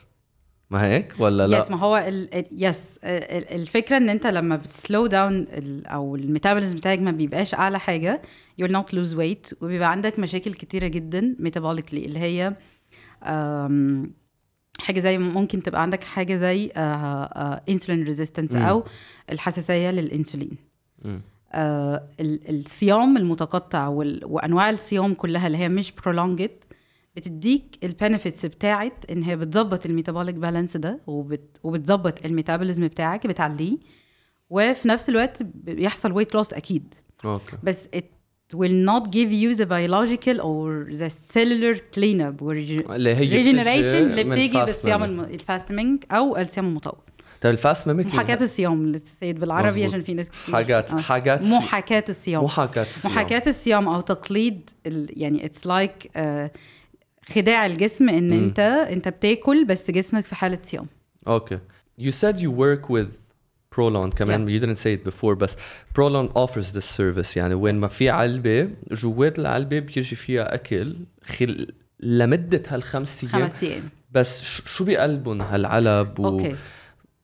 ما 0.70 0.84
هيك 0.86 1.14
ولا 1.18 1.46
لا؟ 1.46 1.58
yes 1.58 1.70
ما 1.70 1.76
هو 1.78 1.96
ال... 1.96 2.34
ال- 2.34 2.44
yes 2.52 2.98
ال- 3.04 3.54
الفكرة 3.60 3.96
إن 3.96 4.08
أنت 4.08 4.26
لما 4.26 4.56
بت 4.56 4.73
slow 4.73 5.06
down 5.06 5.46
أو 5.86 6.16
ال 6.16 6.22
metabolism 6.22 6.76
بتاعك 6.76 6.98
ما 6.98 7.10
بيبقاش 7.10 7.54
أعلى 7.54 7.78
حاجة 7.78 8.22
you'll 8.62 8.70
not 8.70 8.94
lose 8.94 9.14
weight 9.16 9.54
وبيبقى 9.62 9.90
عندك 9.90 10.18
مشاكل 10.18 10.54
كتيرة 10.54 10.86
جدا 10.86 11.36
metabolically 11.38 12.04
اللي 12.06 12.18
هي 12.18 12.54
أم، 13.24 14.12
حاجة 14.78 15.00
زي 15.00 15.18
ممكن 15.18 15.62
تبقى 15.62 15.82
عندك 15.82 16.04
حاجة 16.04 16.36
زي 16.36 16.66
insulin 17.68 18.04
resistance 18.04 18.52
مم. 18.52 18.62
أو 18.62 18.84
الحساسية 19.32 19.90
للإنسولين. 19.90 20.50
آه 21.52 22.08
ال- 22.20 22.60
الصيام 22.60 23.16
المتقطع 23.16 23.86
وال- 23.88 24.24
وأنواع 24.24 24.70
الصيام 24.70 25.14
كلها 25.14 25.46
اللي 25.46 25.58
هي 25.58 25.68
مش 25.68 25.92
prolonged 25.92 26.50
بتديك 27.18 27.78
ال 27.84 27.91
benefits 27.91 28.46
بتاعت 28.46 29.10
إن 29.10 29.22
هي 29.22 29.36
بتظبط 29.36 29.86
ال 29.86 29.91
metabolic 29.91 30.34
balance 30.34 30.76
ده 30.76 31.00
وبت 31.06 31.60
وبتظبط 31.62 32.24
ال 32.24 32.30
metabolism 32.30 32.86
بتاعك 32.86 33.26
بتعليه. 33.26 33.76
وفي 34.50 34.88
نفس 34.88 35.08
الوقت 35.08 35.42
بيحصل 35.42 36.12
weight 36.12 36.34
loss 36.34 36.52
أكيد. 36.52 36.94
okay. 37.24 37.56
بس 37.62 37.88
it 37.96 38.56
will 38.56 38.86
not 38.88 39.04
give 39.06 39.30
you 39.42 39.58
the 39.58 39.66
biological 39.66 40.40
or 40.40 40.92
the 40.98 41.10
cellular 41.34 41.76
cleanup 41.96 42.42
اللي 42.42 43.14
هي 43.14 43.42
regeneration 43.42 43.94
اللي 43.94 44.24
بتيجي 44.24 44.58
بالصيام 44.58 45.20
ال 45.20 45.31
fasting 45.31 46.04
أو 46.10 46.36
الصيام 46.36 46.66
المطول. 46.66 46.98
طيب 47.40 47.52
ال 47.52 47.59
fast 47.59 47.86
mimicking 47.86 48.14
محاكاة 48.14 48.42
الصيام 48.42 48.86
للسيد 48.86 49.40
بالعربي. 49.40 49.84
عشان 49.84 50.02
في 50.02 50.14
ناس 50.14 50.30
كتير. 50.30 50.54
حاجات 50.54 50.90
آه. 50.90 51.00
حاجات 51.00 51.44
محاكاة 51.44 52.04
الصيام. 52.08 52.44
محاكاة 52.44 52.82
الصيام. 52.82 53.12
محاكاة 53.14 53.42
الصيام 53.46 53.88
أو 53.88 54.00
تقليد 54.00 54.70
ال... 54.86 55.08
يعني 55.22 55.44
it's 55.44 55.66
like 55.66 56.10
خداع 57.34 57.66
الجسم 57.66 58.08
إن 58.08 58.30
مم. 58.30 58.44
أنت 58.44 58.58
أنت 58.90 59.08
بتاكل 59.08 59.64
بس 59.64 59.90
جسمك 59.90 60.24
في 60.24 60.34
حالة 60.34 60.58
صيام. 60.62 60.86
Okay. 61.26 61.58
You 62.00 62.12
said 62.12 62.36
you 62.40 62.50
work 62.50 62.88
with 62.88 63.12
Prolon 63.74 64.14
كمان. 64.16 64.48
You 64.48 64.60
didn't 64.60 64.78
say 64.78 64.94
it 64.94 65.10
before 65.10 65.34
بس 65.34 65.56
Prolon 65.98 66.28
offers 66.34 66.72
this 66.72 66.84
service. 66.84 67.36
يعني 67.36 67.54
وين 67.54 67.74
ما 67.74 67.88
في 67.88 68.10
علبة 68.10 68.70
جوات 68.92 69.38
العلبة 69.38 69.78
بيجي 69.78 70.16
فيها 70.16 70.54
أكل 70.54 70.96
خل... 71.22 71.66
لمدة 72.00 72.62
هالخمس 72.68 73.24
أيام. 73.24 73.48
خمس 73.48 73.62
أيام. 73.62 73.82
بس 74.12 74.42
شو 74.42 74.84
بيقلبن 74.84 75.40
هالعلب 75.40 76.20
و... 76.20 76.26
okay. 76.26 76.54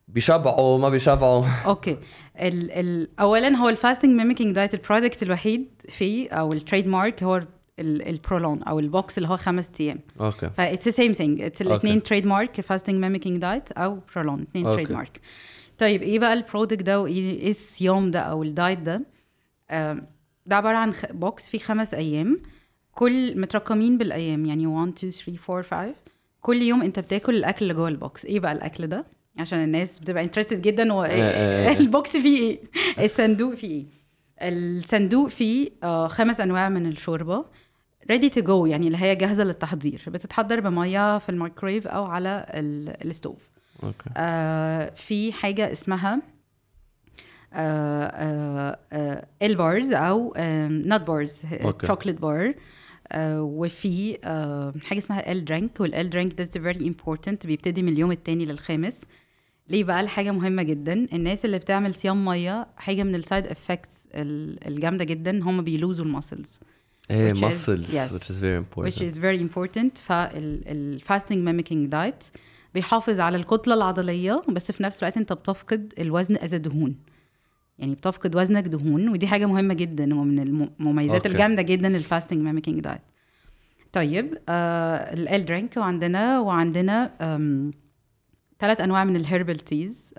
بيشبعوا 0.09 0.79
ما 0.79 0.89
بيشبعوا؟ 0.89 1.45
okay. 1.67 1.99
ال 2.37 2.71
ال 2.71 3.09
اولا 3.21 3.57
هو 3.57 3.69
ال 3.69 3.75
fasting 3.75 4.17
mimicking 4.17 4.55
diet 4.55 4.75
ال 4.75 4.81
product 4.81 5.23
الوحيد 5.23 5.69
فيه 5.89 6.31
أو 6.31 6.53
ال 6.53 6.89
trademark 6.89 7.23
هو 7.23 7.43
ال 7.79 7.91
Prolon 7.91 8.63
أو 8.63 8.79
ال 8.79 8.89
box 8.89 9.19
اللي 9.19 9.29
هو 9.29 9.37
خمس 9.37 9.71
أيام. 9.81 10.01
okay. 10.21 10.51
ف 10.57 10.63
it's 10.63 10.89
same 10.89 11.13
thing 11.13 11.43
it's 11.43 11.63
الاثنين 11.63 12.03
trademark 12.03 12.61
fasting 12.61 12.97
mimicking 13.01 13.41
diet 13.41 13.73
أو 13.73 13.99
Prolon 14.15 14.43
اثنين 14.43 14.67
okay. 14.67 14.77
trademark 14.77 15.21
طيب 15.79 16.03
إيه 16.03 16.19
بقى 16.19 16.33
ال 16.33 16.39
product 16.39 16.83
ده 16.83 17.01
وإيه 17.01 17.41
إيه 17.41 17.51
الصيام 17.51 18.11
ده 18.11 18.21
أو 18.21 18.43
ال 18.43 18.50
diet 18.50 18.79
ده؟ 18.79 19.01
ده 20.47 20.57
عبارة 20.57 20.77
عن 20.77 20.93
box 21.11 21.49
فيه 21.49 21.59
خمس 21.59 21.95
أيام. 21.95 22.39
كل 22.93 23.41
مترقمين 23.41 23.99
بالأيام 23.99 24.47
يعني 24.47 24.67
1 24.67 24.93
2 24.93 25.13
3 25.13 25.39
4 25.55 25.63
5 25.63 25.95
كل 26.41 26.63
يوم 26.63 26.83
أنت 26.83 26.99
بتاكل 26.99 27.37
الأكل 27.37 27.63
اللي 27.63 27.75
جوه 27.75 27.89
ال 27.89 27.98
box 27.98 28.25
إيه 28.25 28.41
بقى 28.41 28.53
الأكل 28.53 28.87
ده؟ 28.87 29.05
عشان 29.39 29.65
الناس 29.65 29.99
بتبقى 29.99 30.25
interested 30.25 30.63
جدا 30.63 30.93
هو 30.93 31.03
آه، 31.03 31.09
آه. 31.09 31.69
إيه 31.71 31.79
ال 31.79 31.87
box 31.87 32.11
فيه 32.17 32.41
إيه؟ 32.41 32.61
الصندوق 33.05 33.55
فيه 33.55 33.69
إيه؟ 33.69 33.85
الصندوق 34.41 35.29
فيه 35.29 35.71
آه، 35.83 36.09
خمس 36.09 36.41
أنواع 36.41 36.69
من 36.69 36.87
الشوربة. 36.87 37.45
ready 38.11 38.29
to 38.31 38.41
go 38.41 38.67
يعني 38.67 38.87
اللي 38.87 38.99
هي 38.99 39.15
جاهزة 39.17 39.45
للتحضير. 39.45 40.03
بتتحضر 40.07 40.61
بمية 40.61 41.19
في 41.19 41.29
الميكرويف 41.29 41.87
أو 41.87 42.05
على 42.05 42.47
ال- 42.51 43.07
ال 43.11 43.16
stove. 43.16 43.51
okay. 43.83 44.11
آه 44.17 44.91
في 44.97 45.33
حاجة 45.33 45.73
اسمها 45.73 46.23
ال 49.43 49.53
bars 49.53 49.93
أو 49.93 50.35
nut 50.69 51.01
bars 51.01 51.43
okay. 51.65 51.87
chocolate 51.87 52.21
bar 52.21 52.55
وفي 53.19 54.19
آه 54.25 54.75
حاجة 54.85 54.99
اسمها 54.99 55.33
ال 55.33 55.45
L-drink 55.45 55.81
وال 55.81 56.11
L-drink 56.11 56.33
ده 56.35 56.45
very 56.45 56.87
important 56.87 57.47
بيبتدي 57.47 57.83
من 57.83 57.93
اليوم 57.93 58.13
الثاني 58.13 58.45
للخامس. 58.47 59.05
ليه 59.69 59.85
بقى؟ 59.85 60.01
الحاجة 60.01 60.31
مهمة 60.31 60.63
جدا. 60.63 61.07
الناس 61.13 61.45
اللي 61.45 61.59
بتعمل 61.59 61.95
صيام 61.95 62.25
مية 62.25 62.67
حاجة 62.77 63.03
من 63.03 63.15
ال 63.15 63.21
side 63.21 63.47
effects 63.47 64.09
الجامدة 64.15 65.05
جدا 65.05 65.43
هم 65.43 65.63
بيلوزوا 65.65 66.05
ال 66.05 66.12
muscles 66.12 66.61
إيه 67.11 67.33
Which 67.33 67.37
is- 67.37 67.41
muscles 67.41 67.89
yes. 67.95 68.13
which 68.13 68.31
is 68.31 68.39
very 68.41 68.59
important 68.65 68.87
which 68.93 69.01
is 69.13 69.19
very 69.19 69.41
important 69.51 69.99
فال 69.99 70.30
fasting 70.30 71.39
mimicking 71.45 71.87
diet 71.87 72.25
بيحافظ 72.75 73.21
على 73.21 73.37
الكتلة 73.37 73.75
العضلية 73.75 74.43
بس 74.49 74.73
في 74.73 74.83
نفس 74.83 75.03
الوقت 75.03 75.17
انت 75.17 75.33
بتفقد 75.33 75.93
الوزن 75.99 76.37
as 76.37 76.55
دهون 76.55 76.97
يعني 77.79 77.95
بتفقد 77.95 78.37
وزنك 78.37 78.65
دهون 78.65 79.09
ودي 79.09 79.27
حاجة 79.27 79.47
مهمة 79.47 79.75
جدا 79.75 80.15
ومن 80.15 80.39
المميزات 80.39 81.17
okay. 81.17 81.29
الجامدة 81.29 81.63
جدا 81.63 81.89
لل 81.89 82.00
fasting 82.00 82.39
mimicking 82.43 82.81
diet 82.81 83.01
طيب 83.93 84.39
آه 84.49 84.95
ال 85.37 85.45
L-drink 85.45 85.77
وعندنا 85.77 86.41
وعندنا 86.41 87.11
ثلاث 88.59 88.81
أنواع 88.81 89.05
من 89.05 89.17
ال 89.17 89.23
herbal 89.23 89.59
teas 89.59 90.15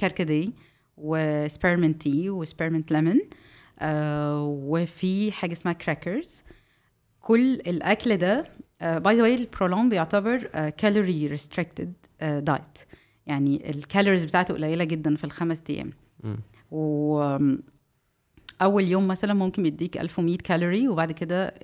كركدي 0.00 0.52
و 0.96 1.07
spearmint 1.07 2.02
tea 2.02 2.30
و 2.30 2.36
spearmint 2.36 2.92
ليمون 2.92 3.20
آه 3.80 4.42
وفي 4.72 5.32
حاجة 5.32 5.52
اسمها 5.52 5.72
crackers 5.74 6.42
كل 7.20 7.54
الأكل 7.54 8.16
ده 8.16 8.42
by 8.82 9.16
the 9.16 9.22
way 9.22 9.34
ال 9.34 9.42
Prolon 9.42 9.88
بيعتبر 9.88 10.38
calorie 10.70 11.26
restricted 11.26 11.92
diet 12.20 12.78
يعني 13.26 13.70
ال 13.70 13.76
calories 13.76 14.24
بتاعته 14.24 14.54
قليلة 14.54 14.84
جدا 14.84 15.16
في 15.16 15.24
الخمس 15.24 15.62
أيام. 15.70 15.90
و 16.70 17.20
أول 18.62 18.88
يوم 18.88 19.08
مثلا 19.08 19.34
ممكن 19.34 19.66
يديك 19.66 19.98
1100 19.98 20.38
كالوري 20.38 20.88
وبعد 20.88 21.12
كده 21.12 21.54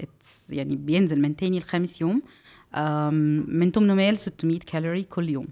يعني 0.50 0.76
بينزل 0.76 1.20
من 1.20 1.36
تاني 1.36 1.58
لخامس 1.58 2.00
يوم 2.00 2.22
من 3.48 3.70
800 3.70 4.10
ل 4.10 4.16
600 4.16 4.58
كالوري 4.58 5.02
كل 5.04 5.28
يوم. 5.28 5.48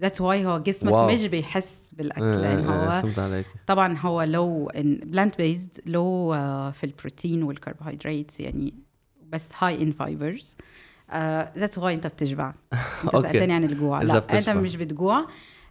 that's 0.00 0.20
why 0.20 0.46
هو 0.46 0.58
جسمك 0.58 0.92
wow. 0.92 1.10
مش 1.10 1.26
بيحس 1.26 1.90
بالأكل 1.92 2.22
آه، 2.22 2.36
لأن 2.36 2.64
آه، 2.66 2.72
آه، 2.72 2.98
هو 2.98 3.02
فهمت 3.02 3.18
عليك. 3.18 3.46
طبعا 3.66 3.98
هو 3.98 4.22
لو 4.22 4.70
plant 4.76 5.38
based 5.38 5.80
low 5.86 6.32
في 6.74 6.84
البروتين 6.84 7.42
والكربوهيدرات 7.42 8.40
يعني 8.40 8.74
بس 9.28 9.48
high 9.58 9.82
in 9.82 9.92
fibers 9.92 10.56
that's 11.58 11.78
why 11.78 11.94
أنت 11.94 12.06
بتشبع. 12.06 12.54
أنت. 13.04 13.12
سألتني 13.12 13.52
عن 13.52 13.64
الجوع. 13.64 14.02
لا 14.02 14.24
أنت. 14.32 14.48
مش 14.48 14.76
بتجوع. 14.76 15.26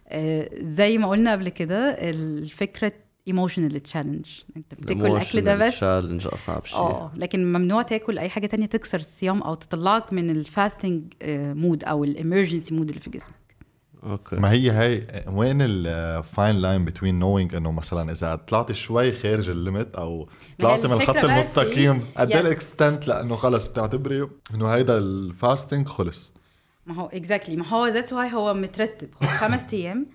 آه، 0.08 0.50
زي 0.62 0.98
ما 0.98 1.08
قلنا 1.08 1.32
قبل 1.32 1.48
كده 1.48 1.90
الفكرة 1.90 2.92
emotional 3.28 3.80
challenge 3.80 4.26
أنت 4.56 4.74
بتاكل 4.74 5.06
الاكل 5.06 5.40
ده 5.40 5.56
بس. 5.56 5.74
challenge 5.74 6.26
أصعب 6.26 6.66
شيء. 6.66 6.78
آه 6.78 7.12
لكن 7.16 7.52
ممنوع 7.52 7.82
تاكل 7.82 8.18
أي 8.18 8.28
حاجة 8.28 8.46
تانية 8.46 8.66
تكسر 8.66 8.98
الصيام 8.98 9.42
أو 9.42 9.54
تطلعك 9.54 10.12
من 10.12 10.30
ال 10.30 10.40
fasting 10.40 11.12
mode 11.32 11.84
أو 11.84 12.04
ال 12.04 12.11
emergency 12.11 12.74
mode 12.74 12.88
اللي 12.88 13.00
في 13.00 13.10
جسمك. 13.10 13.45
okay 14.06 14.36
ما 14.36 14.50
هي 14.50 14.70
هاي 14.70 15.06
وين 15.26 15.56
ال 15.60 15.79
fine 15.79 16.56
line 16.56 16.84
between 16.84 17.18
knowing 17.18 17.54
إنه 17.54 17.72
مثلا 17.72 18.12
إذا 18.12 18.34
طلعت 18.34 18.72
شوي 18.72 19.12
خارج 19.12 19.48
ال 19.48 19.56
limit 19.56 19.94
أو 19.94 20.28
هي 20.60 20.66
طلعت 20.66 20.86
من 20.86 20.92
الخط 20.92 21.16
بس 21.16 21.24
المستقيم 21.24 21.94
إيه؟ 21.94 22.14
قد 22.16 22.30
إيه 22.30 22.40
ال 22.40 22.50
extent 22.50 23.08
لأنه 23.08 23.36
خلص 23.36 23.68
بتعتبري 23.68 24.28
إنه 24.54 24.68
هيدا 24.68 24.98
ال 24.98 25.09
fasting 25.09 25.88
خلص 25.88 26.32
ما 26.86 26.94
هو 26.94 27.06
exactly 27.06 27.56
ما 27.56 27.68
هو 27.68 27.86
that's 27.86 28.12
why 28.12 28.32
هو 28.32 28.54
مترتب 28.54 29.08
هو 29.22 29.26
خمس 29.28 29.60
أيام 29.72 30.06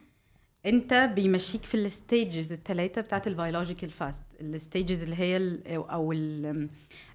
أنت 0.65 0.93
بيمشيك 1.15 1.63
في 1.63 1.75
ال 1.75 1.86
stages 1.86 2.51
الثلاثه 2.51 3.01
بتاعت 3.01 3.27
ال 3.27 3.33
biological 3.33 3.89
fast 3.89 4.23
ال 4.41 4.50
stages 4.50 5.03
اللي 5.03 5.15
هي 5.15 5.37
ال 5.37 5.67
أو 5.67 6.11
ال 6.11 6.69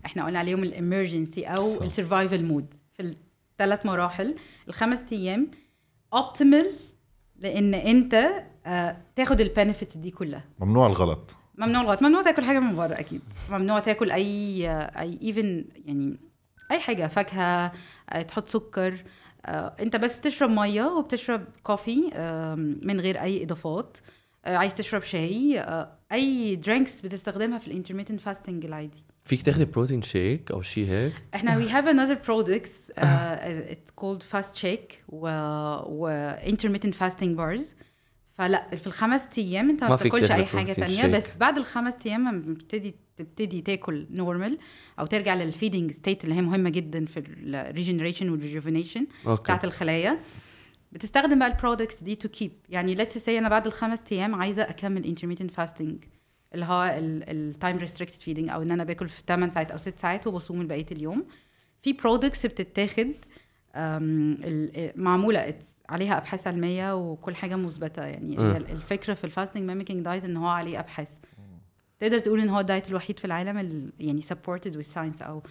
إحنا 0.06 0.24
قلنا 0.24 0.38
عليهم 0.38 0.62
ال 0.62 0.71
emergency 0.71 1.44
أو. 1.44 1.82
ال 1.82 1.89
survival 1.89 2.44
mode 2.44 2.66
في 2.96 3.14
الثلاث 3.52 3.86
مراحل 3.86 4.34
الخمس 4.68 5.02
أيام 5.12 5.50
optimal 6.14 6.72
لأن 7.38 7.74
أنت 7.74 8.28
آه، 8.66 8.96
تاخد 9.16 9.40
ال 9.40 9.47
benefit 9.47 9.96
دي 9.98 10.10
كلها. 10.10 10.44
ممنوع 10.58 10.86
الغلط. 10.86 11.36
ممنوع 11.58 11.82
الغلط. 11.82 12.02
ممنوع 12.02 12.22
تاكل 12.22 12.44
حاجة 12.44 12.58
من 12.60 12.76
بره 12.76 12.94
أكيد. 13.00 13.20
ممنوع 13.50 13.78
تاكل 13.78 14.10
أي 14.10 14.68
أي 14.70 15.18
even 15.22 15.64
يعني 15.84 16.16
أي 16.70 16.78
حاجة 16.80 17.06
فاكهة 17.06 17.72
آه، 18.10 18.22
تحط 18.22 18.48
سكر. 18.48 19.04
آه، 19.46 19.76
أنت 19.80 19.96
بس 19.96 20.16
بتشرب 20.16 20.50
مية 20.50 20.84
وبتشرب 20.84 21.44
coffee 21.62 21.96
من 22.82 23.00
غير 23.00 23.22
أي 23.22 23.44
إضافات. 23.44 23.98
عايز 24.46 24.74
تشرب 24.74 25.02
شاي 25.02 25.64
أي 26.12 26.56
drinks 26.56 27.00
بتستخدمها 27.00 27.58
في 27.58 27.66
ال 27.66 27.71
intermittent 27.71 28.20
fasting 28.20 28.64
العادي. 28.64 29.04
فيك 29.26 29.42
تاخدي 29.42 29.64
protein 29.64 30.02
shake 30.02 30.50
أو 30.50 30.62
شيء 30.62 30.86
هيك؟ 30.88 31.12
إحنا 31.34 31.66
we 31.66 31.70
have 31.70 31.86
another 31.86 32.16
products 32.26 32.90
uh, 32.98 33.72
it's 33.72 33.90
called 34.00 34.22
fast 34.32 34.56
shake 34.62 34.94
و, 35.08 35.28
و 35.86 36.30
intermittent 36.46 36.94
fasting 37.02 37.36
bars. 37.38 37.62
فلا 38.34 38.76
في 38.76 38.86
الخمس 38.86 39.22
أيام 39.38 39.70
أنت 39.70 39.84
ما 39.84 39.96
بتاكلش 39.96 40.30
أي 40.30 40.44
حاجة 40.44 40.72
تانية 40.72 41.02
shake. 41.02 41.16
بس 41.16 41.36
بعد 41.36 41.58
الخمس 41.58 41.94
أيام 42.06 42.28
لما 42.28 42.40
بتبتدي 42.54 42.94
تبتدي 43.16 43.60
تاكل 43.60 44.06
normal 44.10 44.58
أو 44.98 45.06
ترجع 45.06 45.34
لل 45.34 45.47
feeding 45.47 45.92
state 45.92 46.24
اللي 46.24 46.34
هي 46.34 46.40
مهمة 46.40 46.70
جدا 46.70 47.04
في 47.04 47.20
ال 47.20 47.29
regeneration 47.29 48.30
وال 48.30 48.41
rejuvenation 48.41 49.06
بتاعت 49.26 49.64
الخلايا. 49.64 50.18
بتستخدم 50.92 51.38
بقى 51.38 51.48
ال 51.48 51.54
products 51.54 52.02
دي 52.02 52.14
to 52.14 52.28
keep 52.28 52.52
يعني 52.68 52.94
let's 52.94 53.18
say 53.18 53.38
أنا 53.38 53.48
بعد 53.48 53.66
الخمس 53.66 54.02
أيام 54.12 54.34
عايزة 54.34 54.62
أكمل 54.62 55.04
intermittent 55.04 55.50
fasting 55.50 56.04
اللي 56.56 56.66
هو 56.66 56.94
ال 56.98 57.14
time 57.14 57.78
restricted 57.78 58.20
feeding 58.20 58.50
أو 58.50 58.62
إن 58.62 58.70
أنا 58.70 58.84
باكل 58.84 59.08
في 59.08 59.22
8 59.26 59.52
ساعات 59.52 59.70
أو 59.70 59.76
6 59.78 59.98
ساعات 60.00 60.26
وبصوم 60.26 60.66
بقية 60.66 60.86
اليوم. 60.92 61.24
في 61.82 61.92
products 61.92 62.46
بتتاخد 62.46 63.08
ال- 63.76 64.92
معمولة. 65.02 65.54
عليها 65.88 66.18
أبحاث 66.18 66.46
علمية 66.46 66.94
وكل 66.96 67.34
حاجة 67.34 67.56
مثبتة. 67.56 68.04
يعني. 68.04 68.38
هي 68.38 68.56
الفكرة 68.56 69.14
في 69.14 69.24
ال 69.24 69.29
fasting 69.29 69.62
mimicking 69.62 70.04
diet 70.04 70.24
إن 70.24 70.36
هو 70.36 70.46
عليه 70.46 70.80
أبحاث. 70.80 71.16
تقدر 71.98 72.18
تقول 72.18 72.40
إن 72.40 72.48
هو 72.48 72.60
ال 72.60 72.66
diet 72.66 72.88
الوحيد 72.88 73.18
في 73.18 73.24
العالم 73.24 73.58
ال- 73.58 73.92
يعني 74.00 74.22
supported 74.22 74.70
with 74.72 74.94
science 74.94 75.22
أو 75.22 75.42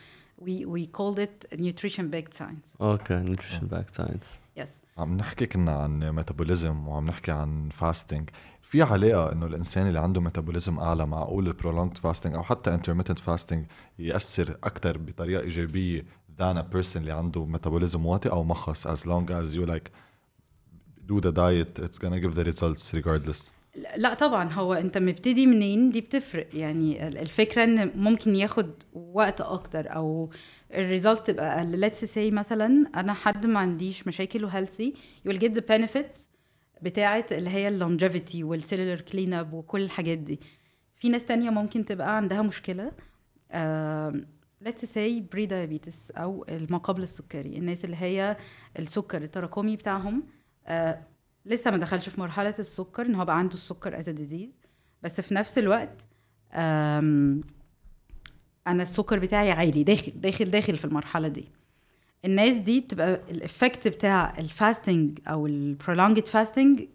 we 0.41 0.65
we 0.65 0.85
called 0.97 1.19
it 1.19 1.57
nutrition 1.59 2.03
backed 2.13 2.37
science. 2.39 2.81
okay 2.81 3.13
nutrition 3.19 3.67
backed 3.67 3.89
science 3.89 4.39
yes. 4.59 4.84
عم 4.97 5.17
نحكي 5.17 5.45
كنا 5.45 5.71
عن 5.71 6.09
metabolism 6.11 6.87
وعم 6.87 7.05
نحكي 7.05 7.31
عن 7.31 7.69
fasting 7.69 8.29
في 8.61 8.81
علاقة 8.81 9.31
إنه 9.31 9.45
الإنسان 9.45 9.87
اللي 9.87 9.99
عنده 9.99 10.21
metabolism 10.21 10.79
أعلى 10.79 11.05
معقول 11.05 11.47
ال 11.47 11.52
prolonged 11.52 11.97
fasting 11.97 12.35
أو 12.35 12.43
حتى 12.43 12.73
intermittent 12.73 13.19
fasting 13.19 13.65
يأثر 13.99 14.57
أكثر 14.63 14.97
بطريقة 14.97 15.43
إيجابية 15.43 16.05
than 16.39 16.57
a 16.57 16.63
person 16.75 16.95
اللي 16.95 17.11
عنده 17.11 17.45
metabolism 17.45 18.05
واطي 18.05 18.29
أو 18.29 18.43
مخص. 18.43 18.87
As 18.87 19.05
long 19.05 19.29
as 19.29 19.55
you 19.55 19.65
like 19.65 19.89
do 21.07 21.19
the 21.19 21.31
diet 21.31 21.79
it's 21.85 21.99
gonna 21.99 22.19
give 22.19 22.35
the 22.35 22.45
results 22.45 22.93
regardless. 22.93 23.54
لا 23.95 24.13
طبعا 24.13 24.49
هو 24.53 24.73
أنت 24.73 24.97
مبتدي 24.97 25.45
منين؟ 25.47 25.89
دي 25.89 26.01
بتفرق. 26.01 26.47
يعني 26.53 27.07
ال- 27.07 27.17
الفكرة 27.17 27.63
إن 27.63 27.91
ممكن 27.95 28.35
ياخد 28.35 28.71
وقت 28.93 29.41
أكتر 29.41 29.95
أو 29.95 30.29
ال 30.73 30.80
results 30.80 31.23
تبقى 31.23 31.57
أقل. 31.59 31.79
let's 31.79 32.05
say 32.05 32.31
مثلا 32.31 32.89
أنا 32.95 33.13
حد 33.13 33.45
ما 33.45 33.59
عنديش 33.59 34.07
مشاكل 34.07 34.45
و 34.45 34.51
healthy 34.51 34.93
you 35.27 35.31
will 35.31 35.37
get 35.39 35.51
the 35.51 35.61
benefits 35.71 36.15
بتاعه 36.81 37.25
اللي 37.31 37.49
هي 37.49 37.67
ال 37.67 37.75
longevity 37.75 38.43
وال 38.43 38.55
cellular 38.55 39.01
clean 39.01 39.33
up 39.33 39.53
وكل 39.53 39.81
الحاجات 39.81 40.17
دي. 40.17 40.39
في 40.97 41.09
ناس 41.09 41.25
تانية 41.25 41.49
ممكن 41.49 41.85
تبقى 41.85 42.17
عندها 42.17 42.41
مشكلة 42.41 42.91
let's 44.61 44.85
say 44.85 45.21
prediabetes 45.31 46.11
أو 46.11 46.45
ما 46.69 46.77
قبل 46.77 47.03
السكري. 47.03 47.57
الناس 47.57 47.85
اللي 47.85 47.95
هي 47.99 48.37
السكر 48.79 49.21
التراكمي 49.21 49.75
بتاعهم 49.75 50.23
آه، 50.67 50.99
لسه 51.45 51.71
ما 51.71 51.77
دخلش 51.77 52.09
في 52.09 52.19
مرحلة 52.21 52.55
السكر 52.59 53.05
إن 53.05 53.15
هو 53.15 53.25
بقى 53.25 53.39
عنده 53.39 53.53
السكر 53.53 53.99
as 53.99 54.09
disease 54.09 54.49
بس 55.03 55.21
في 55.21 55.33
نفس 55.33 55.57
الوقت 55.57 56.01
أنا 58.67 58.83
السكر 58.83 59.19
بتاعي 59.19 59.51
عالي 59.51 59.83
داخل 59.83 60.11
داخل 60.15 60.51
داخل 60.51 60.77
في 60.77 60.85
المرحلة 60.85 61.27
دي. 61.27 61.45
الناس 62.25 62.55
دي 62.55 62.79
بتبقى 62.79 63.21
ال 63.31 63.39
effect 63.39 63.87
بتاع 63.87 64.39
ال 64.39 64.49
fasting 64.49 65.19
أو 65.27 65.47
ال 65.47 65.55
prolonged 65.55 66.25
fasting 66.27 66.87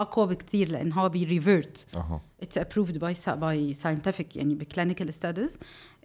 أقوى 0.00 0.26
بكتير 0.26 0.70
لأن 0.72 0.92
هو 0.92 1.08
بي 1.08 1.28
revert 1.28 1.86
أها. 1.96 2.20
It's 2.44 2.58
approved 2.60 2.94
by 2.98 3.14
by 3.26 3.82
scientific 3.82 4.36
يعني 4.36 4.58
ب 4.58 4.64
clinical 4.64 5.08
studies. 5.08 5.50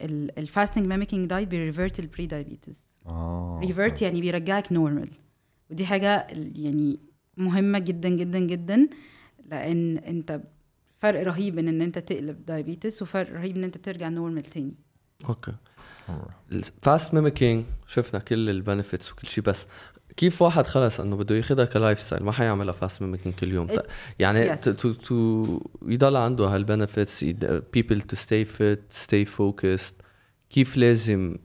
ال 0.02 0.12
fasting 0.12 0.86
mimicking 0.88 1.30
diet 1.30 1.48
بي 1.48 1.59
revert 1.59 1.94
ال 1.94 2.00
prediabetes 2.00 2.96
آه 3.06 3.60
revert 3.64 4.02
يعني 4.02 4.22
بيرجعك 4.22 4.72
normal 4.72 5.10
ودي 5.70 5.86
حاجة 5.86 6.28
يعني 6.56 7.00
مهمة 7.44 7.80
جدا 7.80 8.10
جدا 8.10 8.40
جدا 8.40 8.88
لأن 9.52 9.98
أنت 9.98 10.42
فرق 11.00 11.24
رهيب 11.24 11.60
إن 11.60 11.82
أنت 11.82 12.00
تقلب 12.00 12.46
diabetes 12.46 13.02
وفرق 13.02 13.34
رهيب 13.34 13.58
إن 13.58 13.64
أنت 13.64 13.78
ترجع 13.78 14.10
normal 14.10 14.44
تاني. 14.44 14.74
okay. 15.30 15.54
ال 16.52 16.64
fast 16.64 17.14
mimicking 17.14 17.66
شفنا 17.88 18.20
كل 18.20 18.50
ال 18.50 18.57
benefits 18.57 19.12
وكل 19.12 19.28
شيء 19.28 19.44
بس 19.44 19.68
كيف 20.18 20.42
واحد 20.42 20.68
خلص 20.68 21.00
إنه 21.00 21.16
بده 21.16 21.36
ياخذها 21.36 21.66
ك 21.66 22.00
lifestyle 22.00 22.24
ما 22.24 22.32
حيعملها 22.32 22.74
fast 22.74 23.02
mimicking 23.02 23.36
كل 23.36 23.52
يوم. 23.54 23.68
It- 23.68 23.82
يعني 24.20 24.56
yes. 24.56 24.60
to 24.64 24.92
to 24.94 25.60
يضل 25.86 26.16
عنده 26.16 26.46
هال 26.48 26.63
benefits 26.63 27.26
people 27.78 28.00
to 28.00 28.16
stay 28.16 28.46
fit 28.58 28.98
stay 29.06 29.26
focused. 29.38 29.94
كيف 30.50 30.78
لازم 30.78 31.38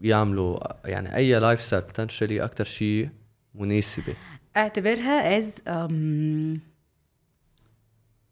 يعملوا؟ 0.00 0.58
يعني 0.88 1.16
أي 1.16 1.40
lifestyle 1.40 1.82
potentially 1.82 2.44
أكثر 2.44 2.64
شيء 2.64 3.08
مناسبة. 3.54 4.14
اعتبرها 4.56 5.40
as 5.40 5.44
um, 5.68 6.58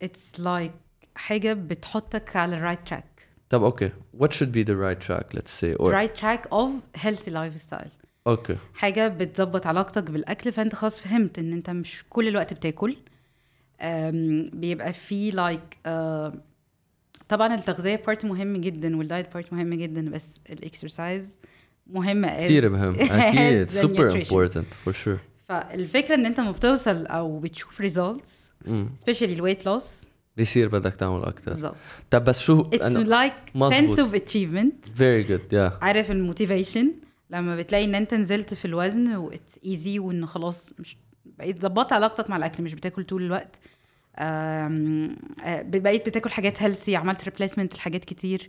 it's 0.05 0.39
like 0.41 0.73
حاجة 1.15 1.53
بتحطك 1.53 2.37
على 2.37 2.57
ال 2.57 2.60
right 2.60 2.79
track 2.89 3.05
طب 3.51 3.63
okay 3.63 3.91
what 4.19 4.29
should 4.33 4.53
be 4.53 4.65
the 4.69 4.75
right 4.75 5.07
track 5.09 5.39
let's 5.39 5.51
say 5.61 5.75
or 5.81 5.91
right 5.93 6.21
track 6.21 6.47
of 6.53 7.01
healthy 7.03 7.31
lifestyle. 7.31 7.89
okay 8.27 8.57
حاجة 8.75 9.09
بتظبط 9.09 9.67
علاقتك 9.67 10.11
بالأكل 10.11 10.53
فأنت 10.53 10.75
خلاص 10.75 11.01
فهمت 11.01 11.39
إن 11.39 11.53
أنت 11.53 11.71
مش 11.71 12.05
كل 12.11 12.29
الوقت 12.29 12.55
بتاكل. 12.55 12.97
بيبقى 14.53 14.93
في 14.93 15.31
like 15.31 15.79
طبعا 17.29 17.55
التغذية 17.55 17.97
part 18.07 18.25
مهم 18.25 18.57
جدا 18.57 18.97
وال 18.97 19.09
diet 19.09 19.35
part 19.35 19.53
مهم 19.53 19.75
جدا 19.75 20.11
بس 20.11 20.41
ال 20.51 20.60
exercise 20.60 21.37
مهمه 21.87 22.29
as- 22.41 22.45
كثير 22.45 22.69
مهم. 22.71 22.95
أكيد. 23.01 23.71
super 23.71 23.75
nutrition. 24.15 24.29
important 24.31 24.75
for 24.87 24.93
sure. 24.93 25.19
فالفكرة 25.49 26.15
إن 26.15 26.27
أنت 26.27 26.41
لما 26.41 26.51
بتوصل 26.51 27.07
أو 27.07 27.39
بتشوف 27.39 27.81
results 27.81 28.51
مم. 28.67 28.91
specially 28.99 29.33
ال 29.33 29.38
weight 29.38 29.67
loss 29.67 30.01
بيصير 30.37 30.69
بدك 30.69 30.95
تعمل 30.97 31.25
أكثر 31.25 31.51
بالظبط 31.53 31.77
طب 32.11 32.25
بس 32.25 32.41
شو؟ 32.41 32.61
it's 32.61 32.97
like. 32.97 33.33
sense 33.71 33.99
of 33.99 34.15
achievement 34.15 34.87
very 34.87 35.29
good 35.31 35.53
yeah. 35.55 35.83
عارف 35.83 36.11
ال 36.11 36.17
motivation؟ 36.17 36.93
لما 37.31 37.57
بتلاقي 37.57 37.85
إن 37.85 37.95
أنت 37.95 38.15
نزلت 38.15 38.55
في 38.55 38.65
الوزن 38.65 39.17
و 39.17 39.25
it's 39.25 39.61
easy 39.67 39.99
وإن 39.99 40.27
خلاص 40.27 40.73
مش 40.79 40.97
بقيت 41.25 41.63
ظبطت 41.63 41.93
علاقتك 41.93 42.31
مع 42.31 42.37
الأكل 42.37 42.63
مش 42.63 42.75
بتاكل 42.75 43.05
طول 43.05 43.23
الوقت. 43.23 43.57
آه، 44.17 45.63
بقيت 45.63 46.07
بتاكل 46.09 46.31
حاجات 46.31 46.63
healthy 46.63 46.97
عملت 46.97 47.25
replacement 47.25 47.75
لحاجات 47.77 48.05
كتير. 48.05 48.49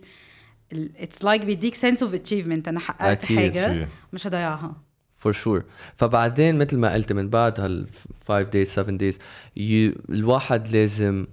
it's 0.72 1.24
like 1.24 1.44
بيديك 1.44 1.74
sense 1.74 2.02
of 2.02 2.14
achievement 2.14 2.68
أنا 2.68 2.80
حققت. 2.80 3.24
حاجة. 3.24 3.88
مش 4.12 4.26
هضيعها. 4.26 4.76
For 5.22 5.32
sure. 5.32 5.62
فبعدين 5.96 6.58
مثل 6.58 6.78
ما 6.78 6.94
قلت 6.94 7.12
من 7.12 7.30
بعد 7.30 7.60
هال 7.60 7.86
5 8.28 8.46
days 8.46 8.68
7 8.68 8.98
days 8.98 9.16
you 9.56 9.98
الواحد 10.10 10.68
لازم 10.68 11.26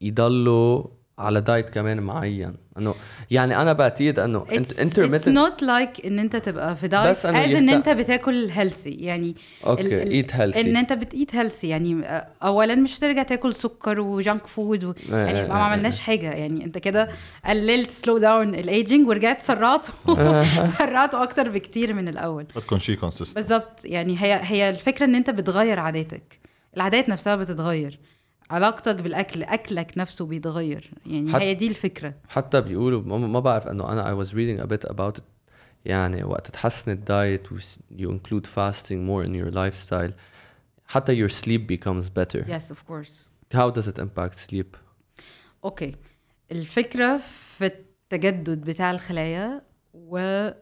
يضله 0.00 0.90
على 1.22 1.40
diet 1.40 1.68
كمان 1.68 2.00
معين. 2.00 2.54
إنه 2.78 2.94
يعني 3.30 3.62
أنا 3.62 3.72
بعتقد 3.72 4.18
إنه 4.18 4.46
انت 4.52 4.72
it's 4.72 4.98
intermittent 4.98 5.28
not 5.28 5.62
like 5.62 6.06
إن 6.06 6.18
أنت 6.18 6.36
تبقى 6.36 6.76
في 6.76 6.88
diet 6.88 7.08
بس 7.08 7.26
as 7.26 7.34
إنه 7.34 7.58
إن 7.58 7.70
أنت 7.70 7.88
بتاكل 7.88 8.48
healthy 8.50 8.90
يعني 8.90 9.36
okay 9.66 10.22
eat 10.22 10.26
healthy. 10.26 10.56
إن 10.56 10.76
أنت 10.76 10.92
بت 10.92 11.09
eat 11.09 11.34
healthy 11.36 11.68
يعني 11.68 12.06
آه، 12.06 12.26
اولا 12.42 12.74
مش 12.74 12.98
هترجع 12.98 13.22
تاكل 13.22 13.54
سكر 13.54 14.00
و 14.00 14.09
junk 14.09 14.46
food 14.46 14.84
و... 14.84 14.94
آه، 15.12 15.26
يعني 15.26 15.40
آه، 15.40 15.48
ما 15.48 15.54
آه، 15.54 15.58
عملناش 15.58 16.00
حاجة. 16.00 16.30
يعني 16.30 16.64
أنت 16.64 16.78
كده 16.78 17.08
قللت 17.44 17.90
slow 17.90 18.18
down 18.18 18.54
ال 18.54 18.63
aging 18.63 19.08
ورجعت 19.08 19.42
سرعته. 19.42 19.92
سرعته 20.78 21.22
أكتر 21.22 21.48
بكتير 21.48 21.92
من 21.92 22.08
الأول. 22.08 22.46
بدكم 22.56 22.78
شيء 22.78 22.96
consistent 22.96 23.38
بالظبط 23.38 23.84
يعني 23.84 24.16
هي 24.22 24.40
هي 24.42 24.70
الفكرة 24.70 25.06
إن 25.06 25.14
أنت 25.14 25.30
بتغير 25.30 25.78
عاداتك. 25.78 26.40
العادات 26.76 27.08
نفسها 27.08 27.36
بتتغير. 27.36 27.98
علاقتك 28.52 28.94
بالأكل 28.94 29.42
أكلك 29.42 29.98
نفسه 29.98 30.26
بيتغير. 30.26 30.90
يعني 31.06 31.34
هي 31.34 31.54
دي 31.54 31.66
الفكرة. 31.66 32.14
حتى 32.28 32.60
بيقولوا 32.60 33.02
ما, 33.18 33.40
بعرف 33.40 33.68
إنه 33.68 33.92
أنا 33.92 34.04
I 34.14 34.24
was 34.24 34.30
reading 34.30 34.64
a 34.64 34.66
bit 34.66 34.90
about 34.94 35.18
it. 35.18 35.22
يعني 35.84 36.24
وقت 36.24 36.50
تحسن 36.50 36.90
ال 36.90 37.02
diet 37.02 37.52
و 37.52 37.58
you 37.98 38.08
include 38.08 38.46
fasting 38.46 39.06
more 39.08 39.26
in 39.26 39.34
your 39.34 39.54
lifestyle 39.54 40.12
حتى 40.86 41.28
your 41.28 41.30
sleep 41.30 41.60
becomes 41.60 42.08
better. 42.08 42.48
yes 42.48 42.70
of 42.70 42.82
course 42.82 43.30
how 43.54 43.70
does 43.70 43.86
it 43.86 44.02
impact 44.02 44.50
sleep? 44.50 44.76
okay 45.64 45.96
الفكرة 46.52 47.16
في 47.16 47.66
التجدد 47.66 48.64
بتاع 48.64 48.90
الخلايا 48.90 49.62
وده 49.94 50.56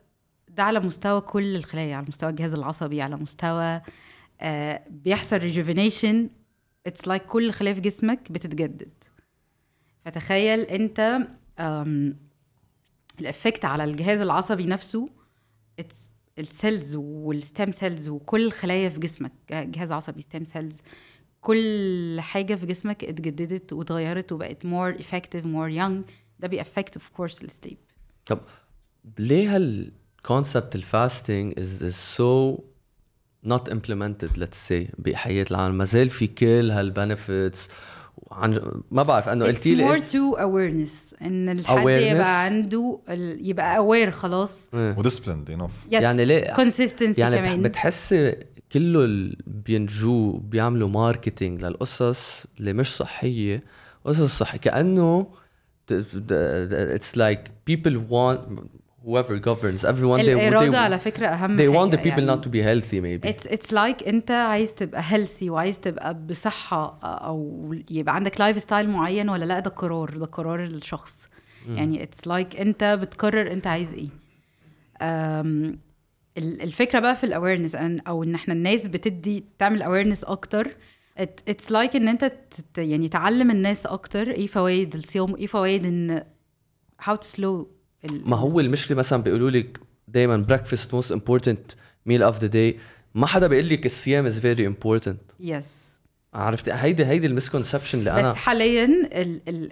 على 0.58 0.80
مستوى 0.80 1.20
كل 1.20 1.56
الخلايا 1.56 1.96
على 1.96 2.06
مستوى 2.08 2.30
الجهاز 2.30 2.54
العصبي 2.54 3.02
على 3.02 3.16
مستوى 3.16 3.80
آه 4.40 4.82
بيحصل 4.90 5.36
rejuvenation 5.38 6.28
it's 6.86 7.08
like 7.08 7.22
like 7.22 7.26
كل 7.26 7.50
خلايا 7.52 7.74
في 7.74 7.80
جسمك 7.80 8.32
بتتجدد. 8.32 8.92
فتخيل 10.04 10.60
انت 10.60 11.18
ال 13.20 13.26
effect 13.26 13.64
على 13.64 13.84
الجهاز 13.84 14.20
العصبي 14.20 14.66
نفسه 14.66 15.08
it's 15.78 16.10
ال 16.38 16.48
cells 16.48 16.96
وال 16.96 17.22
stem 17.22 17.72
cells 17.72 18.08
وكل 18.08 18.46
الخلايا 18.46 18.88
في 18.88 19.00
جسمك 19.00 19.32
جهاز 19.50 19.92
عصبي 19.92 20.22
stem 20.22 20.44
cells 20.44 20.82
كل 21.40 22.16
حاجة 22.20 22.54
في 22.54 22.66
جسمك 22.66 23.04
اتجددت 23.04 23.72
واتغيرت 23.72 24.32
وبقت 24.32 24.66
more 24.66 24.90
effective 25.00 25.46
more 25.46 25.68
young 25.68 26.04
ده 26.38 26.48
بي 26.48 26.60
affect 26.60 26.96
of 26.96 27.08
course 27.08 27.42
ال 27.44 27.50
sleep 27.50 27.78
طب 28.26 28.40
ليه 29.18 29.56
هال 29.56 29.82
concept 29.82 30.74
ال 30.74 30.85
fasting 30.85 31.58
is 31.58 31.82
is 31.82 31.94
so 31.94 32.58
not 33.46 33.70
implemented 33.72 34.36
let's 34.38 34.68
say 34.68 34.94
بحياة 34.98 35.46
العالم. 35.50 35.74
ما 35.78 35.84
زال 35.84 36.10
في 36.10 36.26
كل 36.26 36.70
هال 36.70 36.90
benefits 36.90 37.68
عن 38.30 38.60
ما 38.90 39.02
بعرف 39.02 39.28
أنه 39.28 39.44
قلتي 39.44 39.74
لي 39.74 39.88
more 39.98 40.00
to 40.00 40.38
awareness 40.38 41.22
إن 41.22 41.48
الحد 41.48 41.78
يبقى 41.78 42.44
عنده 42.44 43.00
يبقى 43.40 43.76
aware 43.76 44.10
خلاص. 44.10 44.70
إيه. 44.74 44.98
و 44.98 45.03
disciplined 45.03 45.50
enough 45.50 45.70
يعني 45.90 46.24
ليه؟ 46.24 46.54
Consistency 46.54 47.18
يعني 47.18 47.36
كمان. 47.36 47.62
بتحسي 47.62 48.36
كله 48.72 49.30
بينجو 49.46 50.32
بيعملوا 50.32 50.88
marketing 50.88 51.64
للقصص 51.64 52.46
اللي 52.60 52.72
مش 52.72 52.96
صحية. 52.96 53.62
قصص 54.04 54.38
صحية 54.38 54.58
كأنه 54.58 55.26
it's 55.90 57.16
like 57.16 57.42
people 57.70 57.96
want 58.10 58.40
whoever 59.04 59.38
governs 59.38 59.84
everyone 59.84 60.20
الإرادة 60.20 60.70
they, 60.72 60.74
على 60.74 60.98
فكرة 60.98 61.26
أهم 61.26 61.56
they 61.56 61.74
want 61.74 61.92
the 61.94 61.98
people 61.98 62.06
يعني. 62.06 62.36
not 62.36 62.44
to 62.44 62.48
be 62.48 62.62
healthy 62.62 63.00
maybe. 63.00 63.28
It's, 63.28 63.46
it's 63.46 63.72
like 63.72 64.08
أنت 64.08 64.30
عايز 64.30 64.74
تبقى 64.74 65.02
healthy 65.02 65.42
وعايز 65.42 65.80
تبقى 65.80 66.14
بصحة 66.26 66.98
أو 67.02 67.74
يبقى 67.90 68.14
عندك 68.14 68.40
lifestyle 68.40 68.90
معين 68.90 69.28
ولا 69.28 69.44
لأ؟ 69.44 69.60
ده 69.60 69.70
قرار 69.70 70.10
ده 70.10 70.26
قرار 70.26 70.64
الشخص. 70.64 71.28
م. 71.68 71.76
يعني 71.76 72.06
it's 72.06 72.28
like 72.28 72.60
أنت 72.60 72.84
بتقرر 72.84 73.52
أنت 73.52 73.66
عايز 73.66 73.88
إيه. 73.92 74.08
um, 75.02 75.76
الفكرة 76.38 77.00
بقى 77.00 77.16
في 77.16 77.24
ال 77.24 77.29
awareness 77.29 77.74
أو 77.74 78.22
إن 78.22 78.34
إحنا 78.34 78.54
الناس 78.54 78.86
بتدي 78.86 79.44
تعمل 79.58 79.82
awareness 79.82 80.28
أكتر. 80.28 80.68
It's 81.18 81.90
like 81.92 81.94
like 81.94 81.96
إن 81.96 82.08
أنت 82.08 82.32
يعني 82.78 83.08
تعلم 83.08 83.50
الناس 83.50 83.86
أكتر. 83.86 84.30
إيه 84.30 84.46
فوائد 84.46 84.94
الصيام؟ 84.94 85.32
وايه 85.32 85.46
فوائد 85.46 85.86
ان 85.86 86.24
how 87.02 87.12
to 87.14 87.36
slow 87.36 87.66
ما 88.04 88.36
هو 88.36 88.60
المشكلة 88.60 88.96
مثلا 88.98 89.22
بيقولوا 89.22 89.50
لك 89.50 89.80
دائما 90.08 90.36
breakfast 90.36 90.94
most 90.94 91.12
important 91.12 91.72
meal 92.06 92.22
of 92.22 92.40
the 92.40 92.46
day 92.46 92.78
ما 93.14 93.26
حدا 93.26 93.46
بيقول 93.46 93.68
لك 93.68 93.86
الصيام 93.86 94.26
is 94.26 94.40
very 94.40 94.66
important 94.66 95.20
yes 95.40 95.90
عرفت 96.34 96.68
هيدي 96.68 97.04
هيدي 97.04 97.26
ال 97.26 97.31
misconception 97.31 97.98
اللي 97.98 98.10
أنا 98.10 98.30
بس 98.30 98.36
حاليا 98.36 99.08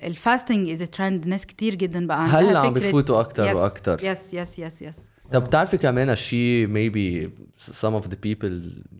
ال 0.06 0.14
fasting 0.14 0.70
is 0.70 0.78
trend 0.78 1.26
ناس 1.26 1.46
كتير 1.46 1.74
جدا 1.74 2.06
بقى 2.06 2.22
عندها 2.22 2.40
هلأ 2.40 2.58
عم 2.58 2.74
بفوتوا 2.74 3.20
أكثر 3.20 3.56
وأكثر 3.56 4.04
yes 4.04 4.34
yes 4.34 4.58
yes 4.58 4.82
yes 4.82 4.94
طب 5.32 5.44
بتعرفي 5.44 5.78
كمان 5.78 6.16
شيء 6.16 6.68
maybe 6.68 7.28
some 7.72 8.02
of 8.02 8.08
the 8.08 8.16
people 8.16 8.50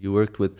you 0.02 0.12
worked 0.12 0.44
with 0.44 0.50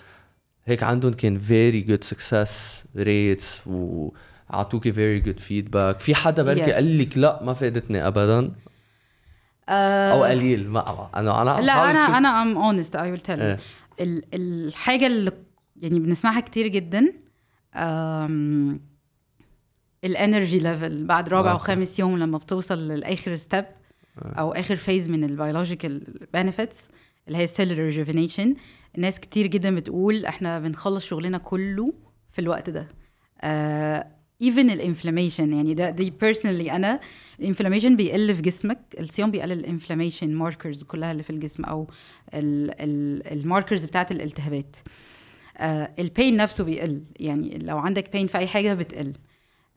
هيك 0.65 0.83
عندهم 0.83 1.13
كان 1.13 1.41
very 1.41 1.89
good 1.91 2.09
success 2.09 2.85
rates 2.97 3.67
و 3.67 4.11
اعطوكي 4.55 4.93
very 4.93 5.21
good 5.21 5.41
feedback 5.41 6.01
في 6.01 6.15
حدا 6.15 6.43
بركي 6.43 6.71
yes. 6.71 6.75
قال 6.75 6.99
لك 6.99 7.19
لا 7.19 7.41
ما 7.43 7.53
فادتني 7.53 8.07
ابدا؟ 8.07 8.49
uh, 8.49 9.71
أو 9.71 10.25
قليل 10.25 10.69
ما 10.69 11.09
أنا 11.17 11.43
أنا 11.43 11.61
لا 11.67 11.91
أنا. 11.91 12.19
أنا 12.19 12.43
I'm 12.43 12.59
honest 12.59 12.97
I 12.97 13.11
will 13.11 13.21
tell 13.21 13.57
الحاجة 14.35 15.07
اللي 15.07 15.33
يعني 15.77 15.99
بنسمعها 15.99 16.41
كتير 16.41 16.67
جدا 16.67 17.13
ال 20.05 20.13
energy 20.13 20.59
level 20.59 21.05
بعد 21.05 21.29
رابع 21.29 21.55
وخامس 21.55 21.99
يوم 21.99 22.19
لما 22.19 22.39
بتوصل 22.39 22.89
لاخر 22.89 23.35
step 23.35 23.65
أو 24.19 24.53
آخر 24.53 24.77
phase 24.77 25.09
من 25.09 25.25
ال 25.25 25.32
biological 25.32 26.03
benefits 26.35 26.89
اللي 27.27 27.39
هي 27.39 27.45
ال 27.45 27.49
cellular 27.49 27.83
rejuvenation 27.83 28.55
الناس 28.97 29.21
كتير 29.21 29.47
جدا 29.47 29.75
بتقول 29.75 30.27
إحنا 30.27 30.59
بنخلص 30.59 31.07
شغلنا 31.07 31.39
كله 31.39 31.93
في 32.33 32.39
الوقت 32.39 32.71
ده. 32.71 32.89
uh, 33.43 34.18
even 34.43 34.71
ال 34.71 34.77
inflammation 34.77 35.53
يعني 35.53 35.75
ده 35.75 35.91
دي 35.91 36.11
personally 36.11 36.73
أنا 36.73 37.01
ال 37.41 37.45
inflammation 37.45 37.97
بيقل 37.97 38.35
في 38.35 38.43
جسمك. 38.43 38.79
الصيام 39.01 39.31
بيقلل 39.31 39.53
ال 39.53 39.59
inflammation 39.59 40.35
markers 40.35 40.83
كلها 40.83 41.13
اللي 41.13 41.23
في 41.23 41.31
الجسم 41.31 41.65
أو 41.65 41.87
ال 42.35 42.54
markers 42.54 43.85
بتاعت 43.85 44.13
الالتهابات. 44.13 44.77
آه 45.57 45.91
ال 45.99 46.07
pain 46.07 46.37
نفسه 46.37 46.65
بيقل. 46.65 47.03
يعني 47.21 47.59
لو 47.59 47.79
عندك 47.79 48.13
pain 48.13 48.27
في 48.27 48.39
أي 48.39 48.47
حاجة 48.47 48.75
بتقل. 48.75 49.13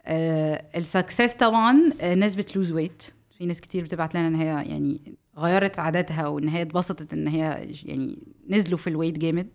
آه 0.05 0.65
ال 0.75 0.82
success 0.82 1.33
طبعا 1.33 1.93
آه 2.01 2.13
ناس 2.13 2.35
بت 2.35 2.47
lose 2.47 2.71
weight 2.71 3.03
في 3.37 3.45
ناس 3.45 3.61
كتير 3.61 3.83
بتبعت 3.83 4.15
لنا 4.15 4.27
إن 4.27 4.35
هي 4.35 4.45
يعني 4.47 5.15
غيرت 5.37 5.79
عاداتها 5.79 6.27
وإن 6.27 6.47
هي 6.49 6.61
اتبسطت 6.61 7.13
إن 7.13 7.27
هي 7.27 7.67
يعني 7.85 8.17
نزلوا 8.49 8.77
في 8.77 8.87
ال 8.87 8.91
weight 8.91 9.17
جامد. 9.17 9.47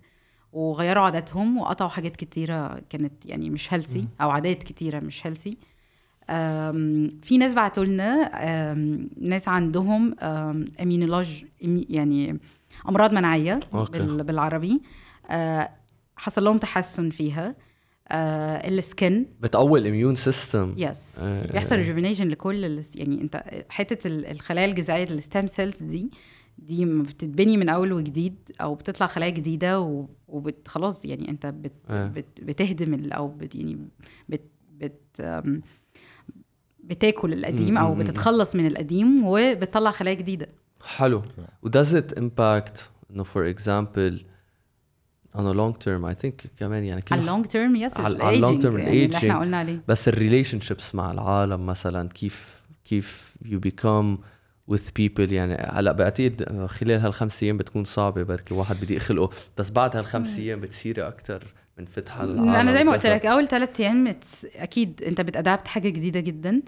وغيروا 0.52 1.02
عاداتهم 1.04 1.58
وقطعوا 1.58 1.90
حاجات 1.90 2.16
كتيرة 2.16 2.80
كانت 2.90 3.26
يعني 3.26 3.50
مش 3.50 3.74
healthy 3.74 4.06
أو 4.20 4.30
عادات 4.30 4.62
كتيرة 4.62 5.00
مش 5.00 5.26
healthy 5.26 5.56
في 7.22 7.38
ناس 7.38 7.54
بعتوا 7.54 7.84
لنا 7.84 8.30
ناس 9.20 9.48
عندهم 9.48 10.14
immunolog 10.80 11.44
يعني 11.90 12.38
أمراض 12.88 13.12
مناعية 13.14 13.60
بالعربي. 14.02 14.82
آه، 15.30 15.70
حصل 16.16 16.44
لهم 16.44 16.58
تحسن 16.58 17.10
فيها. 17.10 17.54
آه 18.08 18.68
ال 18.68 18.78
skin. 18.78 19.26
بتقوي 19.40 19.80
ال 19.80 19.85
immune 19.85 20.14
system 20.14 20.74
yes 20.76 21.20
بيحصل 21.52 21.76
rejuvenation 21.76 22.28
لكل 22.28 22.80
يعني 22.94 23.20
أنت 23.20 23.44
حتة 23.68 24.08
الخلايا 24.08 24.66
الجذعيه 24.66 25.04
ال 25.04 25.13
stem 25.13 25.46
cells 25.46 25.82
دي 25.82 26.10
دي 26.58 26.84
بتتبني 26.84 27.56
من 27.56 27.68
أول 27.68 27.92
وجديد 27.92 28.36
أو 28.60 28.74
بتطلع 28.74 29.06
خلايا 29.06 29.30
جديدة 29.30 29.80
وخلاص 30.28 31.04
يعني 31.04 31.28
انت 31.30 31.46
بت 31.46 31.72
آه. 31.90 32.06
بت 32.06 32.24
بتهدم 32.42 33.12
أو 33.12 33.28
بت 33.28 33.54
يعني 33.54 33.78
بت 34.28 34.42
بت 34.72 35.42
بتاكل 36.84 37.32
القديم 37.32 37.78
أو 37.78 37.94
بتتخلص 37.94 38.56
من 38.56 38.66
القديم 38.66 39.26
وبتطلع 39.26 39.90
خلايا 39.90 40.14
جديدة. 40.14 40.48
حلو. 40.84 41.22
و 41.62 41.69
does 41.69 41.94
it 41.94 42.12
impact 42.12 42.90
انه 43.10 43.22
for 43.24 43.50
example 43.50 44.24
on 45.36 45.38
a 45.38 45.54
long 45.54 45.74
term 45.84 46.04
I 46.14 46.14
think 46.24 46.46
كمان 46.58 46.84
يعني 46.84 47.02
على 47.10 47.20
ال 47.20 47.25
long 47.25 47.46
term 47.46 47.76
yes 47.76 47.96
على 47.96 48.34
ال 48.36 48.41
long 48.41 48.62
term 48.62 48.78
يعني 48.78 49.04
اللي 49.04 49.16
إحنا 49.16 49.38
قلنا 49.40 49.56
عليه. 49.56 49.82
بس 49.88 50.08
ال 50.08 50.60
relationships 50.60 50.94
مع 50.94 51.10
العالم 51.10 51.66
مثلا 51.66 52.08
كيف 52.08 52.62
كيف 52.84 53.34
you 53.44 53.58
become 53.68 54.18
with 54.70 54.90
people 55.00 55.32
يعني 55.32 55.54
هلأ 55.54 55.92
بعتقد 55.92 56.66
خلال 56.66 57.00
هالخمس 57.00 57.42
أيام 57.42 57.56
بتكون 57.56 57.84
صعبة 57.84 58.22
بركي 58.22 58.54
الواحد 58.54 58.76
بده 58.82 58.94
يخلقه. 58.94 59.30
بس 59.58 59.70
بعد 59.70 59.96
هالخمس 59.96 60.38
أيام 60.38 60.60
بتصيري 60.60 61.02
أكثر 61.02 61.44
من 61.78 61.84
فتح 61.84 62.20
العالم 62.20 62.48
أنا 62.48 62.72
زي 62.72 62.84
ما 62.84 62.92
قلت 62.92 63.06
لك 63.06 63.26
أول 63.26 63.48
ثلاث 63.48 63.80
أيام 63.80 64.14
أكيد 64.56 65.02
أنت 65.02 65.20
بت 65.20 65.34
adapt 65.34 65.68
حاجة 65.68 65.88
جديدة 65.88 66.20
جدا. 66.20 66.62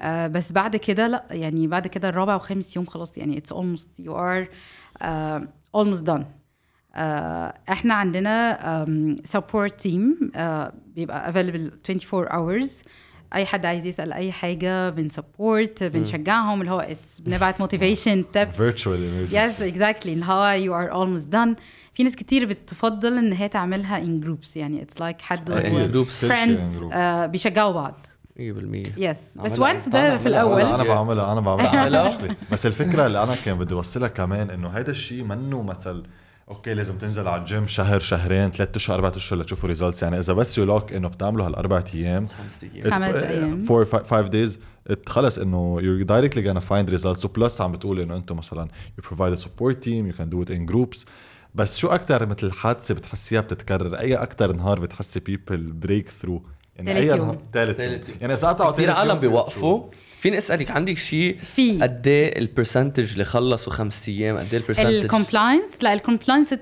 آه 0.00 0.26
بس 0.26 0.52
بعد 0.52 0.76
كده 0.76 1.06
لأ 1.06 1.26
يعني 1.30 1.66
بعد 1.66 1.86
كده 1.86 2.08
الرابع 2.08 2.34
وخامس 2.34 2.76
يوم 2.76 2.84
خلاص 2.84 3.18
يعني 3.18 3.38
it's 3.38 3.52
almost 3.52 4.00
you 4.00 4.16
are 4.18 4.48
almost 5.74 6.02
done 6.02 6.24
إحنا 7.72 7.94
عندنا 7.94 8.58
support 9.24 9.80
team 9.80 10.18
uh, 10.34 10.38
بيبقى 10.94 11.28
available 11.30 11.70
24 11.90 12.26
hours. 12.28 12.70
أي 13.34 13.46
حد 13.46 13.66
عايز 13.66 13.86
يسأل 13.86 14.12
أي 14.12 14.32
حاجة 14.32 14.90
بن 14.90 15.10
support 15.10 15.82
بنشجعهم 15.84 16.60
اللي 16.60 16.70
هو 16.72 16.86
بنبعت 17.20 17.60
motivation 17.60 18.30
tips 18.30 18.56
virtual 18.56 19.26
yes 19.32 19.62
exactly 19.62 20.12
اللي 20.12 20.24
هو 20.24 20.48
you 20.48 20.74
are 20.74 20.92
almost 20.92 21.28
done 21.28 21.56
في 21.94 22.02
ناس 22.02 22.16
كتير 22.16 22.44
بتفضل 22.46 23.18
إن 23.18 23.32
هي 23.32 23.48
تعملها 23.48 23.98
in 23.98 24.20
groups 24.20 24.56
يعني 24.56 24.82
it's 24.82 25.18
like 25.18 25.20
like 25.20 25.22
حد 25.22 25.52
friends 26.08 26.84
uh, 26.84 26.96
بيشجعوا 27.30 27.72
بعض. 27.72 28.06
100% 28.36 28.38
yes 28.96 29.38
بس 29.44 29.58
once 29.58 29.88
ده 29.88 30.18
في 30.18 30.28
الأول. 30.28 30.62
أنا 30.62 30.84
بعملها. 30.84 31.32
أنا 31.32 31.40
بعملها. 31.40 32.18
بس 32.52 32.66
الفكرة 32.66 33.06
اللي 33.06 33.22
أنا 33.22 33.34
كان 33.34 33.58
بدي 33.58 33.74
أوصلها 33.74 34.08
كمان 34.08 34.50
إنه 34.50 34.68
هذا 34.68 34.90
الشيء 34.90 35.24
منه 35.24 35.62
مثل 35.62 36.02
okay 36.52 36.74
لازم 36.74 36.98
تنزل 36.98 37.28
على 37.28 37.40
الجيم 37.40 37.66
شهر 37.66 38.00
شهرين 38.00 38.50
ثلاث 38.50 38.76
أشهر 38.76 38.96
أربع 38.96 39.12
أشهر 39.16 39.38
لتشوفوا 39.38 39.68
results 39.68 40.02
يعني 40.02 40.18
إذا 40.18 40.32
بس 40.32 40.58
you 40.58 40.78
إنه 40.78 41.08
بتعملوا 41.08 41.46
هالأربع 41.46 41.84
أيام 41.94 42.28
خمس 42.28 42.64
أيام. 42.74 42.90
خمس 42.90 43.22
أيام. 43.22 43.64
four 43.64 43.84
five 43.84 44.28
days 44.28 44.58
خلص 45.06 45.38
إنه 45.38 45.78
you 45.80 46.02
directly 46.02 46.54
gonna 46.54 46.58
find 46.58 46.90
results 46.90 47.24
و 47.24 47.31
plus 47.31 47.60
عم 47.60 47.72
بتقول 47.72 48.00
إنه 48.00 48.16
أنتم 48.16 48.36
مثلا 48.36 48.62
you 48.98 49.04
provide 49.08 49.34
support 49.34 49.82
team 49.82 50.06
you 50.06 50.12
can 50.12 50.30
do 50.30 50.42
it 50.42 50.50
in 50.50 50.66
groups 50.66 51.06
بس 51.54 51.78
شو 51.78 51.88
أكثر 51.88 52.26
مثل 52.26 52.52
حادثة 52.52 52.94
بتحسيها 52.94 53.40
بتتكرر؟ 53.40 53.98
أي 53.98 54.14
أكثر 54.14 54.52
نهار 54.52 54.80
بتحسي 54.80 55.20
people 55.20 55.72
break 55.72 56.08
through 56.08 56.42
يعني 56.76 56.96
أي 56.96 57.36
ثالث 57.52 57.80
يعني 58.20 58.32
إذا 58.32 58.48
قطعوا 58.48 58.72
كثير 58.72 58.90
عالم 58.90 59.18
بيوقفوا. 59.18 59.90
فيني 60.22 60.38
أسألك 60.38 60.70
عندك 60.70 60.96
شيء 60.96 61.38
في. 61.54 61.78
قد 61.82 62.06
إيه 62.08 62.38
ال 62.38 62.45
percentage 62.45 63.12
اللي 63.12 63.24
خلصوا 63.24 63.72
خمس 63.72 64.08
أيام 64.08 64.36
قد 64.38 64.46
إيه 64.52 64.60
ال 64.60 64.63
percentage 64.63 64.94
ال 64.94 65.02
compliance 65.02 65.82
لا 65.82 65.92
ال 65.92 65.98
compliance 65.98 66.54
96% 66.54 66.56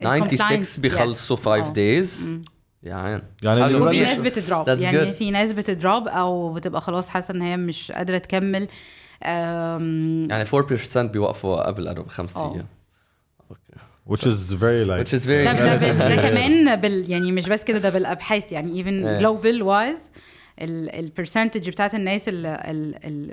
96 0.00 0.64
بيخلصوا 0.82 1.36
5 1.36 1.70
days 1.72 2.34
يا 2.82 2.94
عين. 2.94 3.22
يعني. 3.42 3.74
وفي 3.74 4.02
ببلش- 4.04 4.08
ناس 4.08 4.20
بت 4.20 4.33
drop. 4.33 4.66
That's 4.66 4.82
يعني 4.82 5.12
good. 5.12 5.16
في 5.16 5.30
ناس 5.30 5.52
بت 5.52 5.71
drop 5.71 6.08
أو 6.08 6.52
بتبقى 6.52 6.80
خلاص 6.80 7.08
حاسة 7.08 7.34
إن 7.34 7.42
هي 7.42 7.56
مش 7.56 7.92
قادرة 7.92 8.18
تكمل. 8.18 8.68
يعني 9.22 10.44
4% 10.44 10.96
بيوقفوا 11.12 11.66
قبل 11.66 11.88
4 11.88 12.08
5 12.08 12.36
آه. 12.40 12.52
أيام. 12.54 12.64
Okay. 13.50 13.62
Which 14.10 14.26
is 14.26 14.52
very 14.52 14.88
like 14.88 15.06
which 15.06 15.14
is 15.20 15.24
very 15.24 15.44
ده, 15.44 15.52
ده, 15.52 15.76
ده 15.76 16.16
Yeah. 16.16 16.20
كمان 16.30 16.76
بال 16.76 17.10
يعني 17.10 17.32
مش 17.32 17.48
بس 17.48 17.64
كده 17.64 17.78
ده 17.78 17.90
بالأبحاث. 17.90 18.52
يعني 18.52 18.82
even 18.84 18.86
إيه. 19.06 19.18
global 19.18 19.62
wise 19.64 20.02
ال 20.58 20.68
percentage 20.68 21.70
بتاعت 21.70 21.94
الناس 21.94 22.28
اللي, 22.28 22.58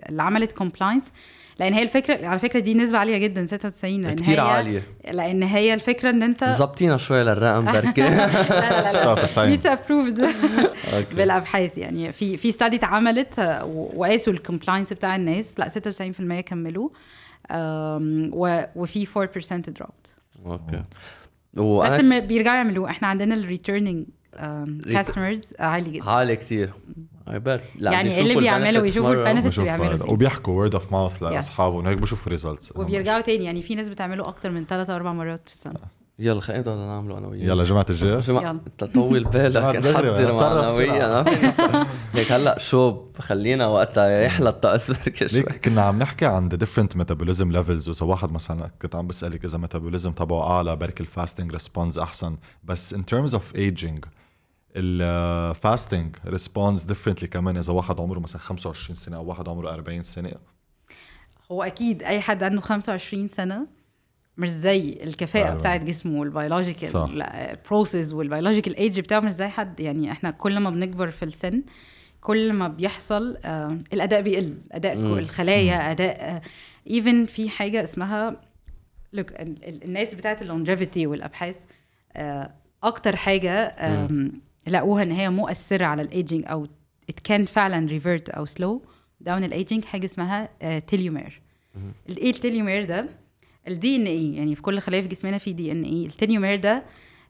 اللي 0.10 0.24
عملت 0.24 0.52
compliance 0.52 1.12
لأن 1.60 1.74
هي 1.74 1.84
الفكرة 1.84 2.28
على 2.28 2.40
فكرة 2.40 2.60
دي 2.60 2.74
نسبة 2.74 2.98
عالية 2.98 3.18
جدا 3.18 3.46
96 3.46 4.02
لأن 4.02 4.16
كتير 4.16 4.36
هي 4.36 4.40
عالية. 4.40 4.84
لأن 5.12 5.44
هي 5.44 5.74
الفكرة 5.74 6.10
إن 6.10 6.24
أنت 6.24 6.44
مظبطينا 6.44 6.98
شوي 6.98 7.24
للرقم 7.24 7.66
بركي 7.66 8.02
لا 8.10 8.28
لا 8.28 8.94
لا. 8.94 9.26
96. 9.26 9.60
دي 9.60 9.70
approved 9.70 10.30
بالأبحاث. 11.16 11.78
يعني 11.78 12.12
في 12.12 12.38
في 12.38 12.52
study 12.52 12.76
اتعملت 12.76 13.40
وقاسوا 13.66 14.34
ال 14.34 14.39
compliance 14.39 14.94
بتاع 14.94 15.16
الناس. 15.16 15.60
لا 15.60 15.70
96% 15.70 16.40
كملوا 16.40 16.90
وفي 18.76 19.06
4% 19.06 19.54
drop 19.54 19.90
okay 20.46 20.84
بس 21.54 22.02
بيرجعوا 22.02 22.56
يعملوه. 22.58 22.90
إحنا 22.90 23.08
عندنا 23.08 23.36
ال 23.36 23.43
returning 23.43 24.06
customers 24.92 25.54
عالي 25.60 25.92
جدا. 25.92 26.10
عالي 26.10 26.36
كتير. 26.36 26.74
يعني 27.80 28.22
اللي 28.22 28.36
بيعملوا 28.36 28.86
يشوفوا 28.86 29.34
بشوف 29.34 29.64
بيعملوا. 29.64 30.12
وبيحكوا 30.12 30.70
word 30.70 30.74
of 30.74 30.84
mouth 30.84 31.22
لأصحابه 31.24 31.82
انه 31.82 31.90
هيك 31.90 31.98
بشوفوا 31.98 32.32
results 32.32 32.74
وبيرجعوا 32.76 33.22
تاني 33.22 33.46
يعني 33.46 33.62
في 33.62 33.76
ناس 33.76 33.90
بتعمله 33.90 34.28
أكتر 34.28 34.52
من 34.52 34.66
ثلاث 34.66 34.90
أربع 34.90 35.14
مرات 35.14 35.50
في 35.50 35.56
السنة. 35.56 36.02
يلا 36.20 36.42
خلينا 36.42 36.76
نعمله 36.76 37.18
أنا 37.18 37.28
وياك. 37.28 37.48
يلا 37.48 37.64
جماعة 37.64 37.86
الجيش 37.90 38.28
جماعة 38.28 38.60
طول 38.94 39.24
بالك 39.24 39.76
نحضر 39.76 40.62
ما 40.62 41.24
في 41.24 41.48
نص. 41.48 41.86
هيك 42.14 42.32
هلأ 42.32 42.60
شو 42.60 43.06
خلينا 43.20 43.68
وقتها 43.68 44.22
يحلى 44.22 44.50
الطقس 44.50 44.92
بركي 44.92 45.28
شوي. 45.28 45.44
كنا 45.44 45.82
عم 45.82 46.00
نحكي 46.00 46.26
عن 46.26 46.50
the 46.50 46.56
different 46.56 46.98
metabolism 46.98 47.54
levels. 47.56 47.88
وإذا 47.88 48.06
واحد 48.06 48.32
مثلا 48.32 48.72
كنت 48.82 48.96
عم 48.96 49.08
بسألك 49.08 49.46
إذا 49.46 49.58
metabolism 49.58 50.14
تبعه 50.16 50.52
أعلى 50.52 50.76
بركي 50.76 51.04
ال 51.04 51.10
fasting 51.10 51.52
response 51.52 52.00
أحسن. 52.00 52.38
بس 52.64 52.96
in 52.96 53.00
terms 53.00 53.34
of 53.34 53.58
aging 53.58 54.00
ال 54.76 54.93
fasting 54.93 56.16
responds 56.26 56.92
differently 56.94 57.26
كمان 57.26 57.58
إذا 57.58 57.74
واحد 57.74 58.00
عمره 58.00 58.20
مثلا 58.20 58.42
25 58.42 58.96
سنة 58.96 59.18
أو 59.18 59.26
واحد 59.26 59.50
عمره 59.50 59.70
40 59.74 60.02
سنة 60.04 60.32
هو 61.52 61.64
أكيد 61.64 62.04
أي 62.04 62.20
حد 62.22 62.44
عنده 62.44 62.62
25 62.62 63.28
سنة 63.28 63.68
مش 64.38 64.50
زي 64.50 65.00
الكفاءة 65.04 65.46
أيوة. 65.50 65.58
بتاعت 65.60 65.84
جسمه 65.84 66.14
صح. 66.14 66.20
وال 66.20 66.36
biological 66.36 67.18
process 67.70 68.14
وال 68.14 68.24
biological 68.24 68.76
age 68.76 69.00
بتاعه 69.00 69.20
مش 69.20 69.32
زي 69.34 69.48
حد 69.48 69.80
يعني 69.80 70.12
إحنا 70.12 70.32
كل 70.32 70.60
ما 70.60 70.70
بنكبر 70.70 71.08
في 71.12 71.26
السن 71.26 71.62
كل 72.22 72.54
ما 72.54 72.68
بيحصل 72.68 73.38
آه 73.46 73.78
الأداء 73.94 74.22
بيقل 74.22 74.58
أداء. 74.72 74.94
الخلايا 74.98 75.92
أداء 75.92 76.42
even 76.90 77.26
في 77.26 77.50
حاجة 77.50 77.84
اسمها 77.84 78.42
look 79.14 79.32
الناس 79.86 80.14
بتاعت 80.16 80.42
ال 80.42 80.48
longevity 80.48 81.08
والأبحاث 81.08 81.56
آه 82.16 82.52
أكتر 82.84 83.16
حاجة 83.16 83.52
آم، 83.68 84.32
لقوها 84.68 85.04
إن 85.04 85.12
هي 85.12 85.30
مؤثرة 85.30 85.86
على 85.86 86.02
الايجينج 86.02 86.46
أو 86.48 86.68
it 87.12 87.16
can 87.32 87.42
فعلا 87.44 87.88
revert 87.90 88.30
أو 88.30 88.46
slow 88.46 88.82
down 89.22 89.44
ال 89.44 89.51
aging 89.51 89.86
حاجة 89.86 90.06
اسمها 90.06 90.50
telomere 90.80 91.42
إيه 92.10 92.30
ال 92.30 92.36
telomere 92.36 92.84
ده؟ 92.86 93.10
ال 93.68 93.96
DNA 93.96 94.36
يعني 94.36 94.56
في 94.56 94.62
كل 94.62 94.80
خليه 94.80 95.02
في 95.02 95.08
جسمنا 95.08 95.38
في 95.38 95.54
DNA 95.54 96.06
ال 96.06 96.11
telomere 96.11 96.56
ده 96.56 96.84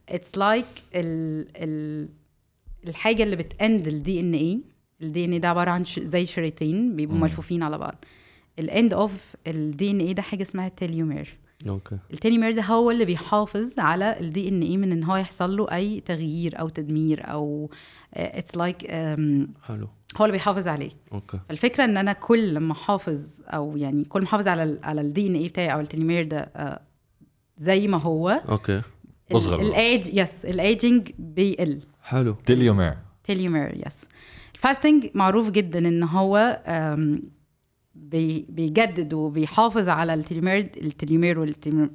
it's 0.10 0.38
like 0.38 0.66
ال 0.96 1.48
ال 1.56 2.10
الحاجة 2.88 3.24
اللي 3.24 3.36
بت 3.36 3.57
end 3.57 3.88
ال 3.88 3.96
DNA 3.96 4.20
ال 4.20 4.34
DNA 4.34 5.40
ده 5.40 5.48
عبارة 5.50 5.72
عن 5.72 5.84
ش- 5.84 6.00
زي 6.00 6.26
شريطين 6.26 6.96
بيبقوا. 6.96 7.18
ملفوفين 7.18 7.64
على 7.64 7.78
بعض. 7.78 8.06
ال 8.60 8.94
end 8.94 9.36
of 9.48 9.92
ال 9.92 10.00
DNA 10.00 10.14
ده 10.14 10.22
حاجة 10.22 10.42
اسمها 10.42 10.68
ال 10.68 10.76
telomere 10.76 11.38
okay. 11.68 11.98
ال 12.14 12.18
telomere 12.18 12.52
ده 12.56 12.62
هو 12.62 12.92
اللي 12.92 13.06
بيحافظ 13.06 13.74
على 13.78 14.20
ال 14.20 14.50
DNA 14.50 14.78
من 14.78 14.92
إن 14.92 15.04
هو 15.04 15.16
يحصل 15.16 15.58
له 15.58 15.72
أي 15.72 16.00
تغيير 16.00 16.60
أو 16.60 16.70
تدمير 16.70 17.32
أو 17.32 17.70
it's 18.14 18.58
like 18.58 18.92
حلو. 19.64 19.88
هو 20.18 20.26
اللي 20.26 20.32
بيحافظ 20.32 20.68
عليه. 20.68 20.92
okay. 21.14 21.40
فالفكرة 21.50 21.84
إن 21.84 21.98
أنا 21.98 22.14
كل 22.14 22.60
ما 22.60 22.72
أحافظ 22.74 23.40
أو 23.48 23.78
يعني 23.78 24.04
كل 24.04 24.20
ما 24.22 24.28
أحافظ 24.28 24.48
على 24.48 24.64
ال 24.64 24.80
على 24.84 25.02
ال 25.02 25.28
DNA 25.28 25.48
بتاعي 25.48 25.74
أو 25.74 25.80
ال 25.80 25.85
telomere 25.85 26.28
ده 26.28 26.38
آه، 26.56 26.82
زي 27.58 27.88
ما 27.88 27.98
هو 28.02 28.30
okay. 28.30 28.82
أصغر 29.32 29.58
بقى. 29.58 29.68
ال 29.68 29.80
age 29.80 30.18
yes 30.18 30.46
ال 30.46 30.57
aging 30.57 31.12
بيقل. 31.20 31.80
حلو. 32.04 32.34
telomere. 32.46 32.98
telomere 33.24 33.82
yes 33.88 34.02
ال 34.56 34.63
fasting 34.63 35.10
معروف 35.14 35.50
جدا 35.50 35.80
إن 35.80 36.04
هو 36.04 36.62
بيجدد 37.96 39.14
وبيحافظ 39.14 39.90
على 39.90 40.14
ال 40.14 40.19
telomere 40.19 40.58
ال 40.78 40.85
telomere 40.85 41.40
وال 41.40 41.50
telomere 41.50 41.90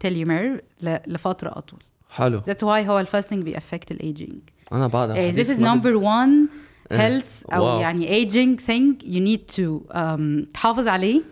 تليمير 0.00 0.64
لفترة 0.82 1.48
أطول 1.58 1.80
حلو 2.10 2.40
that's 2.40 2.60
why 2.62 2.88
هو 2.88 3.00
الفاستنج 3.00 3.42
بيأفكت 3.42 3.92
الايجنج 3.92 4.38
أنا 4.72 4.86
بعد 4.86 5.10
Uh, 5.12 5.36
this 5.36 5.48
is 5.48 5.52
بدي- 5.52 5.64
number 5.64 6.02
one 6.04 6.58
إيه. 6.92 7.20
health 7.20 7.54
أو 7.54 7.64
واو. 7.64 7.80
يعني 7.80 8.26
thing 8.58 9.04
you 9.04 9.20
need 9.20 9.54
to 9.56 9.92
um, 9.94 10.52
تحافظ 10.54 10.88
عليه 10.88 11.22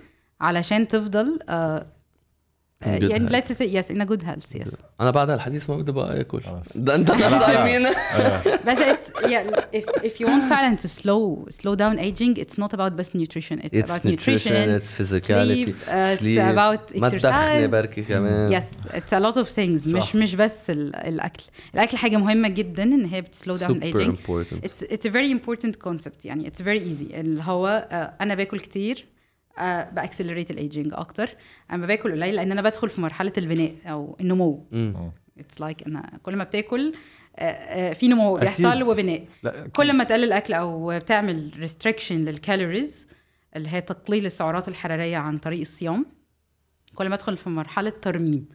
علشان 0.40 0.88
تفضل 0.88 1.38
uh, 1.42 1.84
يعني 2.81 3.29
health. 3.29 3.31
let's 3.31 3.47
say 3.57 3.67
yes 3.75 3.95
in 3.95 4.01
a 4.01 4.05
good 4.05 4.23
health 4.23 4.55
yes 4.61 4.75
انا 5.01 5.11
بعد 5.11 5.29
الحديث 5.29 5.69
ما 5.69 5.77
بدي 5.77 5.91
بقى 5.91 6.19
اكل 6.21 6.41
خلاص. 6.41 6.77
ده 6.77 6.95
انت 6.95 7.11
ناس 7.11 7.31
صايمين 7.41 7.89
بس 8.67 8.77
it's 8.77 9.21
yeah 9.23 9.59
if 9.75 10.01
if 10.03 10.11
you 10.21 10.25
want 10.27 10.49
فعلا 10.49 10.77
to 10.77 10.87
slow 10.87 11.49
slow 11.51 11.75
down 11.75 11.99
aging 11.99 12.41
it's 12.43 12.57
not 12.57 12.73
about 12.73 13.01
best 13.01 13.15
nutrition 13.15 13.57
it's, 13.59 13.73
It's 13.73 13.89
about 13.89 14.05
nutrition, 14.05 14.53
nutrition 14.53 14.81
it's 14.81 14.91
physicality, 14.99 15.63
sleep, 15.63 15.75
uh, 15.87 15.91
it's 15.91 16.19
sleep. 16.19 16.39
about 16.39 16.99
ما 16.99 17.09
تدخني 17.09 17.67
exercise. 17.67 17.71
بركي 17.71 18.01
كمان 18.01 18.59
yes 18.61 18.87
it's 18.87 19.13
a 19.13 19.23
lot 19.23 19.35
of 19.43 19.47
things 19.47 19.89
صح. 19.89 19.97
مش 19.97 20.15
مش 20.15 20.35
بس 20.35 20.69
ال- 20.69 20.95
الاكل 20.95 21.43
الاكل 21.73 21.97
حاجه 21.97 22.17
مهمه 22.17 22.49
جدا 22.49 22.83
ان 22.83 23.05
هي 23.05 23.21
بتسلو 23.21 23.55
داون 23.55 23.73
super 23.73 23.83
الايجنج 23.83 24.15
important 24.17 24.65
it's 24.67 24.83
it's 24.87 25.05
a 25.09 25.13
very 25.13 25.37
important 25.39 25.89
concept 25.89 26.25
يعني 26.25 26.49
it's 26.51 26.61
very 26.61 26.79
easy 26.81 27.15
اللي 27.15 27.43
هو 27.45 27.87
uh, 27.91 28.21
انا 28.21 28.35
باكل 28.35 28.59
كتير 28.59 29.05
Uh, 29.56 29.60
ب 29.94 29.99
accelerate 29.99 30.50
ال 30.50 30.57
aging 30.57 30.92
أكتر 30.92 31.30
اما 31.72 31.86
باكل 31.86 32.12
قليل 32.12 32.34
لأن 32.34 32.52
أنا 32.52 32.62
بدخل 32.62 32.88
في 32.88 33.00
مرحلة 33.00 33.32
البناء 33.38 33.74
أو 33.86 34.16
النمو. 34.20 34.66
it's 35.38 35.82
like 35.82 35.84
like 35.84 35.86
أنا 35.86 36.18
كل 36.22 36.36
ما 36.36 36.44
بتاكل 36.44 36.92
uh, 36.92 37.38
uh, 37.38 37.98
في 37.98 38.08
نمو. 38.08 38.34
بيحصل 38.34 38.82
وبناء 38.82 39.24
كل 39.72 39.92
ما 39.92 40.04
تقلل 40.04 40.24
الأكل 40.24 40.54
أو 40.54 40.98
بتعمل 40.98 41.50
restriction 41.58 42.24
لل 42.24 42.41
calories 42.41 43.08
اللي 43.56 43.68
هي 43.68 43.80
تقليل 43.80 44.26
السعرات 44.26 44.68
الحرارية 44.68 45.16
عن 45.16 45.38
طريق 45.38 45.60
الصيام 45.60 46.06
كل 46.94 47.08
ما 47.08 47.14
أدخل 47.14 47.36
في 47.36 47.50
مرحلة 47.50 47.90
ترميم. 47.90 48.48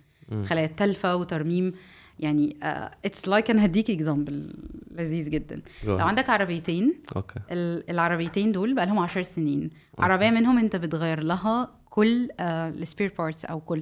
خلايا 0.46 0.66
التلفة 0.66 1.16
وترميم 1.16 1.74
يعني 2.22 2.58
it's 3.06 3.28
like 3.28 3.50
أنا 3.50 3.66
هديك 3.66 3.90
example 3.92 4.54
لذيذ 4.92 5.30
جدا. 5.30 5.62
لو. 5.84 5.98
عندك 6.00 6.30
عربيتين 6.30 6.94
okay 7.16 7.40
ال- 7.52 7.90
العربيتين 7.90 8.52
دول 8.52 8.76
بقى 8.76 8.86
لهم 8.86 9.00
10 9.00 9.22
سنين. 9.22 9.62
okay. 9.64 10.04
عربية 10.04 10.30
منهم 10.30 10.58
أنت 10.58 10.76
بتغير 10.76 11.24
لها 11.24 11.72
كل 11.90 12.30
ال 12.40 12.52
spare 12.52 13.14
parts 13.18 13.46
أو 13.46 13.60
كل 13.60 13.82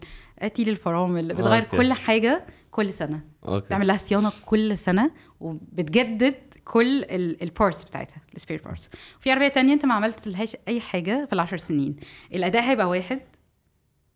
تيل 0.54 0.70
الفرامل 0.70 1.28
بتغير 1.34 1.64
okay. 1.64 1.78
كل 1.78 1.94
حاجة 1.94 2.46
كل 2.72 2.94
سنة. 2.94 3.22
okay 3.47 3.66
بتعمل 3.66 3.88
لها 3.88 3.98
صيانة 3.98 4.32
كل 4.46 4.78
سنة 4.78 5.12
وبتجدد 5.40 6.36
كل 6.64 7.04
ال 7.41 7.49
parts 7.49 7.84
بتاعتها 7.84 8.22
ال 8.36 8.40
spare 8.40 8.62
parts 8.66 8.89
في 9.20 9.32
عربية 9.32 9.48
تانية 9.48 9.74
أنت 9.74 9.86
ما 9.86 9.94
عملت 9.94 10.28
لهاش 10.28 10.58
أي 10.68 10.80
حاجة 10.82 11.26
في 11.26 11.34
العشر 11.34 11.58
سنين. 11.58 11.96
الأداء 12.34 12.64
هيبقى 12.64 12.90
واحد. 12.90 13.20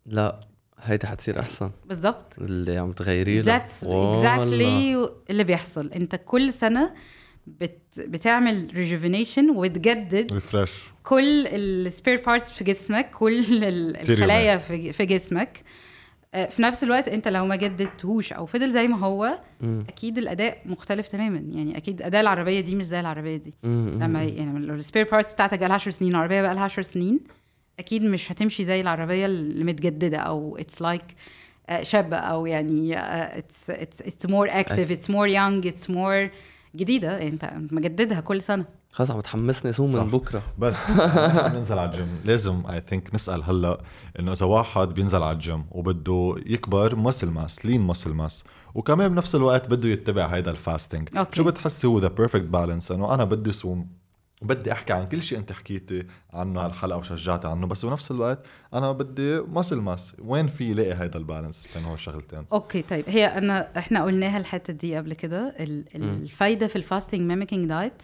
لا. 0.06 0.40
هيدي 0.82 1.06
حتصير 1.06 1.40
أحسن. 1.40 1.70
بالظبط 1.86 2.34
اللي 2.38 2.78
عم 2.78 2.92
تغيري 2.92 3.34
لها 3.34 3.42
that's. 3.42 3.84
Exactly 3.84 5.08
اللي 5.30 5.44
بيحصل. 5.44 5.92
أنت 5.92 6.20
كل 6.24 6.52
سنة 6.52 6.94
بت 7.46 7.78
بتعمل 7.98 8.70
rejuvenation 8.74 9.50
وتجدد 9.50 10.32
refresh 10.34 10.82
كل 11.02 11.46
ال 11.46 11.59
spare 11.59 12.22
parts 12.26 12.50
في 12.50 12.64
جسمك 12.64 13.10
كل 13.10 13.64
ال- 13.64 14.10
الخلايا 14.10 14.56
في 14.56 14.92
في 14.92 15.06
جسمك. 15.06 15.62
آه، 16.34 16.48
في 16.48 16.62
نفس 16.62 16.84
الوقت 16.84 17.08
أنت 17.08 17.28
لو 17.28 17.46
ما 17.46 17.56
جددتهوش 17.56 18.32
أو 18.32 18.46
فضل 18.46 18.70
زي 18.70 18.88
ما 18.88 18.98
هو 18.98 19.38
مم. 19.60 19.84
أكيد 19.88 20.18
الأداء 20.18 20.58
مختلف 20.66 21.08
تماما. 21.08 21.38
يعني 21.38 21.76
أكيد 21.76 22.02
أداء 22.02 22.20
العربية 22.20 22.60
دي 22.60 22.74
مش 22.74 22.84
زي 22.84 23.00
العربية 23.00 23.36
دي. 23.36 23.54
مم. 23.62 23.98
لما 24.02 24.22
يعني 24.22 24.58
لو 24.66 24.74
ال 24.74 24.80
spare 24.80 25.08
parts 25.10 25.34
بتاعتك 25.34 25.58
بقى 25.58 25.68
لها 25.68 25.74
10 25.74 25.90
سنين 25.90 26.10
العربية 26.10 26.42
بقى 26.42 26.54
لها 26.54 26.62
10 26.64 26.82
سنين 26.82 27.20
أكيد 27.78 28.02
مش 28.02 28.32
هتمشي 28.32 28.64
زي 28.64 28.80
العربية 28.80 29.26
اللي 29.26 29.64
متجددة 29.64 30.18
أو 30.18 30.56
it's 30.56 30.82
like 30.82 31.04
شابة 31.82 32.16
أو 32.16 32.46
يعني 32.46 32.98
it's 33.38 33.70
it's 33.70 34.02
it's 34.02 34.26
more 34.26 34.48
active 34.50 34.92
it's 34.92 35.10
more 35.10 35.28
young 35.28 35.66
it's 35.66 35.90
more 35.90 36.30
جديدة. 36.76 37.28
أنت 37.28 37.50
مجددها 37.70 38.20
كل 38.20 38.42
سنة. 38.42 38.64
خلص 38.90 39.10
عم 39.10 39.20
تحمسني 39.20 39.72
صوم 39.72 39.92
من. 39.92 40.10
بكرة. 40.10 40.42
بس 40.58 40.90
نحن 40.90 41.48
بننزل 41.52 41.78
على 41.78 41.90
الجيم. 41.90 42.20
لازم 42.24 42.62
I 42.70 42.82
think 42.88 43.14
نسأل 43.14 43.42
هلأ 43.42 43.80
إنه 44.18 44.32
إذا 44.32 44.46
واحد 44.46 44.88
بينزل 44.88 45.22
على 45.22 45.32
الجيم 45.32 45.64
وبده 45.70 46.34
يكبر 46.46 46.96
muscle 46.96 47.30
mass 47.30 47.66
lean 47.66 47.80
muscle 47.80 48.12
mass 48.12 48.44
وكمان 48.74 49.08
بنفس 49.08 49.34
الوقت 49.34 49.68
بده 49.70 49.88
يتبع 49.88 50.26
هيدا 50.26 50.50
ال 50.50 50.56
fasting. 50.56 51.08
شو 51.32 51.44
بتحسي 51.44 51.86
هو 51.86 51.98
the 51.98 52.08
perfect 52.08 52.44
balance 52.44 52.92
إنه 52.92 53.14
أنا 53.14 53.24
بدي 53.24 53.52
صوم 53.52 53.88
بدي 54.42 54.72
أحكي 54.72 54.92
عن 54.92 55.08
كل 55.08 55.22
شيء 55.22 55.38
أنت 55.38 55.52
حكيتي 55.52 56.06
عنه 56.32 56.60
هالحلقه 56.60 56.98
وشجعتي 56.98 57.48
عنه 57.48 57.66
بس 57.66 57.84
بنفس 57.84 58.10
الوقت 58.10 58.46
أنا 58.74 58.92
بدي 58.92 59.40
muscle 59.40 59.80
mass 59.80 60.16
وين 60.18 60.46
في 60.46 60.74
لاقي 60.74 60.94
هيدا 61.02 61.18
ال 61.18 61.24
balance 61.24 61.68
بين 61.74 61.84
هول 61.84 61.94
الشغلتين؟ 61.94 62.44
okay 62.52 62.82
طيب. 62.82 63.04
هي 63.08 63.26
أنا 63.26 63.78
إحنا 63.78 64.04
قلناها 64.04 64.38
الحتة 64.38 64.72
دي 64.72 64.96
قبل 64.96 65.14
كده 65.14 65.54
ال- 65.60 65.84
الفايدة 65.96 66.66
في 66.66 66.76
ال 66.76 66.82
fasting 66.82 67.20
mimicking 67.20 67.68
diet 67.68 68.02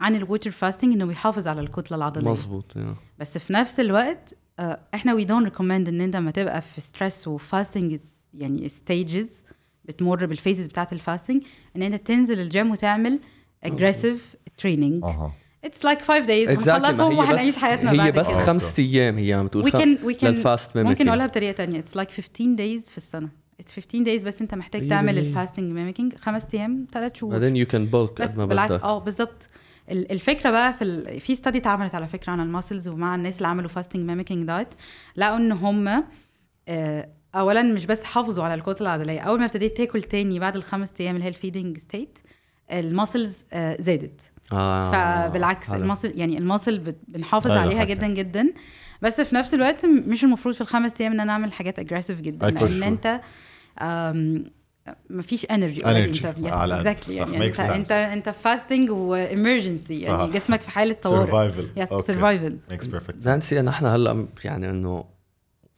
عن 0.00 0.16
ال 0.16 0.22
water 0.22 0.50
fasting 0.50 0.92
إنه 0.92 1.04
بيحافظ 1.06 1.46
على 1.46 1.60
الكتلة 1.60 1.96
العضلية. 1.96 2.24
yeah. 2.34 2.94
بس 3.18 3.38
في 3.38 3.52
نفس 3.52 3.80
الوقت 3.80 4.34
آه، 4.58 4.80
إحنا 4.94 5.14
we 5.14 5.24
don't 5.24 5.44
recommend 5.44 5.88
إن 5.88 6.00
أنت 6.00 6.16
لما 6.16 6.30
تبقى 6.30 6.62
في 6.62 6.80
stress 6.80 7.28
و 7.28 7.37
fasting 7.37 8.00
يعني 8.34 8.68
stages 8.68 9.42
بتمر 9.84 10.26
بال 10.26 10.36
phases 10.36 10.66
بتاعت 10.66 10.92
ال 10.92 10.98
fasting 10.98 11.42
إن 11.76 11.82
أنت 11.82 12.06
تنزل 12.06 12.40
الجيم 12.40 12.70
وتعمل 12.70 13.20
اجريسيف 13.64 14.36
تريننج 14.58 15.04
أها. 15.04 15.32
اتس 15.64 15.84
لايك 15.84 16.02
5 16.02 16.18
دايز 16.26 16.50
هنخلصهم 16.68 17.18
وهنعيش 17.18 17.56
حياتنا 17.58 17.92
هي 17.92 17.96
بعد 17.96 18.14
بس 18.18 18.28
كده. 18.28 18.44
خمس 18.46 18.78
أيام 18.78 19.18
هي 19.18 19.32
عم 19.32 19.48
تقول 19.48 19.70
we 19.70 19.74
can 19.74 19.98
we 20.06 20.20
can 20.20 20.24
للفاست 20.24 20.78
ممكن 20.78 21.08
أقولها 21.08 21.26
بطريقة 21.26 21.52
تانية. 21.52 21.78
اتس 21.78 21.96
لايك 21.96 22.10
15 22.10 22.44
days 22.56 22.90
في 22.90 22.96
السنة. 22.96 23.28
اتس 23.60 23.72
15 23.72 24.04
days 24.04 24.24
بس 24.24 24.40
أنت 24.40 24.54
محتاج 24.54 24.88
تعمل. 24.88 25.18
الفاستنج 25.18 25.72
ميميكينج 25.72 26.14
خمس 26.14 26.46
أيام 26.54 26.86
ثلاث 26.92 27.14
شهور. 27.14 27.32
بعدين 27.32 27.56
يو 27.56 27.66
كان 27.66 27.86
بولك 27.86 28.22
بس 28.22 28.34
بالعكس 28.36 28.72
بدك. 28.72 28.82
آه 28.82 28.98
بالظبط 28.98 29.46
ال- 29.90 30.12
الفكرة 30.12 30.50
بقى 30.50 30.72
في 30.72 30.84
ال... 30.84 31.20
في 31.20 31.34
ستادي 31.34 31.58
اتعملت 31.58 31.94
على 31.94 32.06
فكرة 32.08 32.32
عن 32.32 32.40
الماسلز 32.40 32.88
ومع 32.88 33.14
الناس 33.14 33.36
اللي 33.36 33.48
عملوا 33.48 33.68
فاستنج 33.68 34.06
ميميكينج 34.06 34.46
دايت 34.46 34.68
لقوا 35.16 35.36
إن 35.36 35.52
هم 35.52 36.04
آه، 36.68 37.08
اولا 37.34 37.62
مش 37.62 37.86
بس 37.86 38.04
حافظوا 38.04 38.44
على 38.44 38.54
الكتلة 38.54 38.94
العضلية. 38.94 39.20
أول 39.20 39.38
ما 39.38 39.44
ابتديت 39.46 39.76
تاكل 39.76 40.02
تاني 40.02 40.38
بعد 40.38 40.56
الخمس 40.56 40.92
أيام 41.00 41.14
اللي 41.14 41.24
هي 41.24 41.28
ال 41.28 41.34
feeding 41.34 41.78
state 41.78 42.18
ال 42.72 42.80
muscles 42.80 43.36
زادت. 43.80 44.20
آه 44.52 45.28
فبالعكس 45.28 45.70
حلو. 45.70 45.82
ال 45.82 45.86
muscle 45.86 46.12
يعني 46.18 46.38
ال 46.38 46.44
muscle 46.44 46.78
بت- 46.78 47.00
بنحافظ 47.08 47.50
أيوة 47.50 47.62
عليها 47.62 47.80
حكي. 47.80 47.94
جدا 47.94 48.06
جدا 48.06 48.52
بس 49.02 49.20
في 49.20 49.34
نفس 49.34 49.54
الوقت 49.54 49.86
مش 49.86 50.24
المفروض 50.24 50.54
في 50.54 50.60
الخمس 50.60 50.92
أيام 51.00 51.12
إن 51.12 51.20
أنا 51.20 51.32
أعمل 51.32 51.52
حاجات 51.52 51.78
aggressive 51.78 52.20
جدا 52.20 52.50
لأن. 52.50 52.82
أنت 52.82 53.20
مفيش 55.10 55.46
energy. 55.50 55.82
Exactly 56.80 57.14
صح. 57.14 57.28
يعني 57.28 57.46
انت 57.46 57.56
sense. 57.56 57.70
انت 57.70 57.92
أنت 57.92 58.28
fasting 58.28 58.90
و 58.90 59.00
emergency. 59.00 60.00
يعني 60.00 60.32
جسمك 60.32 60.60
في 60.60 60.70
حالة 60.70 60.92
طوارئ 61.02 61.26
سرفايفل 61.26 61.68
يس 61.76 61.88
سرفايفل 61.88 62.58
ميكس 62.70 62.86
بيرفكت 62.86 63.26
نانسي 63.26 63.62
نحن 63.62 63.86
هلأ 63.86 64.26
يعني 64.44 64.70
إنه 64.70 65.04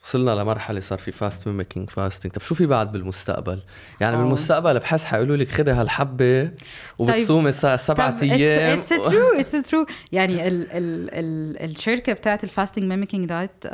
وصلنا 0.05 0.31
لمرحلة 0.31 0.81
صار 0.81 0.99
في 0.99 1.13
fast 1.13 1.49
mimicking 1.49 1.91
fasting، 1.91 2.33
طب 2.33 2.43
شو 2.43 2.55
في 2.55 2.67
بعد 2.67 2.93
بالمستقبل؟ 2.93 3.63
يعني 4.01 4.17
آه. 4.17 4.19
بالمستقبل 4.23 4.79
بحس 4.79 5.05
حيقولوا 5.05 5.37
لك 5.37 5.49
خذي 5.49 5.71
هالحبة 5.71 6.51
وبتصومي 6.99 7.49
الساعة 7.49 7.77
سبعة 7.77 8.17
أيام 8.23 8.79
اتس 8.79 8.89
ترو 8.89 9.39
اتس 9.39 9.71
ترو 9.71 9.87
يعني 10.13 10.49
ال 10.49 10.73
ال 10.73 11.11
ال 11.15 11.71
الشركة 11.71 12.13
بتاعت 12.13 12.45
ال 12.45 12.50
fasting 12.50 12.85
mimicking 12.85 13.25
diet 13.25 13.67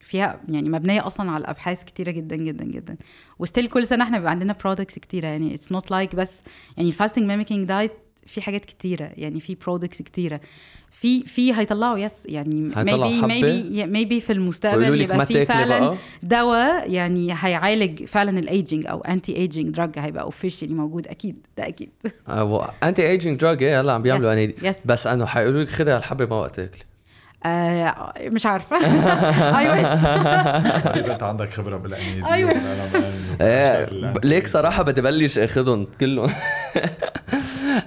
فيها 0.00 0.40
يعني 0.48 0.68
مبنية 0.68 1.06
أصلا 1.06 1.30
على 1.30 1.44
ابحاث 1.44 1.84
كتيرة 1.84 2.10
جدا 2.10 2.36
جدا 2.36 2.64
جدا 2.64 2.96
و 3.38 3.43
still 3.43 3.66
كل 3.68 3.86
سنة 3.86 4.04
إحنا 4.04 4.18
بيبقى 4.18 4.30
عندنا 4.30 4.56
products 4.64 4.98
كتيرة 4.98 5.26
يعني 5.26 5.54
it's 5.54 5.72
not 5.72 5.90
like 5.90 6.14
بس 6.14 6.40
يعني 6.76 6.88
ال 6.88 6.93
fasting 6.93 7.24
mimicking 7.24 7.68
diet 7.68 7.92
في 8.26 8.42
حاجات 8.42 8.64
كتيرة 8.64 9.10
يعني 9.16 9.40
في 9.40 9.54
products 9.54 10.02
كتيرة. 10.02 10.40
في 10.90 11.22
في 11.22 11.54
هيطلعوا 11.54 11.98
yes 11.98 12.26
يعني 12.26 12.70
هيطلعوا 12.76 13.20
maybe 13.22 13.86
maybe 13.92 14.24
في 14.24 14.30
المستقبل 14.32 15.00
يبقى 15.00 15.26
في 15.26 15.46
فعلا 15.46 15.96
دواء 16.22 16.90
يعني 16.90 17.34
هيعالج 17.38 18.04
فعلا 18.04 18.38
ال 18.38 18.46
aging 18.46 18.86
أو 18.86 19.00
anti-aging 19.00 19.74
drug 19.74 19.90
هيبقى 19.98 20.22
officially 20.22 20.74
موجود. 20.74 21.06
أكيد 21.06 21.36
ده 21.58 21.68
أكيد. 21.68 21.90
anti-aging 22.82 23.40
drug 23.40 23.62
إيه 23.62 23.80
هلا 23.80 23.92
عم 23.92 24.02
بيعملوا 24.02 24.34
Yes, 24.34 24.36
يعني 24.36 24.54
yes. 24.62 24.76
بس 24.86 25.06
انه 25.06 25.26
حيقولوا 25.26 25.62
لك 25.62 25.68
خذي 25.68 25.90
هالحبة 25.90 26.26
ما 26.26 26.36
وقت 26.36 26.56
تاكلي 26.56 26.82
آه 27.46 28.12
مش 28.20 28.46
عارفة. 28.46 28.76
I 29.58 29.70
wish 29.70 29.86
أكيد 30.86 31.08
انت 31.10 31.22
عندك 31.22 31.50
خبرة 31.50 31.76
بالعنايه 31.76 32.32
أيوة. 32.32 32.52
إيه 33.40 33.84
ب- 34.12 34.24
ليك 34.24 34.46
صراحة 34.46 34.82
بدي 34.82 35.00
بلش 35.02 35.38
اخذهم 35.38 35.86
كلهم. 36.00 36.30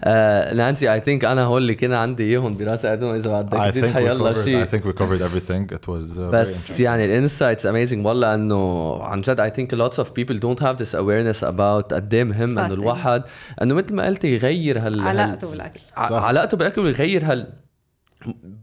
آه، 0.04 0.54
نانسي 0.54 0.94
اي 0.94 1.00
ثينك 1.02 1.26
أنا 1.26 1.44
هول 1.44 1.62
اللي 1.62 1.76
كان 1.76 1.94
عندي 1.94 2.24
اياهم 2.24 2.58
براسي. 2.58 2.94
إذا 2.94 3.42
بدك 3.42 3.74
think 3.74 3.84
we 3.86 3.94
حيلا 3.94 4.34
covered 4.34 4.38
I 4.38 4.44
شيء 4.44 4.66
think 4.66 4.84
we 4.84 4.94
covered 5.00 5.22
everything. 5.22 5.76
It 5.76 5.88
was 5.88 6.18
uh, 6.18 6.20
very 6.20 6.34
بس 6.34 6.80
يعني 6.80 7.06
الانسايتس 7.06 7.66
اميزنج 7.66 8.06
والله 8.06 8.34
إنه 8.34 8.94
عن 9.04 9.22
جد 9.22 9.40
اي 9.40 9.50
ثينك 9.50 9.76
lots 9.76 9.96
of 9.98 10.06
people 10.08 10.36
don't 10.40 10.64
have 10.66 10.78
this 10.78 10.92
awareness 10.96 11.44
about 11.48 11.94
قد 11.94 12.14
إيه 12.14 12.24
مهم 12.24 12.60
انه. 12.60 12.74
الواحد 12.74 13.24
إنه 13.62 13.76
مثل 13.76 13.94
ما 13.96 14.06
قلتي 14.06 14.28
يغير 14.36 14.80
هال 14.80 15.02
علاقته 15.02 15.50
بالأكل. 15.50 15.80
علاقته 15.98 16.58
بالأكل 16.58 16.82
ويغير 16.82 17.26
هال 17.32 17.48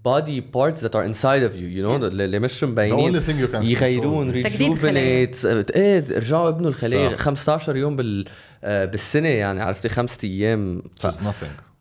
body 0.09 0.41
parts 0.41 0.81
that 0.83 0.95
are 0.95 1.05
inside 1.05 1.43
of 1.49 1.53
you 1.57 1.67
you 1.77 1.83
know 1.83 2.05
اللي 2.05 2.25
اللي 2.25 2.39
مش 2.39 2.61
The 2.61 2.65
only 2.67 2.71
مبينين 2.71 3.21
thing 3.21 3.49
you 3.49 3.53
can 3.55 3.63
يغيرون 3.63 4.33
خلايا. 4.33 5.27
rejuvenate 5.31 5.47
إيه 5.77 6.05
رجعوا 6.19 6.49
ابنوا 6.49 6.71
الخلايا 6.71 7.11
صح. 7.11 7.17
15 7.17 7.77
يوم 7.77 7.97
بال 7.97 8.25
آه، 8.65 8.85
بالسنة 8.85 9.29
يعني 9.29 9.61
عرفتي؟ 9.63 9.89
خمسة 9.89 10.19
أيام. 10.25 10.83
ف... 11.01 11.07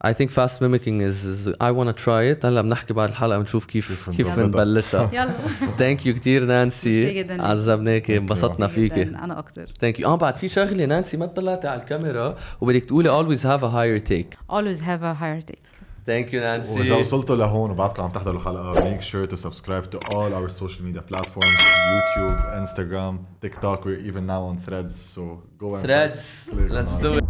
I 0.03 0.13
think 0.13 0.31
fast 0.31 0.59
mimicking 0.61 0.97
is, 1.09 1.17
is 1.33 1.47
I 1.61 1.71
wanna 1.71 1.93
try 1.93 2.23
it. 2.33 2.45
هلأ 2.45 2.61
بنحكي 2.61 2.93
بعد 2.93 3.09
الحلقة 3.09 3.39
بنشوف 3.39 3.65
كيف 3.65 4.09
كيف. 4.09 4.39
بنبلشها. 4.39 5.09
يلا. 5.13 5.31
thank 5.77 6.05
you 6.05 6.13
كثير 6.13 6.45
نانسي. 6.45 7.25
عذبناكي 7.41 8.17
انبسطنا 8.17 8.67
فيكي 8.67 9.01
أنا 9.03 9.39
أكتر. 9.39 9.67
thank 9.81 9.99
you 9.99 10.07
آه 10.07 10.15
بعد 10.15 10.35
في 10.35 10.47
شغلة 10.47 10.85
نانسي 10.85 11.17
ما 11.17 11.25
طلعتي 11.25 11.67
على 11.67 11.81
الكاميرا 11.81 12.35
وبدك 12.61 12.85
تقولي 12.85 13.09
always 13.09 13.39
have 13.41 13.63
a 13.63 13.69
higher 13.69 14.07
take. 14.11 14.53
Always 14.55 14.81
have 14.81 15.03
a 15.03 15.13
higher 15.21 15.41
take. 15.51 15.70
thank 16.11 16.33
you 16.33 16.41
نانسي 16.41 16.79
وإذا 16.79 16.95
وصلتوا 16.95 17.35
لهون 17.35 17.71
وبعدكم 17.71 18.03
عم 18.03 18.11
تحضروا 18.11 18.39
الحلقة 18.39 18.89
make 18.89 19.01
sure 19.01 19.25
to 19.25 19.35
subscribe 19.35 19.89
to 19.89 19.99
all 20.13 20.33
our 20.33 20.49
social 20.49 20.85
media 20.85 21.01
platforms 21.01 21.57
YouTube 21.93 22.37
Instagram 22.57 23.25
TikTok 23.41 23.85
we 23.85 23.95
even 23.95 24.23
now 24.23 24.47
on 24.47 24.57
Threads 24.57 24.95
so 24.95 25.37
go 25.61 25.81
Threads 25.81 26.51
let's 26.53 26.93
do 26.93 27.13
it 27.13 27.23